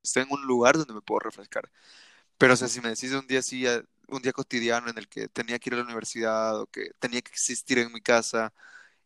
Estoy 0.03 0.23
en 0.23 0.31
un 0.31 0.45
lugar 0.45 0.77
donde 0.77 0.93
me 0.93 1.01
puedo 1.01 1.19
refrescar. 1.19 1.69
Pero 2.37 2.53
o 2.53 2.57
sea, 2.57 2.67
si 2.67 2.81
me 2.81 2.89
decís 2.89 3.11
un 3.13 3.27
día 3.27 3.39
así, 3.39 3.65
eh, 3.67 3.83
un 4.09 4.21
día 4.21 4.33
cotidiano 4.33 4.89
en 4.89 4.97
el 4.97 5.07
que 5.07 5.27
tenía 5.29 5.59
que 5.59 5.69
ir 5.69 5.75
a 5.75 5.77
la 5.77 5.83
universidad 5.83 6.59
o 6.61 6.67
que 6.67 6.91
tenía 6.99 7.21
que 7.21 7.31
existir 7.31 7.79
en 7.79 7.91
mi 7.93 8.01
casa 8.01 8.53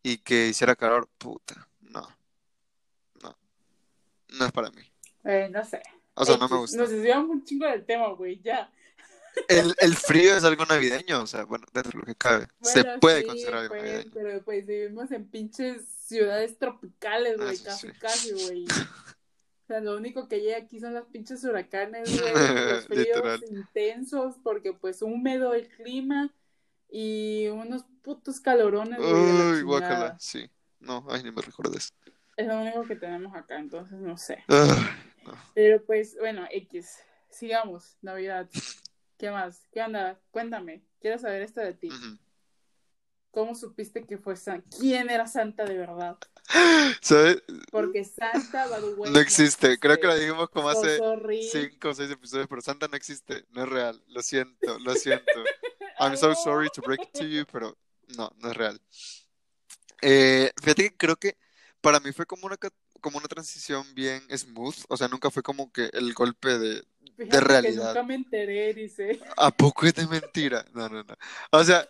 y 0.04 0.19
que 0.19 0.47
hiciera 0.49 0.75
calor, 0.75 1.10
puta, 1.17 1.67
no, 1.82 2.08
no, 3.21 3.38
no 4.30 4.45
es 4.45 4.52
para 4.52 4.71
mí. 4.71 4.84
Eh, 5.23 5.49
no 5.52 5.63
sé. 5.65 5.82
O 6.15 6.25
sea, 6.25 6.38
no 6.38 6.49
me 6.49 6.56
X, 6.56 6.58
gusta. 6.58 6.78
Nos 6.78 6.89
desviamos 6.89 7.30
un 7.30 7.43
chingo 7.43 7.65
del 7.67 7.86
tema, 7.86 8.10
güey, 8.13 8.39
ya. 8.41 8.71
El, 9.48 9.76
el 9.80 9.96
frío 9.96 10.36
es 10.36 10.44
algo 10.44 10.65
navideño, 10.65 11.22
o 11.24 11.28
sea, 11.28 11.44
bueno, 11.46 11.65
dentro 11.74 11.92
de 11.94 12.00
lo 12.00 12.06
que 12.06 12.15
cabe. 12.15 12.48
Se 12.62 12.84
puede 13.00 13.22
sí, 13.22 13.28
considerar 13.28 13.60
algo 13.62 13.76
pues, 13.76 13.84
navideño. 13.84 14.12
pero 14.13 14.44
pues 14.44 14.65
vivimos 14.65 15.12
en 15.12 15.30
pinches 15.30 15.86
ciudades 16.06 16.58
tropicales, 16.58 17.38
güey, 17.38 17.54
Eso 17.54 17.63
casi, 17.65 17.88
sí. 17.88 17.94
casi, 18.00 18.32
güey. 18.34 18.65
O 18.65 19.68
sea, 19.68 19.80
lo 19.82 19.96
único 19.98 20.28
que 20.28 20.39
llega 20.42 20.58
aquí 20.58 20.80
son 20.80 20.94
las 20.94 21.06
pinches 21.06 21.44
huracanes, 21.44 22.10
güey, 22.22 22.34
los 22.34 22.86
fríos 22.88 23.08
Literal. 23.18 23.44
intensos, 23.50 24.36
porque 24.44 24.74
pues 24.74 25.02
húmedo 25.02 25.54
el 25.54 25.68
clima 25.70 26.34
y 26.89 27.48
unos 27.48 27.86
putos 28.02 28.39
calorones, 28.39 28.98
güey, 29.00 29.13
Uy, 29.13 29.60
chingada. 29.62 30.18
sí. 30.20 30.50
No, 30.80 31.06
ay, 31.10 31.24
ni 31.24 31.32
me 31.32 31.42
recuerdes. 31.42 31.94
Es 32.38 32.48
lo 32.48 32.62
único 32.62 32.84
que 32.86 32.96
tenemos 32.96 33.36
acá, 33.36 33.60
entonces 33.60 34.00
no 34.00 34.15
sé. 34.18 34.44
Ah, 34.48 34.96
Pero 35.54 35.84
pues, 35.84 36.15
bueno, 36.18 36.48
X. 36.50 36.98
Sigamos, 37.30 37.98
Navidad. 38.02 38.50
¿Qué 39.19 39.29
más? 39.32 39.67
¿Qué 39.73 39.82
onda? 39.82 40.17
Cuéntame. 40.32 40.82
Quiero 41.01 41.19
saber 41.19 41.41
esto 41.41 41.60
de 41.60 41.73
ti. 41.73 41.89
¿Cómo 43.32 43.53
supiste 43.53 44.05
que 44.05 44.17
fue 44.17 44.38
Santa? 44.38 44.77
¿Quién 44.79 45.10
era 45.10 45.27
Santa 45.27 45.65
de 45.65 45.77
verdad? 45.77 46.17
¿Sabes? 47.01 47.43
Porque 47.69 48.05
Santa, 48.05 48.65
way, 48.97 49.12
No 49.12 49.19
existe. 49.19 49.77
Creo 49.77 49.99
que 49.99 50.08
lo 50.08 50.17
dijimos 50.17 50.49
como 50.49 50.69
hace 50.69 50.97
sorry. 50.97 51.43
cinco 51.43 51.89
o 51.89 51.93
seis 51.93 52.10
episodios, 52.10 52.47
pero 52.47 52.62
Santa 52.62 52.88
no 52.88 52.95
existe. 52.95 53.45
No 53.49 53.63
es 53.63 53.69
real. 53.69 54.01
Lo 54.08 54.21
siento, 54.23 54.79
lo 54.79 54.95
siento. 54.95 55.25
I'm 55.99 56.15
so 56.15 56.34
sorry 56.34 56.69
to 56.69 56.82
break 56.82 57.01
it 57.01 57.12
to 57.12 57.25
you, 57.25 57.45
pero 57.51 57.77
no, 58.17 58.32
no 58.38 58.51
es 58.51 58.55
real. 58.55 58.82
Eh, 60.01 60.49
fíjate 60.62 60.84
que 60.84 60.97
creo 60.97 61.17
que 61.17 61.38
para 61.82 61.99
mí 61.99 62.13
fue 62.13 62.25
como 62.25 62.47
una, 62.47 62.55
como 63.01 63.17
una 63.17 63.27
transición 63.27 63.86
bien 63.93 64.21
smooth. 64.36 64.77
O 64.88 64.95
sea, 64.95 65.10
nunca 65.10 65.29
fue 65.29 65.43
como 65.43 65.73
que 65.73 65.89
el 65.91 66.13
golpe 66.13 66.58
de 66.58 66.86
Fíjate 67.25 67.60
que 67.60 67.71
realidad. 67.71 67.71
nunca 67.71 68.03
me 68.03 68.15
enteré, 68.15 68.73
dice. 68.73 69.19
¿A 69.38 69.51
poco 69.51 69.86
es 69.86 69.93
de 69.95 70.08
mentira? 70.08 70.65
No, 70.73 70.88
no, 70.89 71.03
no. 71.03 71.15
O 71.51 71.63
sea, 71.63 71.88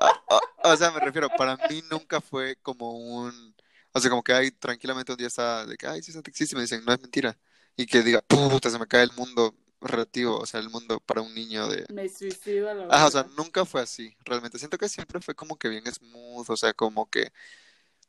a- 0.00 0.12
a- 0.28 0.72
o 0.72 0.76
sea, 0.76 0.90
me 0.90 1.00
refiero, 1.00 1.30
para 1.30 1.56
mí 1.68 1.82
nunca 1.90 2.20
fue 2.20 2.56
como 2.62 2.92
un, 2.98 3.54
o 3.92 4.00
sea, 4.00 4.10
como 4.10 4.22
que 4.22 4.32
hay 4.32 4.50
tranquilamente 4.50 5.12
un 5.12 5.18
día 5.18 5.28
está 5.28 5.64
de 5.66 5.76
que, 5.76 5.86
ay, 5.86 6.02
sí, 6.02 6.12
Santa 6.12 6.30
existe, 6.30 6.54
y 6.54 6.56
me 6.56 6.62
dicen, 6.62 6.84
no 6.84 6.92
es 6.92 7.00
mentira. 7.00 7.38
Y 7.76 7.86
que 7.86 8.02
diga, 8.02 8.22
puta, 8.22 8.70
se 8.70 8.78
me 8.78 8.86
cae 8.86 9.02
el 9.04 9.12
mundo 9.12 9.54
relativo, 9.80 10.38
o 10.38 10.46
sea, 10.46 10.60
el 10.60 10.70
mundo 10.70 11.00
para 11.00 11.20
un 11.22 11.34
niño 11.34 11.68
de... 11.68 11.86
Me 11.92 12.08
suicido 12.08 12.70
a 12.70 12.74
la 12.74 12.84
Ajá, 12.86 13.06
o 13.06 13.10
sea, 13.10 13.26
nunca 13.36 13.64
fue 13.64 13.82
así, 13.82 14.16
realmente. 14.24 14.58
Siento 14.58 14.78
que 14.78 14.88
siempre 14.88 15.20
fue 15.20 15.34
como 15.34 15.56
que 15.58 15.68
bien 15.68 15.84
smooth, 15.86 16.48
o 16.50 16.56
sea, 16.56 16.72
como 16.74 17.08
que 17.10 17.30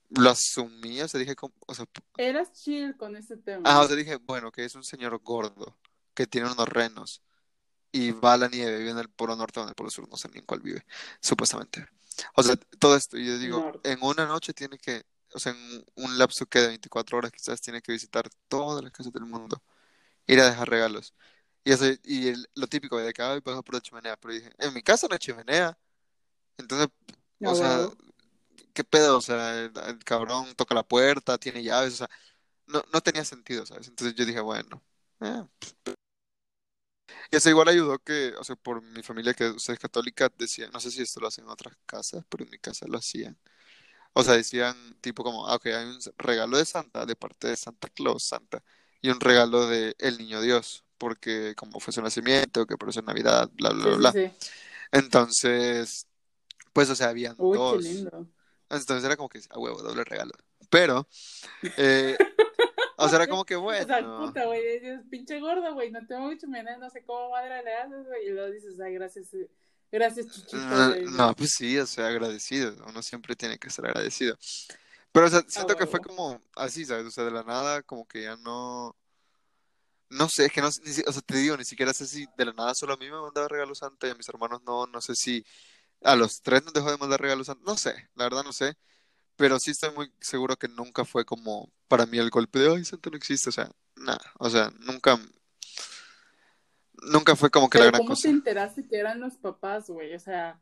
lo 0.10 0.30
asumí, 0.30 1.02
o 1.02 1.08
sea, 1.08 1.20
dije, 1.20 1.36
como, 1.36 1.54
o 1.68 1.74
sea, 1.76 1.86
Eras 2.18 2.52
chill 2.54 2.96
con 2.98 3.16
ese 3.16 3.38
tema. 3.38 3.70
ajá, 3.70 3.82
o 3.82 3.88
sea, 3.88 3.96
dije, 3.96 4.16
bueno, 4.18 4.52
que 4.52 4.64
es 4.66 4.76
un 4.76 4.84
señor 4.84 5.18
gordo, 5.20 5.76
que 6.18 6.28
tiene 6.28 6.52
unos 6.52 6.70
renos, 6.70 7.24
y 7.92 8.12
va 8.12 8.34
a 8.34 8.38
la 8.38 8.50
nieve, 8.50 8.78
vive 8.80 8.92
en 8.92 9.00
el 9.00 9.10
Polo 9.10 9.36
Norte 9.36 9.60
o 9.60 9.64
en 9.64 9.70
el 9.70 9.76
Polo 9.76 9.90
Sur, 9.92 10.10
no 10.10 10.18
sé 10.18 10.30
ni 10.30 10.40
en 10.40 10.46
cuál 10.46 10.62
vive, 10.62 10.86
supuestamente. 11.22 11.88
O 12.36 12.44
sea, 12.44 12.56
todo 12.80 12.96
esto, 12.98 13.18
y 13.18 13.26
yo 13.28 13.38
digo, 13.40 13.60
Norte. 13.62 13.92
en 13.92 14.00
una 14.04 14.26
noche 14.28 14.54
tiene 14.54 14.78
que, 14.80 15.04
o 15.34 15.40
sea, 15.40 15.54
en 15.54 15.86
un 15.96 16.18
lapso 16.18 16.46
que 16.48 16.60
de 16.62 16.68
24 16.70 17.18
horas 17.18 17.32
quizás 17.32 17.62
tiene 17.62 17.82
que 17.82 17.92
visitar 17.94 18.30
todas 18.50 18.84
las 18.84 18.92
casas 18.94 19.14
del 19.14 19.26
mundo, 19.26 19.62
ir 20.28 20.40
a 20.42 20.50
dejar 20.50 20.70
regalos. 20.70 21.14
Y 21.66 21.74
eso, 21.74 21.86
y 22.04 22.30
el- 22.30 22.50
lo 22.56 22.68
típico 22.68 22.98
de 23.00 23.14
que, 23.14 23.22
ay, 23.24 23.42
paso 23.42 23.64
por 23.64 23.76
la 23.76 23.82
chimenea, 23.82 24.18
pero 24.18 24.34
dije, 24.36 24.52
en 24.60 24.74
mi 24.74 24.84
casa 24.84 25.08
no 25.10 25.14
hay 25.16 25.20
chimenea, 25.20 25.78
entonces, 26.58 26.90
o 27.44 27.56
sea. 27.56 27.88
¿qué 28.74 28.84
pedo? 28.84 29.18
O 29.18 29.22
sea, 29.22 29.56
el, 29.60 29.72
el 29.88 30.00
cabrón 30.04 30.54
toca 30.56 30.76
la 30.76 30.84
puerta, 30.88 31.38
tiene 31.38 31.64
llaves, 31.64 31.94
o 31.96 31.98
sea, 31.98 32.10
no, 32.68 32.84
no 32.94 33.02
tenía 33.02 33.26
sentido, 33.26 33.66
¿sabes? 33.66 33.88
Entonces 33.90 34.16
yo 34.16 34.26
dije, 34.26 34.42
bueno, 34.42 34.84
eh, 35.22 35.44
y 35.86 35.97
eso 37.32 37.50
igual 37.50 37.68
ayudó 37.70 38.00
que, 38.00 38.34
o 38.40 38.44
sea, 38.44 38.56
por 38.56 38.82
mi 38.82 39.04
familia 39.04 39.34
que 39.34 39.46
o 39.48 39.60
sea, 39.60 39.74
es 39.74 39.80
católica, 39.80 40.32
decían, 40.38 40.72
no 40.74 40.80
sé 40.80 40.92
si 40.92 41.02
esto 41.02 41.20
lo 41.20 41.28
hacen 41.28 41.46
en 41.46 41.52
otras 41.52 41.76
casas, 41.86 42.26
pero 42.30 42.44
en 42.46 42.52
mi 42.52 42.60
casa 42.60 42.86
lo 42.88 42.98
hacían. 42.98 43.38
O 44.14 44.24
sea, 44.24 44.36
decían 44.36 44.76
tipo 45.02 45.24
como, 45.24 45.48
ah, 45.48 45.56
ok, 45.56 45.68
hay 45.68 45.86
un 45.88 46.00
regalo 46.18 46.58
de 46.58 46.66
Santa, 46.66 47.06
de 47.06 47.16
parte 47.16 47.48
de 47.50 47.56
Santa 47.58 47.90
Claus, 47.90 48.26
Santa, 48.28 48.64
y 49.02 49.10
un 49.10 49.20
regalo 49.20 49.68
de 49.68 49.96
el 50.00 50.18
Niño 50.18 50.42
Dios, 50.42 50.86
porque 50.98 51.56
como 51.56 51.80
fue 51.80 51.94
su 51.94 52.02
nacimiento, 52.02 52.66
que 52.68 52.78
por 52.78 52.90
eso 52.90 53.00
es 53.02 53.06
Navidad, 53.06 53.50
bla, 53.54 53.72
bla, 53.72 53.86
Sí, 53.86 53.88
bla, 53.88 53.96
sí, 53.96 54.06
bla. 54.12 54.18
sí. 54.32 54.32
Entonces, 54.92 56.08
pues, 56.74 56.90
o 56.90 56.96
sea, 56.96 57.10
habían 57.10 57.38
Uy, 57.38 57.64
qué 57.66 57.78
dos. 57.78 57.80
lindo. 57.80 58.28
Entonces 58.70 59.06
era 59.06 59.18
como 59.18 59.30
que, 59.30 59.40
a 59.52 59.60
huevo, 59.60 59.82
doble 59.84 60.04
regalo. 60.06 60.34
Pero, 60.70 61.08
eh, 61.78 62.20
o 62.98 63.10
sea, 63.10 63.18
era 63.18 63.28
como 63.28 63.46
que 63.46 63.56
O 63.84 63.86
sea, 63.86 64.02
bueno. 64.02 64.18
puta, 64.18 64.46
güey, 64.46 64.80
dices, 64.80 65.02
pinche 65.10 65.40
gordo, 65.40 65.74
güey, 65.74 65.92
no 65.92 66.06
tengo 66.08 66.24
mucho 66.24 66.48
menú, 66.48 66.72
no 66.80 66.90
sé 66.90 67.04
cómo 67.06 67.30
madre 67.32 67.64
le 67.64 67.74
haces, 67.76 68.06
güey, 68.08 68.28
y 68.28 68.30
luego 68.32 68.52
dices, 68.52 68.80
ay, 68.80 68.94
gracias, 68.96 69.34
eh, 69.36 69.50
gracias, 69.92 70.28
chuchito, 70.28 70.58
No, 70.58 70.90
güey. 70.90 71.06
no, 71.06 71.36
pues 71.36 71.54
sí, 71.54 71.78
o 71.80 71.86
sea, 71.86 72.08
agradecido. 72.08 72.76
Uno 72.88 73.02
siempre 73.04 73.36
tiene 73.36 73.58
que 73.60 73.70
ser 73.70 73.86
agradecido. 73.86 74.38
Pero, 75.12 75.28
o 75.28 75.30
sea, 75.30 75.44
siento 75.48 75.76
que 75.76 75.88
fue 75.88 76.02
como 76.02 76.42
así, 76.56 76.86
¿sabes? 76.86 77.06
O 77.06 77.12
sea, 77.12 77.24
de 77.26 77.32
la 77.32 77.44
nada, 77.44 77.84
como 77.84 78.08
que 78.08 78.24
ya 78.24 78.36
no. 78.38 78.96
No 80.10 80.30
sé, 80.30 80.46
es 80.46 80.54
que 80.54 80.62
no, 80.62 80.70
ni 80.70 80.92
o 81.06 81.12
sea, 81.12 81.22
te 81.22 81.38
digo, 81.38 81.58
ni 81.58 81.66
siquiera 81.66 81.94
sé 81.94 82.08
si 82.08 82.28
de 82.38 82.46
la 82.46 82.54
nada 82.54 82.74
solo 82.76 82.94
a 82.94 82.98
mí 82.98 83.10
me 83.10 83.20
mandaba 83.20 83.48
regalos 83.50 83.80
Santa 83.80 84.08
y 84.08 84.12
a 84.12 84.16
mis 84.16 84.30
hermanos 84.30 84.62
no, 84.66 84.88
no 84.88 85.02
sé 85.02 85.16
si 85.16 85.46
a 86.04 86.16
los 86.16 86.42
tres 86.42 86.64
nos 86.64 86.74
dejó 86.74 86.92
de 86.92 86.98
mandar 86.98 87.22
regalos 87.22 87.48
Santa, 87.48 87.64
no 87.66 87.78
sé, 87.78 87.94
la 88.16 88.26
verdad 88.26 88.44
no 88.44 88.54
sé, 88.54 88.76
pero 89.38 89.60
sí 89.60 89.72
estoy 89.72 89.92
muy 89.96 90.14
seguro 90.22 90.58
que 90.58 90.68
nunca 90.70 91.06
fue 91.06 91.26
como 91.26 91.72
para 91.88 92.06
mí 92.06 92.18
el 92.18 92.30
golpe 92.30 92.60
de, 92.60 92.76
ay, 92.76 92.86
Santa 92.86 93.10
no 93.10 93.18
existe, 93.18 93.50
o 93.50 93.54
sea, 93.54 93.72
nada, 93.96 94.20
o 94.40 94.50
sea, 94.50 94.72
nunca, 94.80 95.20
nunca 97.12 97.36
fue 97.36 97.50
como 97.50 97.70
que 97.70 97.80
la 97.80 97.86
gran 97.86 98.00
¿cómo 98.02 98.10
te 98.10 98.16
cosa. 98.16 98.30
enteraste 98.30 98.88
que 98.88 98.98
eran 98.98 99.20
los 99.20 99.36
papás, 99.36 99.90
güey? 99.90 100.14
O 100.16 100.20
sea, 100.20 100.60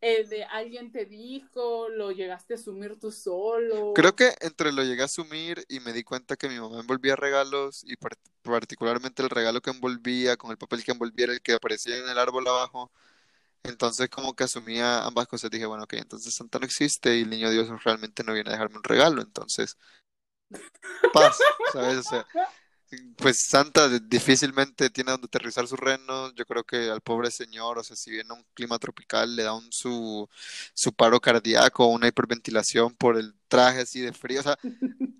el 0.00 0.28
de 0.28 0.44
alguien 0.44 0.92
te 0.92 1.06
dijo, 1.06 1.88
lo 1.88 2.12
llegaste 2.12 2.54
a 2.54 2.56
asumir 2.56 2.98
tú 3.00 3.10
solo. 3.10 3.94
Creo 3.94 4.14
que 4.14 4.34
entre 4.40 4.72
lo 4.72 4.84
llegué 4.84 5.02
a 5.02 5.06
asumir 5.06 5.64
y 5.68 5.80
me 5.80 5.92
di 5.92 6.04
cuenta 6.04 6.36
que 6.36 6.48
mi 6.48 6.60
mamá 6.60 6.80
envolvía 6.80 7.16
regalos 7.16 7.82
y 7.84 7.96
par- 7.96 8.16
particularmente 8.42 9.22
el 9.22 9.30
regalo 9.30 9.60
que 9.60 9.70
envolvía 9.70 10.36
con 10.36 10.52
el 10.52 10.56
papel 10.58 10.84
que 10.84 10.92
envolvía 10.92 11.24
era 11.24 11.32
el 11.32 11.42
que 11.42 11.54
aparecía 11.54 11.96
en 11.96 12.08
el 12.08 12.18
árbol 12.18 12.46
abajo. 12.46 12.92
Entonces 13.64 14.08
como 14.08 14.34
que 14.36 14.44
asumía 14.44 15.04
ambas 15.04 15.26
cosas. 15.26 15.50
Dije, 15.50 15.66
bueno, 15.66 15.84
ok, 15.84 15.94
entonces 15.94 16.32
Santa 16.34 16.58
no 16.58 16.66
existe 16.66 17.16
y 17.16 17.22
el 17.22 17.30
niño 17.30 17.50
Dios 17.50 17.68
realmente 17.84 18.22
no 18.24 18.32
viene 18.34 18.50
a 18.50 18.52
dejarme 18.52 18.76
un 18.76 18.84
regalo. 18.84 19.20
Entonces, 19.20 19.76
paz, 21.12 21.38
¿sabes? 21.72 21.98
O 21.98 22.02
sea, 22.02 22.26
pues 23.16 23.38
Santa 23.40 23.88
difícilmente 23.88 24.88
tiene 24.88 25.10
donde 25.10 25.26
aterrizar 25.26 25.66
su 25.66 25.76
reno. 25.76 26.32
Yo 26.34 26.46
creo 26.46 26.64
que 26.64 26.90
al 26.90 27.02
pobre 27.02 27.30
señor, 27.30 27.78
o 27.78 27.84
sea, 27.84 27.96
si 27.96 28.10
viene 28.10 28.32
un 28.32 28.44
clima 28.54 28.78
tropical, 28.78 29.36
le 29.36 29.42
da 29.42 29.52
un 29.52 29.70
su, 29.72 30.28
su 30.72 30.92
paro 30.92 31.20
cardíaco, 31.20 31.86
una 31.86 32.08
hiperventilación 32.08 32.94
por 32.94 33.18
el 33.18 33.34
traje 33.48 33.80
así 33.80 34.00
de 34.00 34.12
frío. 34.12 34.40
O 34.40 34.42
sea, 34.42 34.58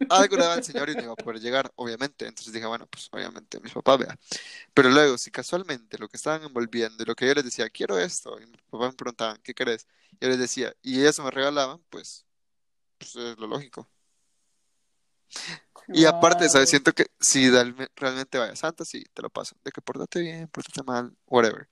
algo 0.08 0.36
le 0.36 0.42
daba 0.42 0.54
al 0.54 0.64
señor 0.64 0.88
y 0.88 0.94
no 0.94 1.02
iba 1.02 1.12
a 1.12 1.16
poder 1.16 1.40
llegar, 1.40 1.70
obviamente. 1.76 2.26
Entonces 2.26 2.52
dije, 2.52 2.66
bueno, 2.66 2.86
pues 2.86 3.08
obviamente 3.12 3.60
mis 3.60 3.72
papás, 3.72 3.98
vea. 3.98 4.18
Pero 4.72 4.90
luego, 4.90 5.18
si 5.18 5.30
casualmente 5.30 5.98
lo 5.98 6.08
que 6.08 6.16
estaban 6.16 6.42
envolviendo 6.44 7.02
y 7.02 7.06
lo 7.06 7.14
que 7.14 7.26
yo 7.26 7.34
les 7.34 7.44
decía, 7.44 7.68
quiero 7.68 7.98
esto, 7.98 8.40
y 8.40 8.46
mis 8.46 8.62
papás 8.70 8.92
me 8.92 8.96
preguntaban, 8.96 9.40
¿qué 9.42 9.54
querés? 9.54 9.86
Yo 10.20 10.28
les 10.28 10.38
decía, 10.38 10.74
y 10.82 11.04
eso 11.04 11.22
me 11.22 11.30
regalaban, 11.30 11.82
pues, 11.90 12.24
pues 12.98 13.14
es 13.16 13.38
lo 13.38 13.46
lógico. 13.46 13.88
Y 15.92 16.04
aparte, 16.06 16.48
¿sabes? 16.48 16.70
Siento 16.70 16.92
que 16.92 17.06
si 17.20 17.50
realme- 17.50 17.88
realmente 17.96 18.38
vaya 18.38 18.56
Santa, 18.56 18.84
sí, 18.84 19.04
te 19.14 19.22
lo 19.22 19.30
paso. 19.30 19.56
De 19.64 19.72
que 19.72 19.80
portate 19.82 20.20
bien, 20.20 20.48
portate 20.48 20.82
mal, 20.82 21.16
whatever. 21.26 21.68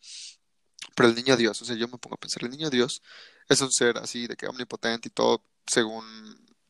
Pero 0.94 1.08
el 1.08 1.14
niño 1.14 1.36
Dios, 1.36 1.60
o 1.62 1.64
sea, 1.64 1.76
yo 1.76 1.88
me 1.88 1.98
pongo 1.98 2.14
a 2.16 2.18
pensar, 2.20 2.42
el 2.44 2.50
niño 2.50 2.70
Dios 2.70 3.02
es 3.48 3.60
un 3.60 3.70
ser 3.72 3.98
así, 3.98 4.26
de 4.26 4.36
que 4.36 4.46
omnipotente 4.46 5.08
y 5.08 5.10
todo, 5.12 5.44
según 5.66 6.04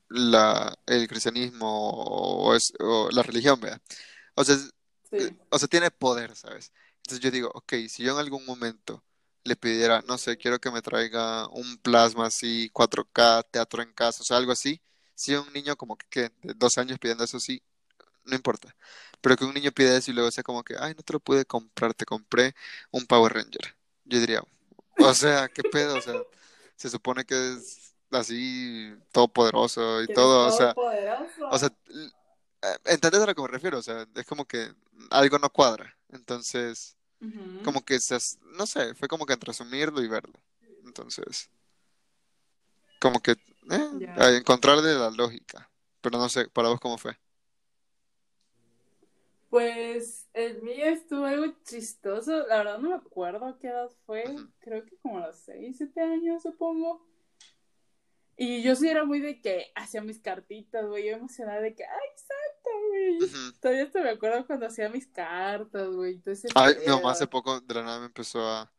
la, 0.09 0.75
el 0.87 1.07
cristianismo 1.09 1.69
o, 1.93 2.55
es, 2.55 2.73
o 2.81 3.09
la 3.13 3.23
religión, 3.23 3.61
¿vea? 3.61 3.81
O 4.35 4.45
sea, 4.45 4.57
es- 4.57 4.75
Sí. 5.11 5.37
o 5.51 5.59
sea, 5.59 5.69
tiene 5.69 5.91
poder, 5.91 6.37
¿sabes? 6.37 6.73
Entonces 6.99 7.21
yo 7.21 7.31
digo, 7.31 7.51
ok, 7.55 7.75
si 7.89 8.03
yo 8.05 8.13
en 8.15 8.19
algún 8.19 8.45
momento 8.47 9.05
le 9.45 9.57
pidiera, 9.57 10.03
no 10.09 10.19
sé, 10.19 10.37
quiero 10.39 10.59
que 10.61 10.71
me 10.71 10.83
traiga 10.83 11.49
un 11.51 11.79
plasma 11.79 12.27
así, 12.27 12.71
4K, 12.73 13.43
teatro 13.45 13.83
en 13.83 13.93
casa, 13.95 14.23
o 14.23 14.25
sea, 14.27 14.37
algo 14.39 14.53
así, 14.53 14.81
si 15.17 15.35
un 15.35 15.53
niño 15.53 15.77
como 15.77 15.97
que, 15.99 16.31
de 16.43 16.55
dos 16.57 16.79
años 16.79 16.99
pidiendo 17.01 17.25
eso, 17.25 17.41
sí, 17.41 17.63
no 18.25 18.37
importa. 18.37 18.77
Pero 19.21 19.37
que 19.37 19.45
un 19.45 19.55
niño 19.55 19.73
pida 19.73 19.97
eso 19.97 20.11
y 20.11 20.15
luego 20.15 20.31
sea 20.31 20.45
como 20.45 20.65
que, 20.65 20.77
ay, 20.79 20.95
no 20.95 21.03
te 21.03 21.13
lo 21.15 21.21
pude 21.21 21.47
comprar, 21.47 21.95
te 21.95 22.07
compré 22.07 22.55
un 22.93 23.07
Power 23.07 23.35
Ranger. 23.35 23.77
Yo 24.05 24.21
diría, 24.21 24.43
o 24.99 25.15
sea, 25.15 25.49
¿qué 25.49 25.65
pedo? 25.65 25.99
O 25.99 26.03
sea, 26.03 26.15
se 26.77 26.91
supone 26.91 27.25
que 27.25 27.55
es 27.55 27.95
así 28.11 28.95
todopoderoso 29.13 30.03
y 30.03 30.05
eres 30.05 30.15
todo, 30.15 30.47
o 30.49 30.53
sea, 30.53 30.75
todopoderoso. 30.75 31.49
o 31.51 31.59
sea, 31.59 31.73
eh, 32.63 32.77
¿entendés 32.87 33.21
a 33.23 33.27
lo 33.27 33.35
que 33.35 33.43
me 33.43 33.49
refiero? 33.49 33.79
O 33.79 33.83
sea, 33.83 34.07
es 34.15 34.27
como 34.27 34.45
que 34.47 34.73
algo 35.11 35.39
no 35.39 35.51
cuadra. 35.51 35.97
Entonces, 36.11 36.97
como 37.63 37.85
que 37.85 37.99
se, 38.01 38.19
no 38.59 38.67
sé, 38.67 38.95
fue 38.95 39.09
como 39.09 39.27
que 39.27 39.33
entre 39.35 39.51
asumirlo 39.51 40.03
y 40.03 40.09
verlo. 40.09 40.41
Entonces, 40.85 41.51
como 43.01 43.21
que 43.21 43.37
eh, 43.71 43.91
Ya. 44.01 44.15
a 44.17 44.37
encontrarle 44.37 44.95
la 44.95 45.11
lógica. 45.11 45.71
Pero 46.01 46.19
no 46.19 46.29
sé, 46.29 46.49
para 46.49 46.69
vos 46.69 46.81
cómo 46.81 46.99
fue. 46.99 47.17
Pues 49.49 50.29
el 50.35 50.61
mío 50.63 50.87
estuvo 50.87 51.25
algo 51.25 51.53
chistoso. 51.65 52.47
La 52.47 52.59
verdad 52.59 52.79
no 52.79 52.91
me 52.91 52.97
acuerdo 52.97 53.59
qué 53.59 53.69
edad 53.69 53.91
fue. 54.05 54.25
Creo 54.61 54.85
que 54.85 54.97
como 54.99 55.19
a 55.19 55.29
los 55.29 55.37
6, 55.37 55.77
7 55.79 56.01
años, 56.01 56.43
supongo. 56.43 57.07
Y 58.37 58.63
yo 58.63 58.77
sí 58.77 58.87
era 58.89 59.05
muy 59.05 59.21
de 59.21 59.41
que 59.41 59.73
hacía 59.75 60.03
mis 60.03 60.19
cartitas, 60.19 60.85
güey. 60.87 61.07
Yo 61.07 61.17
emocionada 61.17 61.61
de 61.61 61.75
que, 61.75 61.85
ay, 61.85 62.09
Santa, 62.17 62.71
güey. 62.89 63.53
Todavía 63.61 63.85
hasta 63.85 64.03
me 64.03 64.11
acuerdo 64.11 64.47
cuando 64.47 64.67
hacía 64.67 64.91
mis 64.91 65.07
cartas, 65.07 65.89
güey. 65.89 66.15
Entonces, 66.15 66.51
Ay, 66.55 66.75
mi 66.85 66.93
mamá 66.93 67.13
hace 67.13 67.27
poco 67.27 67.61
de 67.61 67.75
la 67.75 67.83
nada 67.83 68.01
me 68.01 68.07
empezó 68.07 68.47
a, 68.47 68.71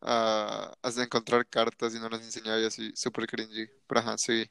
a, 0.00 0.72
a 0.82 1.02
encontrar 1.02 1.46
cartas 1.48 1.94
y 1.94 2.00
no 2.00 2.08
las 2.08 2.22
enseñaba 2.22 2.60
y 2.60 2.66
así, 2.66 2.92
súper 2.96 3.26
cringy. 3.26 3.68
Pero 3.86 4.00
ajá, 4.00 4.18
sí. 4.18 4.50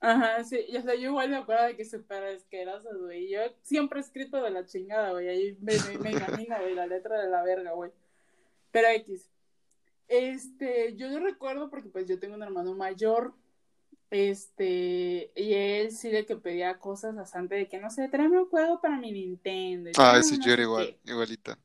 Ajá, 0.00 0.42
sí, 0.44 0.58
y 0.68 0.76
o 0.76 0.82
sea, 0.82 0.94
yo 0.96 1.10
igual 1.10 1.30
me 1.30 1.36
acuerdo 1.36 1.64
de 1.64 1.76
que 1.76 1.84
súper 1.84 2.24
asqueroso, 2.24 2.88
güey. 3.00 3.30
Yo 3.30 3.40
siempre 3.62 4.00
he 4.00 4.02
escrito 4.02 4.42
de 4.42 4.50
la 4.50 4.66
chingada, 4.66 5.12
güey. 5.12 5.28
Ahí 5.28 5.56
me, 5.60 5.78
me, 5.78 5.98
me 5.98 6.10
imagino, 6.12 6.58
güey, 6.60 6.74
la 6.74 6.86
letra 6.88 7.20
de 7.22 7.30
la 7.30 7.42
verga, 7.44 7.72
güey. 7.72 7.92
Pero 8.72 8.88
X. 8.88 9.30
Este, 10.08 10.96
yo 10.96 11.10
no 11.10 11.20
recuerdo 11.20 11.70
porque 11.70 11.88
pues 11.90 12.08
yo 12.08 12.18
tengo 12.20 12.34
un 12.36 12.42
hermano 12.42 12.74
mayor. 12.74 13.34
Este, 14.10 15.32
y 15.36 15.54
él 15.54 15.92
sí 15.92 16.10
de 16.10 16.26
que 16.26 16.36
pedía 16.36 16.78
cosas 16.78 17.16
a 17.18 17.26
Santa 17.26 17.56
de 17.56 17.68
que 17.68 17.78
no 17.80 17.90
sé, 17.90 18.08
tráeme 18.08 18.38
un 18.40 18.48
juego 18.50 18.80
para 18.80 18.98
mi 18.98 19.12
Nintendo. 19.12 19.90
y 19.90 19.94
Ah, 19.96 20.20
no 20.20 20.22
yo 20.40 20.52
era 20.52 20.62
igual, 20.62 20.94
qué. 20.94 21.00
igualita. 21.04 21.58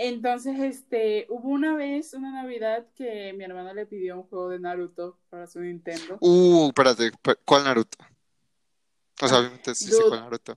Entonces, 0.00 0.60
este, 0.60 1.26
hubo 1.28 1.48
una 1.48 1.74
vez, 1.74 2.14
una 2.14 2.30
Navidad, 2.30 2.86
que 2.94 3.32
mi 3.32 3.42
hermano 3.44 3.74
le 3.74 3.84
pidió 3.84 4.16
un 4.16 4.22
juego 4.22 4.48
de 4.48 4.60
Naruto 4.60 5.18
para 5.28 5.46
su 5.48 5.60
Nintendo. 5.60 6.16
Uh, 6.20 6.68
espérate, 6.68 7.10
¿cuál 7.44 7.64
Naruto? 7.64 7.98
O 9.20 9.26
sea, 9.26 9.38
Ah, 9.38 9.40
obviamente 9.40 9.74
sí 9.74 9.90
sé 9.90 10.04
cuál 10.08 10.20
Naruto. 10.20 10.56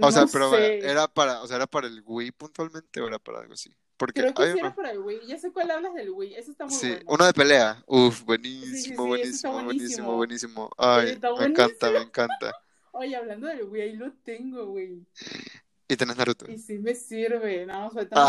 O 0.00 0.10
sea, 0.10 0.26
pero 0.26 0.50
sé. 0.50 0.78
¿era 0.80 1.06
para, 1.06 1.42
o 1.42 1.46
sea, 1.46 1.56
era 1.56 1.66
para 1.66 1.86
el 1.86 2.02
Wii 2.04 2.32
puntualmente 2.32 3.00
o 3.00 3.06
era 3.06 3.18
para 3.18 3.40
algo 3.40 3.54
así? 3.54 3.70
Porque 3.96 4.22
Creo 4.22 4.34
que 4.34 4.42
hay 4.42 4.52
sí 4.52 4.58
era 4.58 4.74
para 4.74 4.90
el 4.92 4.98
Wii. 4.98 5.26
Ya 5.26 5.38
sé 5.38 5.52
cuál 5.52 5.70
hablas 5.70 5.94
del 5.94 6.10
Wii. 6.10 6.34
Ese 6.34 6.50
está 6.50 6.64
muy 6.64 6.74
sí, 6.74 6.88
bueno. 6.88 7.04
uno 7.06 7.26
de 7.26 7.32
pelea. 7.34 7.82
Uf, 7.86 8.18
sí, 8.18 8.24
buenísimo, 8.24 9.02
sí, 9.02 9.08
buenísimo, 9.08 9.62
buenísimo, 9.62 10.16
buenísimo. 10.16 10.70
Ay, 10.78 11.20
me 11.38 11.44
encanta, 11.44 11.90
me 11.90 11.98
encanta. 11.98 12.52
Oye, 12.92 13.14
hablando 13.14 13.46
del 13.46 13.64
Wii, 13.64 13.82
ahí 13.82 13.92
lo 13.92 14.10
tengo, 14.24 14.66
güey. 14.66 15.06
¿Y 15.90 15.96
tenés 15.96 16.16
Naruto? 16.16 16.50
Y 16.50 16.56
sí 16.56 16.78
me 16.78 16.94
sirve. 16.94 17.66
Nada 17.66 17.84
más 17.84 17.92
faltan 17.92 18.18
los. 18.20 18.28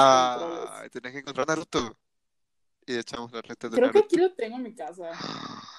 Ah, 0.70 0.84
tenés 0.91 1.12
que 1.14 1.20
encontrar 1.20 1.47
Naruto. 1.47 1.95
Y 2.88 2.97
echamos 2.97 3.32
la 3.32 3.41
reta 3.41 3.70
de 3.70 3.78
Creo 3.78 3.91
que 3.91 3.99
aquí 3.99 4.16
Naruto. 4.16 4.30
lo 4.30 4.36
tengo 4.36 4.57
en 4.57 4.64
mi 4.64 4.74
casa. 4.74 5.12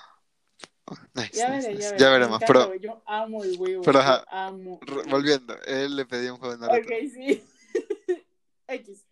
Nice, 1.15 1.31
Ya 1.39 1.49
nice, 1.49 1.69
veré, 1.69 1.75
nice. 1.75 1.91
ya 1.91 1.97
Ya 1.97 2.11
veré. 2.11 2.19
Veremos, 2.27 2.43
pero. 2.47 2.75
Yo 2.75 3.03
amo 3.07 3.43
el 3.45 3.57
güey. 3.57 3.81
pero 3.83 3.99
ajá, 4.01 4.25
amo 4.29 4.79
volviendo, 5.09 5.57
él 5.65 5.97
le 5.97 6.05
pedía 6.05 6.33
un 6.35 6.39
juego 6.39 6.55
de 6.57 6.61
Naruto. 6.69 6.87
Ok, 6.87 6.93
sí. 7.13 7.43
X. 8.69 9.05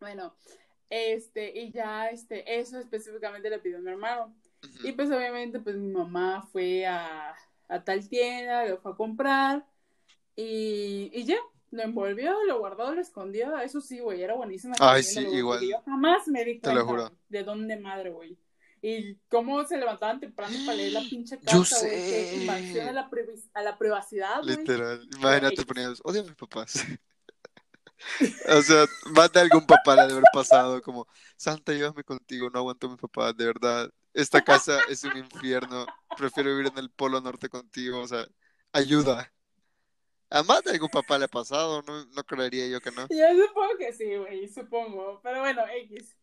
Bueno, 0.00 0.34
este, 0.90 1.56
y 1.58 1.70
ya, 1.70 2.08
este, 2.08 2.58
eso 2.58 2.78
específicamente 2.78 3.48
le 3.50 3.58
pidió 3.60 3.78
mi 3.78 3.90
hermano. 3.90 4.34
Y 4.82 4.88
Ujú. 4.88 4.96
pues 4.96 5.10
obviamente, 5.10 5.60
pues 5.60 5.76
mi 5.76 5.92
mamá 5.92 6.42
fue 6.50 6.86
a, 6.86 7.36
a 7.68 7.84
tal 7.84 8.08
tienda, 8.08 8.66
lo 8.66 8.78
fue 8.78 8.92
a 8.92 8.96
comprar 8.96 9.64
y, 10.34 11.10
y 11.12 11.24
ya, 11.24 11.38
lo 11.76 11.82
envolvió, 11.82 12.34
lo 12.46 12.58
guardó, 12.58 12.94
lo 12.94 13.00
escondió. 13.00 13.56
Eso 13.58 13.80
sí, 13.80 14.00
güey, 14.00 14.22
era 14.22 14.34
buenísima 14.34 14.74
Ay, 14.80 15.02
sí, 15.02 15.22
yo 15.22 15.30
igual, 15.30 15.60
jamás 15.84 16.26
me 16.26 16.44
di 16.44 16.58
cuenta 16.58 17.12
de 17.28 17.44
dónde 17.44 17.78
madre, 17.78 18.10
güey. 18.10 18.38
Y 18.82 19.16
cómo 19.28 19.64
se 19.64 19.78
levantaban 19.78 20.20
temprano 20.20 20.54
para 20.64 20.76
leer 20.76 20.92
la 20.92 21.00
pinche 21.00 21.38
Yo 21.42 21.60
carta, 21.60 21.80
güey, 21.80 21.90
qué 21.90 22.36
invasión 22.40 22.84
a 22.84 22.88
sé. 22.88 22.92
la, 22.92 23.10
a 23.54 23.62
la 23.62 23.78
privacidad, 23.78 24.42
güey. 24.42 24.56
Literal. 24.56 25.08
Imagínate 25.18 25.64
ponías, 25.64 26.00
odio 26.04 26.22
a 26.22 26.24
mis 26.24 26.34
papás. 26.34 26.74
O 28.48 28.62
sea, 28.62 28.84
más 29.06 29.32
de 29.32 29.40
algún 29.40 29.66
papá 29.66 29.94
le 29.94 30.02
ha 30.02 30.06
de 30.06 30.12
haber 30.12 30.24
pasado 30.32 30.82
como, 30.82 31.08
Santa, 31.36 31.72
llévame 31.72 32.04
contigo, 32.04 32.50
no 32.50 32.58
aguanto 32.58 32.86
a 32.86 32.90
mis 32.90 33.00
papás, 33.00 33.34
de 33.36 33.46
verdad. 33.46 33.90
Esta 34.12 34.42
casa 34.42 34.78
es 34.90 35.02
un 35.04 35.16
infierno, 35.16 35.86
prefiero 36.16 36.50
vivir 36.50 36.70
en 36.70 36.78
el 36.78 36.90
Polo 36.90 37.20
Norte 37.22 37.48
contigo, 37.48 38.00
o 38.00 38.06
sea, 38.06 38.26
ayuda. 38.72 39.32
A 40.30 40.42
más 40.42 40.62
de 40.64 40.72
algún 40.72 40.88
papá 40.88 41.18
le 41.18 41.26
ha 41.26 41.28
pasado, 41.28 41.82
no, 41.82 42.04
no 42.06 42.24
creería 42.24 42.66
yo 42.68 42.80
que 42.80 42.90
no. 42.90 43.06
Yo 43.10 43.46
supongo 43.46 43.78
que 43.78 43.92
sí, 43.92 44.16
güey, 44.16 44.48
supongo. 44.48 45.20
Pero 45.22 45.40
bueno, 45.40 45.62
X. 45.68 46.16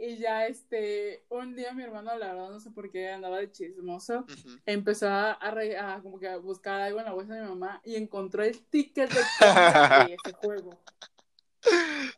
Y 0.00 0.18
ya, 0.18 0.46
este, 0.46 1.24
un 1.28 1.56
día 1.56 1.72
mi 1.72 1.82
hermano, 1.82 2.16
la 2.16 2.32
verdad, 2.32 2.50
no 2.50 2.60
sé 2.60 2.70
por 2.70 2.88
qué 2.88 3.10
andaba 3.10 3.38
de 3.38 3.50
chismoso, 3.50 4.20
Ujú. 4.20 4.60
empezó 4.64 5.08
a, 5.08 5.32
a 5.32 5.94
a 5.96 6.02
como 6.02 6.20
que 6.20 6.28
a 6.28 6.36
buscar 6.36 6.80
algo 6.80 7.00
en 7.00 7.06
la 7.06 7.12
bolsa 7.12 7.34
de 7.34 7.42
mi 7.42 7.48
mamá 7.48 7.82
y 7.84 7.96
encontró 7.96 8.44
el 8.44 8.60
ticket 8.66 9.10
de 9.10 9.20
ese 10.14 10.32
juego. 10.34 10.78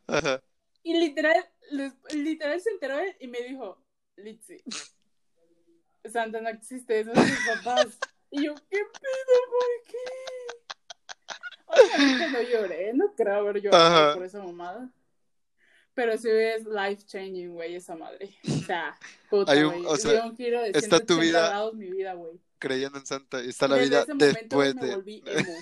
Ajá. 0.06 0.42
Y 0.82 0.94
literal, 0.98 1.42
literal 2.12 2.60
se 2.60 2.70
enteró 2.70 2.98
él 2.98 3.16
y 3.18 3.28
me 3.28 3.40
dijo, 3.40 3.82
Litzy, 4.16 4.62
Santa 6.04 6.40
no 6.42 6.50
existe, 6.50 7.00
esos 7.00 7.14
son 7.14 7.26
tus 7.26 7.46
papás. 7.46 7.98
Y 8.30 8.44
yo, 8.44 8.54
¿qué 8.70 8.78
pedo? 8.78 9.40
¿Por 9.50 9.84
qué? 9.86 10.39
Obviamente 11.70 12.30
no 12.30 12.42
lloré, 12.42 12.92
no 12.94 13.14
creo 13.14 13.34
haber 13.36 13.60
llorado 13.62 13.84
Ajá. 13.84 14.14
por 14.14 14.24
esa 14.24 14.42
mamada. 14.42 14.90
Pero 15.94 16.16
sí 16.16 16.28
es 16.30 16.64
life 16.66 17.04
changing, 17.04 17.52
güey, 17.52 17.74
esa 17.74 17.94
madre. 17.96 18.34
O 18.48 18.64
sea, 18.64 18.96
puta, 19.28 19.52
Hay 19.52 19.62
un, 19.62 19.84
o 19.86 19.96
sea, 19.96 20.24
un 20.24 20.36
giro 20.36 20.62
de 20.62 20.70
está 20.70 20.98
tu 21.00 21.14
180 21.14 21.20
vida 21.20 21.48
grados 21.48 21.74
mi 21.74 21.90
vida, 21.90 22.14
güey. 22.14 22.40
creyendo 22.58 22.98
en 22.98 23.06
Santa 23.06 23.42
y 23.44 23.48
está 23.48 23.68
la 23.68 23.76
Desde 23.76 23.88
vida 23.88 24.02
ese 24.02 24.14
después 24.14 24.74
me 24.76 24.86
de... 24.86 24.94
volví 24.96 25.22
emo. 25.26 25.54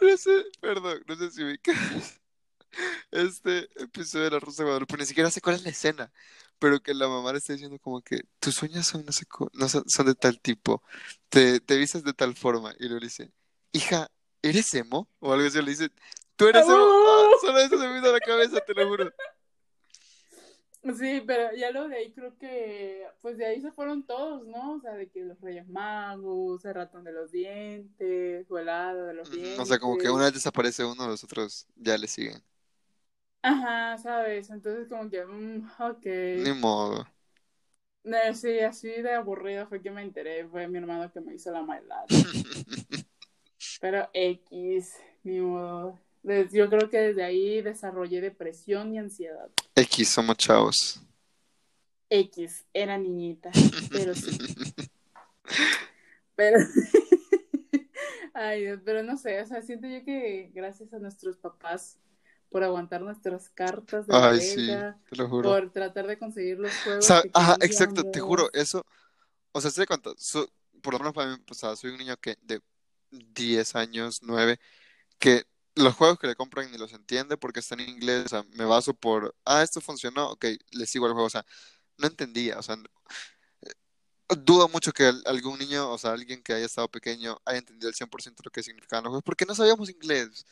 No 0.00 0.16
sé, 0.16 0.44
perdón, 0.60 1.02
no 1.06 1.16
sé 1.16 1.30
si 1.30 1.42
ubicas 1.44 1.76
este 3.10 3.68
episodio 3.82 4.24
de 4.26 4.30
La 4.32 4.40
Rosa 4.40 4.62
de 4.62 4.66
Guadalupe, 4.68 4.96
ni 4.96 5.06
siquiera 5.06 5.30
sé 5.30 5.40
cuál 5.40 5.56
es 5.56 5.62
la 5.64 5.70
escena, 5.70 6.12
pero 6.62 6.80
que 6.80 6.94
la 6.94 7.08
mamá 7.08 7.32
le 7.32 7.38
está 7.38 7.54
diciendo 7.54 7.76
como 7.80 8.00
que 8.02 8.20
tus 8.38 8.54
sueños 8.54 8.86
son, 8.86 9.04
no 9.04 9.10
sé, 9.10 9.24
no 9.52 9.68
son, 9.68 9.82
son 9.88 10.06
de 10.06 10.14
tal 10.14 10.40
tipo, 10.40 10.80
te, 11.28 11.58
te 11.58 11.76
vistes 11.76 12.04
de 12.04 12.12
tal 12.12 12.36
forma, 12.36 12.72
y 12.78 12.84
luego 12.84 13.00
le 13.00 13.06
dice, 13.06 13.32
hija, 13.72 14.08
¿eres 14.42 14.72
emo? 14.74 15.08
O 15.18 15.32
algo 15.32 15.44
así, 15.44 15.60
le 15.60 15.72
dice, 15.72 15.90
tú 16.36 16.46
eres 16.46 16.64
emo, 16.64 16.76
ah, 16.78 17.30
solo 17.40 17.58
eso 17.58 17.80
se 17.80 17.88
me 17.88 17.94
vino 17.94 18.10
a 18.10 18.12
la 18.12 18.20
cabeza, 18.20 18.60
te 18.60 18.74
lo 18.74 18.86
juro. 18.86 19.12
Sí, 20.96 21.20
pero 21.26 21.52
ya 21.56 21.72
lo 21.72 21.88
de 21.88 21.96
ahí 21.96 22.12
creo 22.12 22.38
que, 22.38 23.08
pues 23.22 23.36
de 23.38 23.46
ahí 23.46 23.60
se 23.60 23.72
fueron 23.72 24.06
todos, 24.06 24.46
¿no? 24.46 24.74
O 24.74 24.80
sea, 24.80 24.92
de 24.92 25.10
que 25.10 25.24
los 25.24 25.40
Reyes 25.40 25.68
Magos, 25.68 26.64
el 26.64 26.74
ratón 26.74 27.02
de 27.02 27.12
los 27.12 27.32
dientes, 27.32 28.48
o 28.48 28.58
el 28.58 28.68
hada 28.68 29.06
de 29.06 29.14
los 29.14 29.28
dientes. 29.32 29.58
O 29.58 29.66
sea, 29.66 29.80
como 29.80 29.98
que 29.98 30.10
una 30.10 30.26
vez 30.26 30.34
desaparece 30.34 30.84
uno, 30.84 31.08
los 31.08 31.24
otros 31.24 31.66
ya 31.74 31.98
le 31.98 32.06
siguen. 32.06 32.40
Ajá, 33.42 33.98
¿sabes? 33.98 34.50
Entonces 34.50 34.88
como 34.88 35.10
que, 35.10 35.24
mm, 35.24 35.66
Ni 36.34 36.50
ok. 36.50 36.56
modo. 36.60 37.06
No, 38.04 38.18
sí, 38.34 38.58
así 38.60 38.88
de 38.88 39.14
aburrido 39.14 39.66
fue 39.68 39.80
que 39.80 39.90
me 39.90 40.02
enteré, 40.02 40.46
fue 40.48 40.66
mi 40.66 40.78
hermano 40.78 41.12
que 41.12 41.20
me 41.20 41.34
hizo 41.34 41.52
la 41.52 41.62
maldad. 41.62 42.04
Pero 43.80 44.08
X, 44.12 44.96
ni 45.24 45.40
modo. 45.40 45.98
Yo 46.52 46.68
creo 46.68 46.88
que 46.88 46.98
desde 46.98 47.24
ahí 47.24 47.62
desarrollé 47.62 48.20
depresión 48.20 48.94
y 48.94 48.98
ansiedad. 48.98 49.50
X, 49.74 50.08
somos 50.08 50.36
chavos. 50.36 51.02
X, 52.10 52.64
era 52.74 52.98
niñita, 52.98 53.50
pero 53.90 54.14
sí. 54.14 54.30
Pero, 56.36 56.58
ay 58.34 58.62
Dios, 58.62 58.80
pero 58.84 59.02
no 59.02 59.16
sé, 59.16 59.40
o 59.40 59.46
sea, 59.46 59.62
siento 59.62 59.86
yo 59.86 60.04
que 60.04 60.50
gracias 60.54 60.92
a 60.94 60.98
nuestros 60.98 61.36
papás 61.36 61.98
por 62.52 62.64
aguantar 62.64 63.02
nuestras 63.02 63.50
cartas 63.50 64.06
de 64.06 64.16
la 64.16 64.30
Ay, 64.30 64.40
sí, 64.40 64.84
verga, 64.84 64.98
te 65.08 65.16
lo 65.16 65.28
juro. 65.28 65.58
por 65.58 65.72
tratar 65.72 66.06
de 66.06 66.18
conseguir 66.18 66.58
los 66.58 66.78
juegos 66.80 67.18
que 67.18 67.32
Ajá, 67.32 67.56
exacto, 67.60 68.04
te 68.04 68.20
juro, 68.20 68.48
eso, 68.52 68.84
o 69.52 69.60
sea, 69.60 69.70
sé 69.70 69.86
cuánto, 69.86 70.14
so- 70.18 70.48
por 70.82 70.94
lo 70.94 71.00
menos 71.00 71.14
para 71.14 71.36
mí, 71.36 71.44
o 71.50 71.54
sea, 71.54 71.76
soy 71.76 71.90
un 71.92 71.98
niño 71.98 72.16
que 72.18 72.36
de 72.42 72.60
10 73.10 73.76
años, 73.76 74.20
9, 74.22 74.60
que 75.18 75.44
los 75.76 75.94
juegos 75.96 76.18
que 76.18 76.26
le 76.28 76.36
compran 76.36 76.70
ni 76.72 76.78
los 76.78 76.92
entiende 76.94 77.36
porque 77.38 77.60
están 77.60 77.80
en 77.80 77.90
inglés, 77.90 78.26
o 78.26 78.28
sea, 78.30 78.44
me 78.54 78.64
baso 78.66 78.94
por, 78.94 79.36
ah, 79.46 79.62
esto 79.62 79.80
funcionó, 79.80 80.30
ok, 80.32 80.46
le 80.72 80.86
sigo 80.86 81.06
el 81.06 81.12
juego, 81.14 81.26
o 81.28 81.30
sea, 81.30 81.46
no 81.98 82.08
entendía, 82.08 82.58
o 82.58 82.62
sea, 82.64 82.76
dudo 84.44 84.68
mucho 84.68 84.92
que 84.92 85.04
al- 85.06 85.22
algún 85.26 85.58
niño, 85.58 85.90
o 85.90 85.98
sea, 85.98 86.12
alguien 86.12 86.42
que 86.42 86.52
haya 86.54 86.66
estado 86.66 86.88
pequeño 86.88 87.38
haya 87.44 87.58
entendido 87.58 87.88
el 87.88 87.94
100% 87.94 88.42
lo 88.44 88.50
que 88.50 88.62
significaban 88.62 89.04
los 89.04 89.10
juegos, 89.10 89.24
porque 89.24 89.44
no 89.46 89.54
sabíamos 89.54 89.90
inglés, 89.90 90.46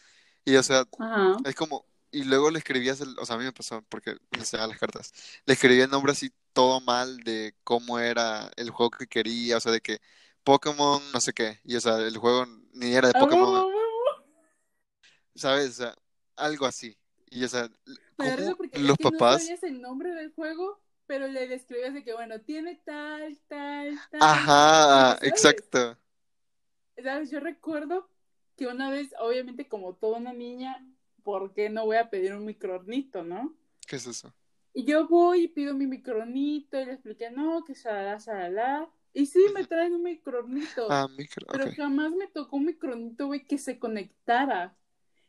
y 0.44 0.56
o 0.56 0.62
sea, 0.62 0.84
Ajá. 0.98 1.44
es 1.44 1.54
como, 1.54 1.86
y 2.10 2.24
luego 2.24 2.50
le 2.50 2.58
escribías 2.58 3.00
el, 3.00 3.18
o 3.18 3.26
sea, 3.26 3.36
a 3.36 3.38
mí 3.38 3.44
me 3.44 3.52
pasó 3.52 3.82
porque 3.88 4.12
me 4.32 4.40
enseñaba 4.40 4.68
las 4.68 4.78
cartas. 4.78 5.12
Le 5.46 5.54
escribía 5.54 5.84
el 5.84 5.90
nombre 5.90 6.12
así 6.12 6.32
todo 6.52 6.80
mal 6.80 7.18
de 7.20 7.54
cómo 7.64 7.98
era 7.98 8.50
el 8.56 8.70
juego 8.70 8.90
que 8.90 9.06
quería, 9.06 9.56
o 9.58 9.60
sea, 9.60 9.72
de 9.72 9.80
que 9.80 10.00
Pokémon, 10.44 11.02
no 11.12 11.20
sé 11.20 11.32
qué, 11.32 11.60
y 11.64 11.76
o 11.76 11.80
sea, 11.80 11.98
el 11.98 12.16
juego 12.18 12.46
ni 12.72 12.94
era 12.94 13.08
de 13.08 13.14
A 13.14 13.24
huevo, 13.24 13.56
a 13.56 13.66
Pokémon. 13.66 13.66
¿sabes? 15.34 15.70
O 15.70 15.72
sea, 15.84 15.94
algo 16.36 16.66
así. 16.66 16.96
Y 17.30 17.44
o 17.44 17.48
sea, 17.48 17.68
¿cómo 18.16 18.54
los 18.74 18.96
es 18.96 18.98
que 18.98 19.10
no 19.10 19.12
papás? 19.12 19.42
sabías 19.42 19.62
el 19.62 19.80
nombre 19.80 20.14
del 20.14 20.32
juego, 20.32 20.80
pero 21.06 21.28
le 21.28 21.46
describías 21.48 21.94
de 21.94 22.04
que, 22.04 22.12
bueno, 22.14 22.40
tiene 22.40 22.76
tal, 22.84 23.38
tal, 23.48 23.98
tal. 24.10 24.20
Ajá, 24.20 25.18
¿sabes? 25.18 25.22
exacto. 25.22 25.98
¿Sabes? 27.02 27.30
Yo 27.30 27.40
recuerdo 27.40 28.08
que 28.56 28.66
una 28.66 28.90
vez, 28.90 29.14
obviamente, 29.18 29.68
como 29.68 29.94
toda 29.94 30.18
una 30.18 30.32
niña, 30.32 30.84
¿por 31.30 31.52
qué 31.54 31.70
no 31.70 31.84
voy 31.86 31.96
a 31.96 32.10
pedir 32.10 32.34
un 32.34 32.44
microornito, 32.44 33.22
no? 33.22 33.54
¿Qué 33.86 33.96
es 33.96 34.06
eso? 34.06 34.32
Y 34.72 34.84
yo 34.84 35.06
voy 35.06 35.44
y 35.44 35.48
pido 35.48 35.74
mi 35.74 35.86
microornito 35.86 36.80
y 36.80 36.84
le 36.86 36.92
expliqué, 36.94 37.30
no, 37.30 37.64
que 37.64 37.74
shalala, 37.74 38.18
shalala. 38.18 38.88
Y 39.12 39.26
sí, 39.26 39.40
me 39.54 39.64
traen 39.64 39.94
un 39.94 40.02
microornito. 40.02 40.88
Ah, 40.88 41.06
micro, 41.08 41.46
pero 41.52 41.70
jamás 41.76 42.10
me 42.12 42.26
tocó 42.28 42.56
un 42.56 42.66
microornito, 42.66 43.26
güey, 43.26 43.44
que 43.44 43.58
se 43.58 43.78
conectara. 43.78 44.76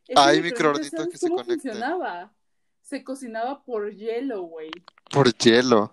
Ese 0.08 0.20
Hay 0.20 0.42
microornito, 0.42 0.54
microornitos 0.54 0.90
¿sabes 0.90 1.12
que 1.12 1.18
se 1.18 1.28
conectan. 1.30 1.56
funcionaba? 1.56 2.34
se 2.82 3.04
cocinaba 3.04 3.64
por 3.64 3.94
hielo, 3.94 4.42
güey. 4.42 4.70
Por 5.12 5.32
hielo. 5.38 5.92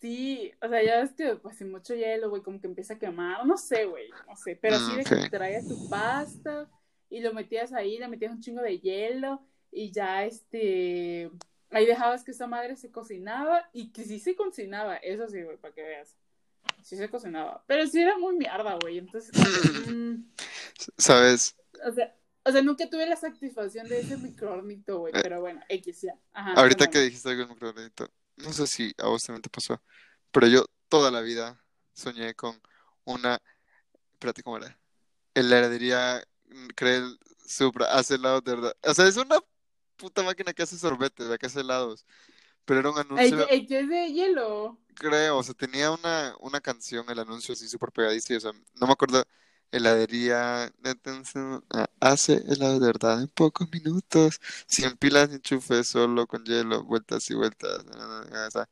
Sí, 0.00 0.50
o 0.60 0.68
sea, 0.68 0.82
ya 0.82 1.00
ves 1.00 1.12
que 1.12 1.36
pues 1.36 1.56
sin 1.56 1.70
mucho 1.70 1.94
hielo, 1.94 2.28
güey, 2.28 2.42
como 2.42 2.60
que 2.60 2.66
empieza 2.66 2.94
a 2.94 2.98
quemar, 2.98 3.46
no 3.46 3.56
sé, 3.56 3.84
güey, 3.86 4.10
no 4.26 4.36
sé, 4.36 4.56
pero 4.60 4.80
sí 4.80 4.94
Mm, 4.94 4.96
de 4.96 5.04
que 5.06 5.16
ok. 5.16 5.30
traías 5.30 5.66
tu 5.68 5.78
pasta 5.86 6.68
y 7.12 7.20
lo 7.20 7.34
metías 7.34 7.74
ahí, 7.74 7.98
le 7.98 8.08
metías 8.08 8.32
un 8.32 8.40
chingo 8.40 8.62
de 8.62 8.78
hielo 8.80 9.42
y 9.70 9.92
ya 9.92 10.24
este, 10.24 11.30
ahí 11.70 11.84
dejabas 11.84 12.24
que 12.24 12.30
esa 12.30 12.46
madre 12.46 12.74
se 12.76 12.90
cocinaba 12.90 13.68
y 13.74 13.92
que 13.92 14.04
sí 14.04 14.18
se 14.18 14.34
cocinaba, 14.34 14.96
eso 14.96 15.28
sí, 15.28 15.42
güey, 15.42 15.58
para 15.58 15.74
que 15.74 15.82
veas, 15.82 16.16
sí 16.82 16.96
se 16.96 17.10
cocinaba, 17.10 17.62
pero 17.66 17.86
sí 17.86 18.00
era 18.00 18.16
muy 18.16 18.34
mierda, 18.36 18.78
güey, 18.80 18.96
entonces, 18.96 19.30
mm, 19.94 20.24
¿Sabes? 20.96 21.54
o 21.86 21.92
sea, 21.92 22.16
o 22.44 22.50
sea, 22.50 22.62
nunca 22.62 22.88
tuve 22.88 23.06
la 23.06 23.16
satisfacción 23.16 23.86
de 23.88 24.00
ese 24.00 24.16
microornito, 24.16 25.00
güey, 25.00 25.12
pero 25.12 25.42
bueno, 25.42 25.60
X 25.68 26.00
ya, 26.00 26.18
ajá, 26.32 26.52
Eh, 26.52 26.54
Ahorita 26.56 26.88
que 26.88 27.00
dijiste 27.00 27.28
algo 27.28 27.42
del 27.42 27.50
microornito, 27.50 28.08
no 28.36 28.54
sé 28.54 28.66
si 28.66 28.94
a 28.96 29.08
vos 29.08 29.22
también 29.22 29.42
te 29.42 29.50
pasó, 29.50 29.82
pero 30.30 30.46
yo 30.46 30.64
toda 30.88 31.10
la 31.10 31.20
vida 31.20 31.62
soñé 31.92 32.34
con 32.34 32.58
una, 33.04 33.38
espérate, 34.14 34.42
¿cómo 34.42 34.56
era? 34.56 34.78
Heladería 35.34 36.22
mm, 36.54 36.68
Creel 36.76 37.18
Supra, 37.46 37.86
hace 37.86 38.14
helados 38.16 38.44
de 38.44 38.52
verdad. 38.56 38.76
O 38.84 38.94
sea, 38.94 39.06
es 39.08 39.16
una 39.16 39.38
puta 39.96 40.22
máquina 40.22 40.52
que 40.54 40.62
hace 40.64 40.78
sorbetes, 40.78 41.26
la 41.28 41.38
que 41.38 41.46
hace 41.46 41.60
helados. 41.60 42.06
Pero 42.66 42.80
era 42.80 42.90
un 42.90 42.98
El, 43.14 43.38
anuncio, 43.38 43.48
el 43.48 43.66
es 43.70 43.88
de 43.88 44.12
hielo. 44.12 44.78
creo, 44.94 45.38
o 45.38 45.42
sea, 45.42 45.54
tenía 45.54 45.90
una, 45.90 46.34
una 46.40 46.60
canción, 46.60 47.08
el 47.10 47.18
anuncio 47.18 47.54
así 47.54 47.68
súper 47.68 47.92
pegadizo, 47.92 48.36
o 48.36 48.40
sea, 48.40 48.52
no 48.74 48.86
me 48.86 48.92
acuerdo, 48.92 49.24
heladería, 49.70 50.70
ah, 51.70 51.86
hace 52.00 52.34
helado 52.48 52.78
de 52.80 52.86
verdad 52.86 53.20
en 53.22 53.28
pocos 53.28 53.68
minutos, 53.72 54.40
sin 54.66 54.96
pilas 54.96 55.28
ni 55.28 55.36
enchufes, 55.36 55.88
solo 55.88 56.26
con 56.26 56.44
hielo, 56.44 56.84
vueltas 56.84 57.28
y 57.30 57.34
vueltas, 57.34 57.84
o 58.48 58.50
sea, 58.50 58.68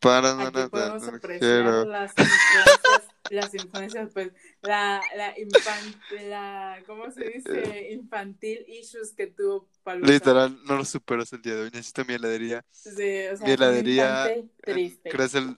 para, 0.00 0.32
Aquí 0.32 0.52
na, 0.56 0.68
podemos 0.68 1.02
na, 1.02 1.08
apreciar 1.08 1.38
quiero. 1.38 1.84
las 1.84 2.12
influencias, 2.16 3.02
las 3.30 3.54
influencias, 3.54 4.10
pues, 4.12 4.32
la, 4.62 5.02
la, 5.16 5.36
infan- 5.36 5.94
la, 6.28 6.82
¿cómo 6.86 7.10
se 7.10 7.24
dice? 7.28 7.90
Infantil 7.92 8.64
issues 8.68 9.12
que 9.14 9.26
tuvo 9.28 9.68
Palusa. 9.82 10.12
Literal, 10.12 10.58
no 10.64 10.76
lo 10.76 10.84
supero 10.84 11.22
hasta 11.22 11.36
el 11.36 11.42
día 11.42 11.54
de 11.54 11.62
hoy, 11.62 11.70
necesito 11.70 12.04
mi 12.04 12.14
heladería, 12.14 12.64
Sí, 12.70 12.90
o 12.90 13.36
sea, 13.36 13.46
mi 13.46 13.52
heladería, 13.52 14.32
instante 14.34 14.48
triste. 14.62 15.10
crece 15.10 15.38
el 15.38 15.56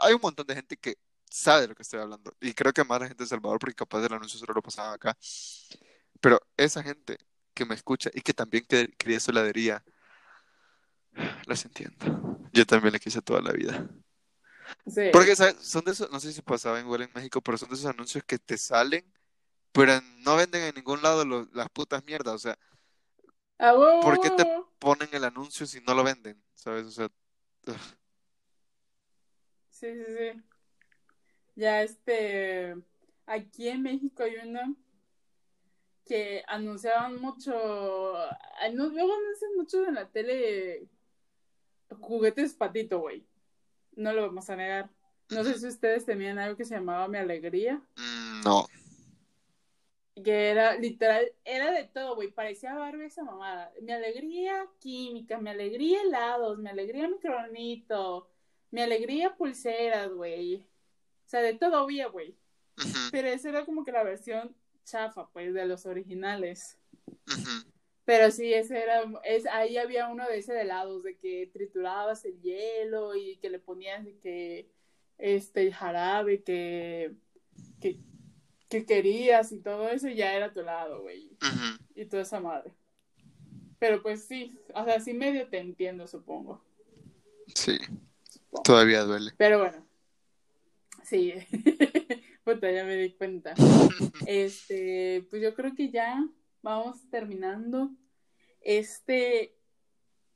hay 0.00 0.14
un 0.14 0.20
montón 0.20 0.46
de 0.46 0.54
gente 0.54 0.76
que 0.76 0.96
sabe 1.30 1.62
de 1.62 1.68
lo 1.68 1.74
que 1.74 1.82
estoy 1.82 2.00
hablando, 2.00 2.34
y 2.40 2.52
creo 2.54 2.72
que 2.72 2.84
más 2.84 3.00
la 3.00 3.08
gente 3.08 3.22
de 3.24 3.28
Salvador, 3.28 3.58
porque 3.58 3.74
capaz 3.74 4.04
el 4.04 4.12
anuncio 4.12 4.38
solo 4.38 4.54
lo 4.54 4.62
pasaban 4.62 4.94
acá, 4.94 5.16
pero 6.20 6.40
esa 6.56 6.82
gente 6.82 7.18
que 7.54 7.64
me 7.64 7.74
escucha 7.74 8.10
y 8.12 8.20
que 8.22 8.34
también 8.34 8.64
que- 8.68 8.88
quería 8.98 9.20
su 9.20 9.30
heladería, 9.30 9.84
las 11.46 11.64
entiendo. 11.64 12.38
Yo 12.52 12.66
también 12.66 12.92
le 12.92 13.00
quise 13.00 13.22
toda 13.22 13.40
la 13.40 13.52
vida. 13.52 13.88
Sí. 14.86 15.10
Porque, 15.12 15.36
¿sabes? 15.36 15.56
Son 15.60 15.84
de 15.84 15.92
esos, 15.92 16.10
no 16.10 16.20
sé 16.20 16.32
si 16.32 16.42
pasaba 16.42 16.80
igual 16.80 17.02
en 17.02 17.10
México, 17.14 17.40
pero 17.40 17.58
son 17.58 17.68
de 17.68 17.74
esos 17.74 17.86
anuncios 17.86 18.24
que 18.24 18.38
te 18.38 18.56
salen, 18.58 19.04
pero 19.72 19.92
no 20.18 20.36
venden 20.36 20.62
en 20.62 20.74
ningún 20.74 21.02
lado 21.02 21.24
las 21.52 21.68
putas 21.70 22.04
mierdas. 22.04 22.34
O 22.34 22.38
sea, 22.38 22.58
¡A 23.58 23.76
huevo! 23.76 24.00
¿por 24.02 24.20
qué 24.20 24.30
te 24.30 24.44
ponen 24.78 25.08
el 25.12 25.24
anuncio 25.24 25.66
si 25.66 25.80
no 25.80 25.94
lo 25.94 26.04
venden? 26.04 26.42
¿Sabes? 26.54 26.86
O 26.86 26.90
sea, 26.90 27.06
ugh. 27.66 27.76
Sí, 29.70 29.88
sí, 29.94 30.04
sí. 30.16 30.42
Ya 31.56 31.82
este, 31.82 32.76
aquí 33.26 33.68
en 33.68 33.82
México 33.82 34.22
hay 34.22 34.36
uno 34.36 34.76
que 36.06 36.42
anunciaban 36.48 37.20
mucho, 37.20 37.52
luego 37.52 39.14
anuncian 39.14 39.54
mucho 39.56 39.86
en 39.86 39.94
la 39.94 40.08
tele 40.10 40.88
juguetes 42.00 42.54
patito, 42.54 43.00
güey. 43.00 43.24
No 43.96 44.12
lo 44.12 44.22
vamos 44.22 44.48
a 44.50 44.56
negar. 44.56 44.90
No 45.30 45.44
sé 45.44 45.58
si 45.58 45.66
ustedes 45.66 46.04
tenían 46.04 46.38
algo 46.38 46.56
que 46.56 46.64
se 46.64 46.74
llamaba 46.74 47.08
Mi 47.08 47.18
Alegría, 47.18 47.80
Mm, 47.96 48.42
no. 48.44 48.66
que 50.22 50.50
era 50.50 50.76
literal, 50.76 51.32
era 51.44 51.70
de 51.70 51.84
todo, 51.84 52.14
güey. 52.16 52.30
Parecía 52.30 52.74
Barbie 52.74 53.06
esa 53.06 53.24
mamada. 53.24 53.72
Mi 53.80 53.92
Alegría 53.92 54.66
química, 54.78 55.38
Mi 55.38 55.50
Alegría 55.50 56.02
helados, 56.02 56.58
Mi 56.58 56.68
Alegría 56.68 57.08
microornito, 57.08 58.28
Mi 58.70 58.82
Alegría 58.82 59.34
pulseras, 59.36 60.10
güey. 60.12 60.56
O 60.56 61.28
sea, 61.32 61.40
de 61.40 61.54
todo 61.54 61.76
había, 61.76 62.08
güey. 62.08 62.36
Pero 63.10 63.28
esa 63.28 63.48
era 63.50 63.64
como 63.64 63.84
que 63.84 63.92
la 63.92 64.02
versión 64.02 64.54
chafa, 64.84 65.28
pues, 65.32 65.54
de 65.54 65.64
los 65.66 65.86
originales. 65.86 66.78
Pero 68.12 68.30
sí, 68.30 68.52
ese 68.52 68.82
era, 68.82 69.10
es, 69.24 69.46
ahí 69.46 69.78
había 69.78 70.08
uno 70.08 70.26
de 70.28 70.36
ese 70.36 70.52
de 70.52 70.60
helados, 70.60 71.02
de 71.02 71.16
que 71.16 71.48
triturabas 71.50 72.26
el 72.26 72.38
hielo 72.42 73.16
y 73.16 73.38
que 73.38 73.48
le 73.48 73.58
ponías 73.58 74.04
de 74.04 74.18
que 74.18 74.68
este 75.16 75.62
el 75.62 75.72
jarabe 75.72 76.42
que, 76.42 77.14
que, 77.80 77.96
que 78.68 78.84
querías 78.84 79.50
y 79.52 79.60
todo 79.60 79.88
eso, 79.88 80.08
y 80.08 80.16
ya 80.16 80.34
era 80.34 80.52
tu 80.52 80.60
helado, 80.60 81.00
güey. 81.00 81.30
Y 81.94 82.04
toda 82.04 82.20
esa 82.20 82.38
madre. 82.38 82.74
Pero 83.78 84.02
pues 84.02 84.24
sí, 84.24 84.58
o 84.74 84.84
sea, 84.84 85.00
sí 85.00 85.14
medio 85.14 85.48
te 85.48 85.60
entiendo, 85.60 86.06
supongo. 86.06 86.62
Sí, 87.54 87.78
supongo. 88.28 88.62
todavía 88.62 89.04
duele. 89.04 89.30
Pero 89.38 89.58
bueno, 89.58 89.86
sí, 91.02 91.32
puta, 92.44 92.70
ya 92.70 92.84
me 92.84 92.96
di 92.96 93.12
cuenta. 93.14 93.54
Este, 94.26 95.26
pues 95.30 95.40
yo 95.40 95.54
creo 95.54 95.74
que 95.74 95.88
ya 95.88 96.22
vamos 96.60 97.08
terminando 97.08 97.90
este, 98.64 99.56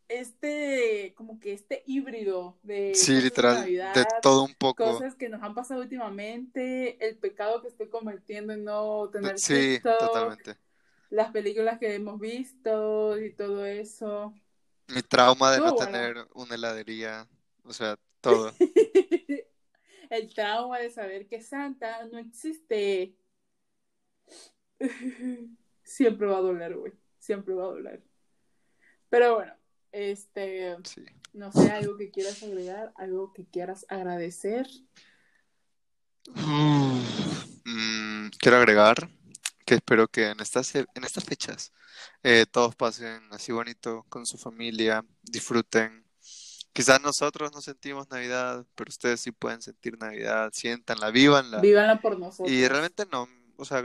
este, 0.09 1.15
como 1.17 1.41
que 1.41 1.53
este 1.53 1.83
híbrido 1.87 2.59
de 2.63 2.95
Sí, 2.95 3.15
de 3.15 3.21
literal, 3.21 3.55
de 3.57 3.61
Navidad, 3.63 3.95
todo 4.23 4.45
un 4.45 4.55
poco. 4.55 4.85
cosas 4.85 5.15
que 5.17 5.29
nos 5.29 5.43
han 5.43 5.55
pasado 5.55 5.81
últimamente, 5.83 7.05
el 7.07 7.19
pecado 7.19 7.63
que 7.63 7.69
estoy 7.69 7.89
cometiendo 7.89 8.53
en 8.53 8.65
no 8.65 9.11
tener 9.11 9.39
Sí, 9.39 9.81
TikTok, 9.83 9.99
totalmente. 9.99 10.57
las 11.11 11.31
películas 11.33 11.79
que 11.79 11.95
hemos 11.95 12.21
visto 12.21 13.19
y 13.19 13.35
todo 13.35 13.65
eso. 13.67 14.35
Mi 14.89 15.03
trauma 15.03 15.53
de 15.53 15.61
no 15.61 15.75
bueno. 15.75 15.77
tener 15.77 16.27
una 16.35 16.55
heladería, 16.55 17.29
o 17.65 17.73
sea, 17.73 17.97
todo. 18.21 18.53
El 20.11 20.33
trauma 20.35 20.79
de 20.79 20.91
saber 20.91 21.27
que 21.29 21.41
Santa 21.43 22.05
no 22.07 22.19
existe. 22.19 23.17
Siempre 25.83 26.27
va 26.27 26.39
a 26.39 26.41
doler, 26.41 26.77
güey. 26.77 26.93
Siempre 27.19 27.55
va 27.55 27.65
a 27.65 27.69
doler. 27.69 28.03
Pero 29.09 29.37
bueno, 29.37 29.53
este, 29.93 30.77
Sí. 30.85 31.05
no 31.33 31.53
sé, 31.53 31.71
algo 31.71 31.97
que 31.97 32.11
quieras 32.11 32.43
agregar, 32.43 32.93
algo 32.97 33.33
que 33.33 33.45
quieras 33.47 33.87
agradecer. 33.89 34.67
Mm, 37.65 38.29
quiero 38.39 38.57
agregar 38.59 39.09
que 39.65 39.75
espero 39.77 40.09
que 40.09 40.31
en 40.31 40.41
estas, 40.41 40.75
e- 40.75 40.87
en 40.95 41.05
estas 41.05 41.25
fechas 41.25 41.73
eh, 42.23 42.47
todos 42.51 42.75
pasen 42.77 43.23
así 43.33 43.53
bonito 43.53 44.05
con 44.09 44.27
su 44.27 44.39
familia, 44.39 45.05
disfruten. 45.23 46.05
Quizás 46.73 47.01
nosotros 47.01 47.53
no 47.55 47.63
sentimos 47.63 48.09
Navidad, 48.11 48.67
pero 48.75 48.89
ustedes 48.91 49.21
sí 49.21 49.33
pueden 49.33 49.63
sentir 49.63 49.99
Navidad, 49.99 50.51
siéntanla, 50.53 51.11
vívanla. 51.11 51.61
Vívanla 51.61 52.01
por 52.01 52.19
nosotros. 52.19 52.51
Y 52.51 52.69
realmente 52.69 53.07
no, 53.11 53.27
o 53.57 53.65
sea, 53.65 53.83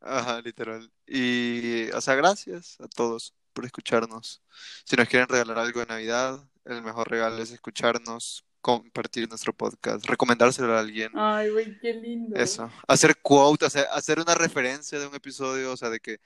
ajá, 0.00 0.40
literal. 0.40 0.90
Y, 1.06 1.90
o 1.92 2.00
sea, 2.00 2.16
gracias 2.16 2.80
a 2.80 2.88
todos 2.88 3.34
por 3.52 3.64
escucharnos. 3.64 4.42
Si 4.84 4.96
nos 4.96 5.08
quieren 5.08 5.28
regalar 5.28 5.58
algo 5.58 5.80
de 5.80 5.86
Navidad, 5.86 6.40
el 6.64 6.82
mejor 6.82 7.10
regalo 7.10 7.38
es 7.42 7.50
escucharnos, 7.50 8.44
compartir 8.60 9.28
nuestro 9.28 9.52
podcast, 9.52 10.04
recomendárselo 10.06 10.74
a 10.76 10.80
alguien. 10.80 11.10
Ay, 11.14 11.50
güey, 11.50 11.78
qué 11.80 11.94
lindo. 11.94 12.36
Eso, 12.36 12.70
hacer 12.86 13.16
quote, 13.20 13.68
sea, 13.70 13.82
hacer 13.92 14.20
una 14.20 14.34
referencia 14.34 14.98
de 14.98 15.06
un 15.06 15.14
episodio, 15.14 15.72
o 15.72 15.76
sea, 15.76 15.90
de 15.90 16.00
que 16.00 16.20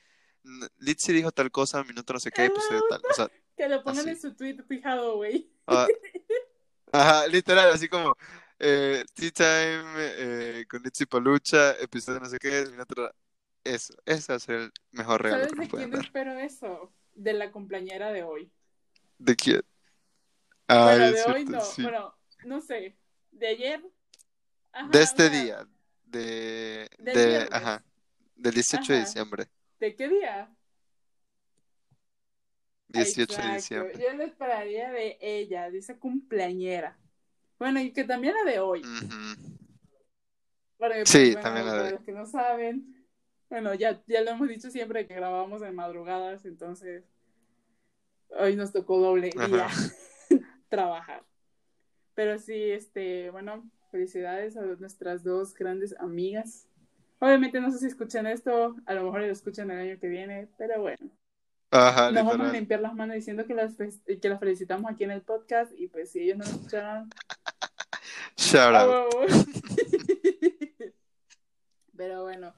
Litzy 0.79 1.13
dijo 1.13 1.33
tal 1.33 1.51
cosa, 1.51 1.83
minuto 1.85 2.13
no 2.13 2.21
sé 2.21 2.31
qué, 2.31 2.43
de 2.43 2.51
tal, 2.89 3.01
o 3.11 3.15
sea, 3.15 3.29
Que 3.57 3.69
lo 3.71 3.83
pongan 3.83 4.01
Así. 4.01 4.11
en 4.11 4.21
su 4.21 4.35
tweet 4.35 4.59
fijado, 4.69 5.17
güey. 5.17 5.51
ah, 5.67 5.87
ajá, 6.93 7.27
literal, 7.27 7.71
así 7.71 7.89
como 7.89 8.15
eh, 8.59 9.03
Tea 9.15 9.31
Time 9.31 9.95
eh, 9.97 10.67
con 10.69 10.83
Litzy 10.83 11.07
Palucha, 11.07 11.73
episodio 11.81 12.21
no 12.21 12.27
sé 12.27 12.39
qué, 12.39 12.67
minuto, 12.71 13.11
eso, 13.65 13.95
ese 14.05 14.33
va 14.33 14.37
a 14.37 14.41
ser 14.41 14.55
el 14.57 14.73
mejor 14.93 15.23
regalo 15.23 15.45
¿Sabes 15.45 15.55
que 15.55 15.63
de 15.63 15.69
quién 15.69 15.91
dar. 15.91 16.05
espero 16.05 16.39
eso? 16.39 16.93
De 17.17 17.33
la 17.33 17.51
compañera 17.51 18.13
de 18.13 18.23
hoy. 18.23 18.51
¿De 19.19 19.35
quién? 19.35 19.63
Ay, 20.69 20.85
bueno, 20.85 21.05
de 21.13 21.23
hoy 21.25 21.45
cierto, 21.45 21.53
no. 21.53 21.61
sí. 21.63 21.83
Bueno, 21.83 22.15
no 22.45 22.61
sé. 22.61 22.97
De 23.33 23.47
ayer. 23.49 23.83
Ajá, 24.73 24.89
De 24.91 25.03
este 25.03 25.31
sea, 25.31 25.43
día, 25.43 25.69
de, 26.05 26.89
Del 26.99 27.15
de, 27.15 27.49
ajá, 27.51 27.83
del 28.37 28.55
18 28.55 28.93
de 28.93 28.99
Ajá. 28.99 29.09
diciembre, 29.09 29.49
¿De 29.81 29.97
qué 29.97 30.09
día? 30.09 30.51
18 32.89 33.33
de 33.33 33.43
Exacto. 33.43 33.55
diciembre. 33.55 33.99
Yo 33.99 34.17
lo 34.17 34.25
esperaría 34.25 34.91
de 34.91 35.19
ella, 35.21 35.71
de 35.71 35.79
esa 35.79 35.99
cumpleañera. 35.99 36.99
Bueno, 37.59 37.81
y 37.81 37.93
que 37.93 38.05
también 38.05 38.35
la 38.35 38.51
de 38.51 38.61
hoy. 38.61 38.83
Ujú. 38.83 39.57
Porque, 40.79 40.95
pues, 40.99 41.09
Sí, 41.09 41.33
bueno, 41.33 41.41
también 41.43 41.67
la 41.67 41.73
de 41.73 41.79
para 41.79 41.89
hoy. 41.89 41.95
los 41.95 42.05
que 42.05 42.13
no 42.13 42.27
saben, 42.27 43.06
bueno, 43.49 43.75
ya, 43.75 44.03
ya 44.07 44.23
lo 44.23 44.31
hemos 44.33 44.49
dicho 44.49 44.71
siempre 44.71 45.07
que 45.07 45.15
grabamos 45.15 45.63
en 45.63 45.75
madrugadas, 45.75 46.45
entonces 46.45 47.05
hoy 48.31 48.57
nos 48.57 48.73
tocó 48.73 48.99
doble 48.99 49.31
día 49.31 49.69
trabajar. 50.69 51.23
Pero 52.15 52.39
sí, 52.39 52.71
este, 52.71 53.31
bueno, 53.31 53.69
felicidades 53.91 54.57
a 54.57 54.63
nuestras 54.63 55.23
dos 55.23 55.55
grandes 55.55 55.95
amigas. 55.99 56.69
Obviamente 57.19 57.61
no 57.61 57.71
sé 57.71 57.79
si 57.79 57.87
escuchan 57.87 58.27
esto, 58.27 58.77
a 58.87 58.95
lo 58.95 59.05
mejor 59.05 59.21
lo 59.21 59.27
escuchan 59.27 59.71
el 59.71 59.79
año 59.79 60.01
que 60.01 60.09
viene, 60.09 60.49
pero 60.59 60.81
bueno. 60.81 61.11
Ajá, 61.71 62.11
Nos 62.11 62.15
vamos 62.15 62.33
a 62.33 62.37
literal. 62.37 62.53
limpiar 62.53 62.81
las 62.81 62.95
manos 62.95 63.17
diciendo 63.17 63.47
que 63.47 63.55
las, 63.55 63.75
que 63.77 64.29
las 64.29 64.39
felicitamos 64.41 64.91
aquí 64.91 65.05
en 65.05 65.11
el 65.11 65.23
podcast 65.23 65.73
y 65.77 65.89
pues 65.89 66.11
si 66.11 66.21
ellos 66.21 66.39
no 66.39 66.45
lo 66.45 66.51
escucharon, 66.51 67.11
Shout 68.37 68.75
out. 68.75 69.13
Pero 71.97 72.23
bueno, 72.23 72.53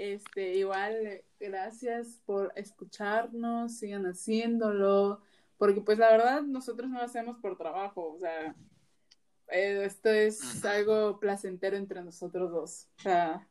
este, 0.00 0.54
igual, 0.54 1.22
gracias 1.38 2.20
por 2.24 2.52
escucharnos, 2.56 3.76
sigan 3.78 4.06
haciéndolo, 4.06 5.20
porque 5.58 5.82
pues 5.82 5.98
la 5.98 6.10
verdad 6.10 6.42
nosotros 6.42 6.88
no 6.88 6.98
lo 6.98 7.04
hacemos 7.04 7.36
por 7.38 7.58
trabajo, 7.58 8.14
o 8.14 8.18
sea, 8.18 8.54
eh, 9.48 9.84
esto 9.84 10.08
es 10.08 10.64
algo 10.64 11.20
placentero 11.20 11.76
entre 11.76 12.02
nosotros 12.02 12.50
dos, 12.50 12.88
o 12.98 13.02
sea, 13.02 13.46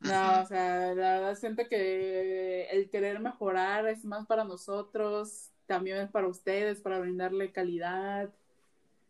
no, 0.00 0.42
o 0.42 0.46
sea, 0.46 0.94
la 0.94 1.18
verdad 1.18 1.34
siento 1.36 1.68
que 1.68 2.66
el 2.70 2.90
querer 2.90 3.20
mejorar 3.20 3.86
es 3.86 4.04
más 4.04 4.26
para 4.26 4.44
nosotros, 4.44 5.50
también 5.66 5.98
es 5.98 6.10
para 6.10 6.26
ustedes, 6.26 6.80
para 6.80 6.98
brindarle 6.98 7.52
calidad. 7.52 8.30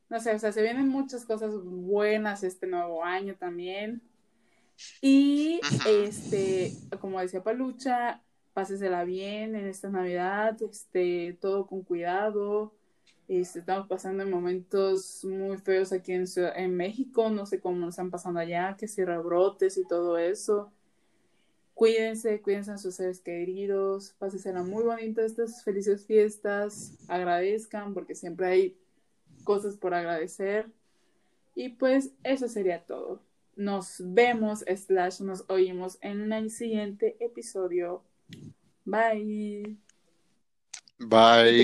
No 0.08 0.20
sé, 0.20 0.34
o 0.34 0.38
sea, 0.38 0.52
se 0.52 0.62
vienen 0.62 0.88
muchas 0.88 1.24
cosas 1.24 1.52
buenas 1.64 2.44
este 2.44 2.66
nuevo 2.66 3.02
año 3.02 3.34
también. 3.34 4.02
Y 5.00 5.60
este, 5.86 6.72
como 7.00 7.20
decía 7.20 7.42
Palucha, 7.42 8.22
pásesela 8.52 9.04
bien 9.04 9.56
en 9.56 9.66
esta 9.66 9.90
Navidad, 9.90 10.56
este, 10.62 11.36
todo 11.40 11.66
con 11.66 11.82
cuidado. 11.82 12.74
Este, 13.26 13.60
estamos 13.60 13.88
pasando 13.88 14.26
momentos 14.26 15.24
muy 15.24 15.56
feos 15.56 15.92
aquí 15.92 16.12
en, 16.12 16.26
en 16.56 16.76
México, 16.76 17.30
no 17.30 17.46
sé 17.46 17.60
cómo 17.60 17.78
nos 17.78 17.90
están 17.90 18.10
pasando 18.10 18.40
allá, 18.40 18.76
que 18.78 18.86
si 18.86 19.04
rebrotes 19.04 19.78
y 19.78 19.86
todo 19.86 20.18
eso. 20.18 20.72
Cuídense, 21.74 22.40
cuídense 22.40 22.70
a 22.70 22.78
sus 22.78 22.94
seres 22.94 23.20
queridos, 23.20 24.14
pásensela 24.18 24.62
muy 24.62 24.84
bonito 24.84 25.22
estas 25.22 25.64
felices 25.64 26.06
fiestas, 26.06 26.96
agradezcan 27.08 27.94
porque 27.94 28.14
siempre 28.14 28.46
hay 28.46 28.78
cosas 29.42 29.76
por 29.76 29.94
agradecer. 29.94 30.70
Y 31.56 31.70
pues 31.70 32.12
eso 32.22 32.48
sería 32.48 32.84
todo. 32.84 33.20
Nos 33.56 33.96
vemos, 33.98 34.60
slash, 34.60 35.20
nos 35.20 35.44
oímos 35.48 35.98
en 36.00 36.32
el 36.32 36.50
siguiente 36.50 37.16
episodio. 37.20 38.02
Bye. 38.84 39.76
Bye. 40.98 41.62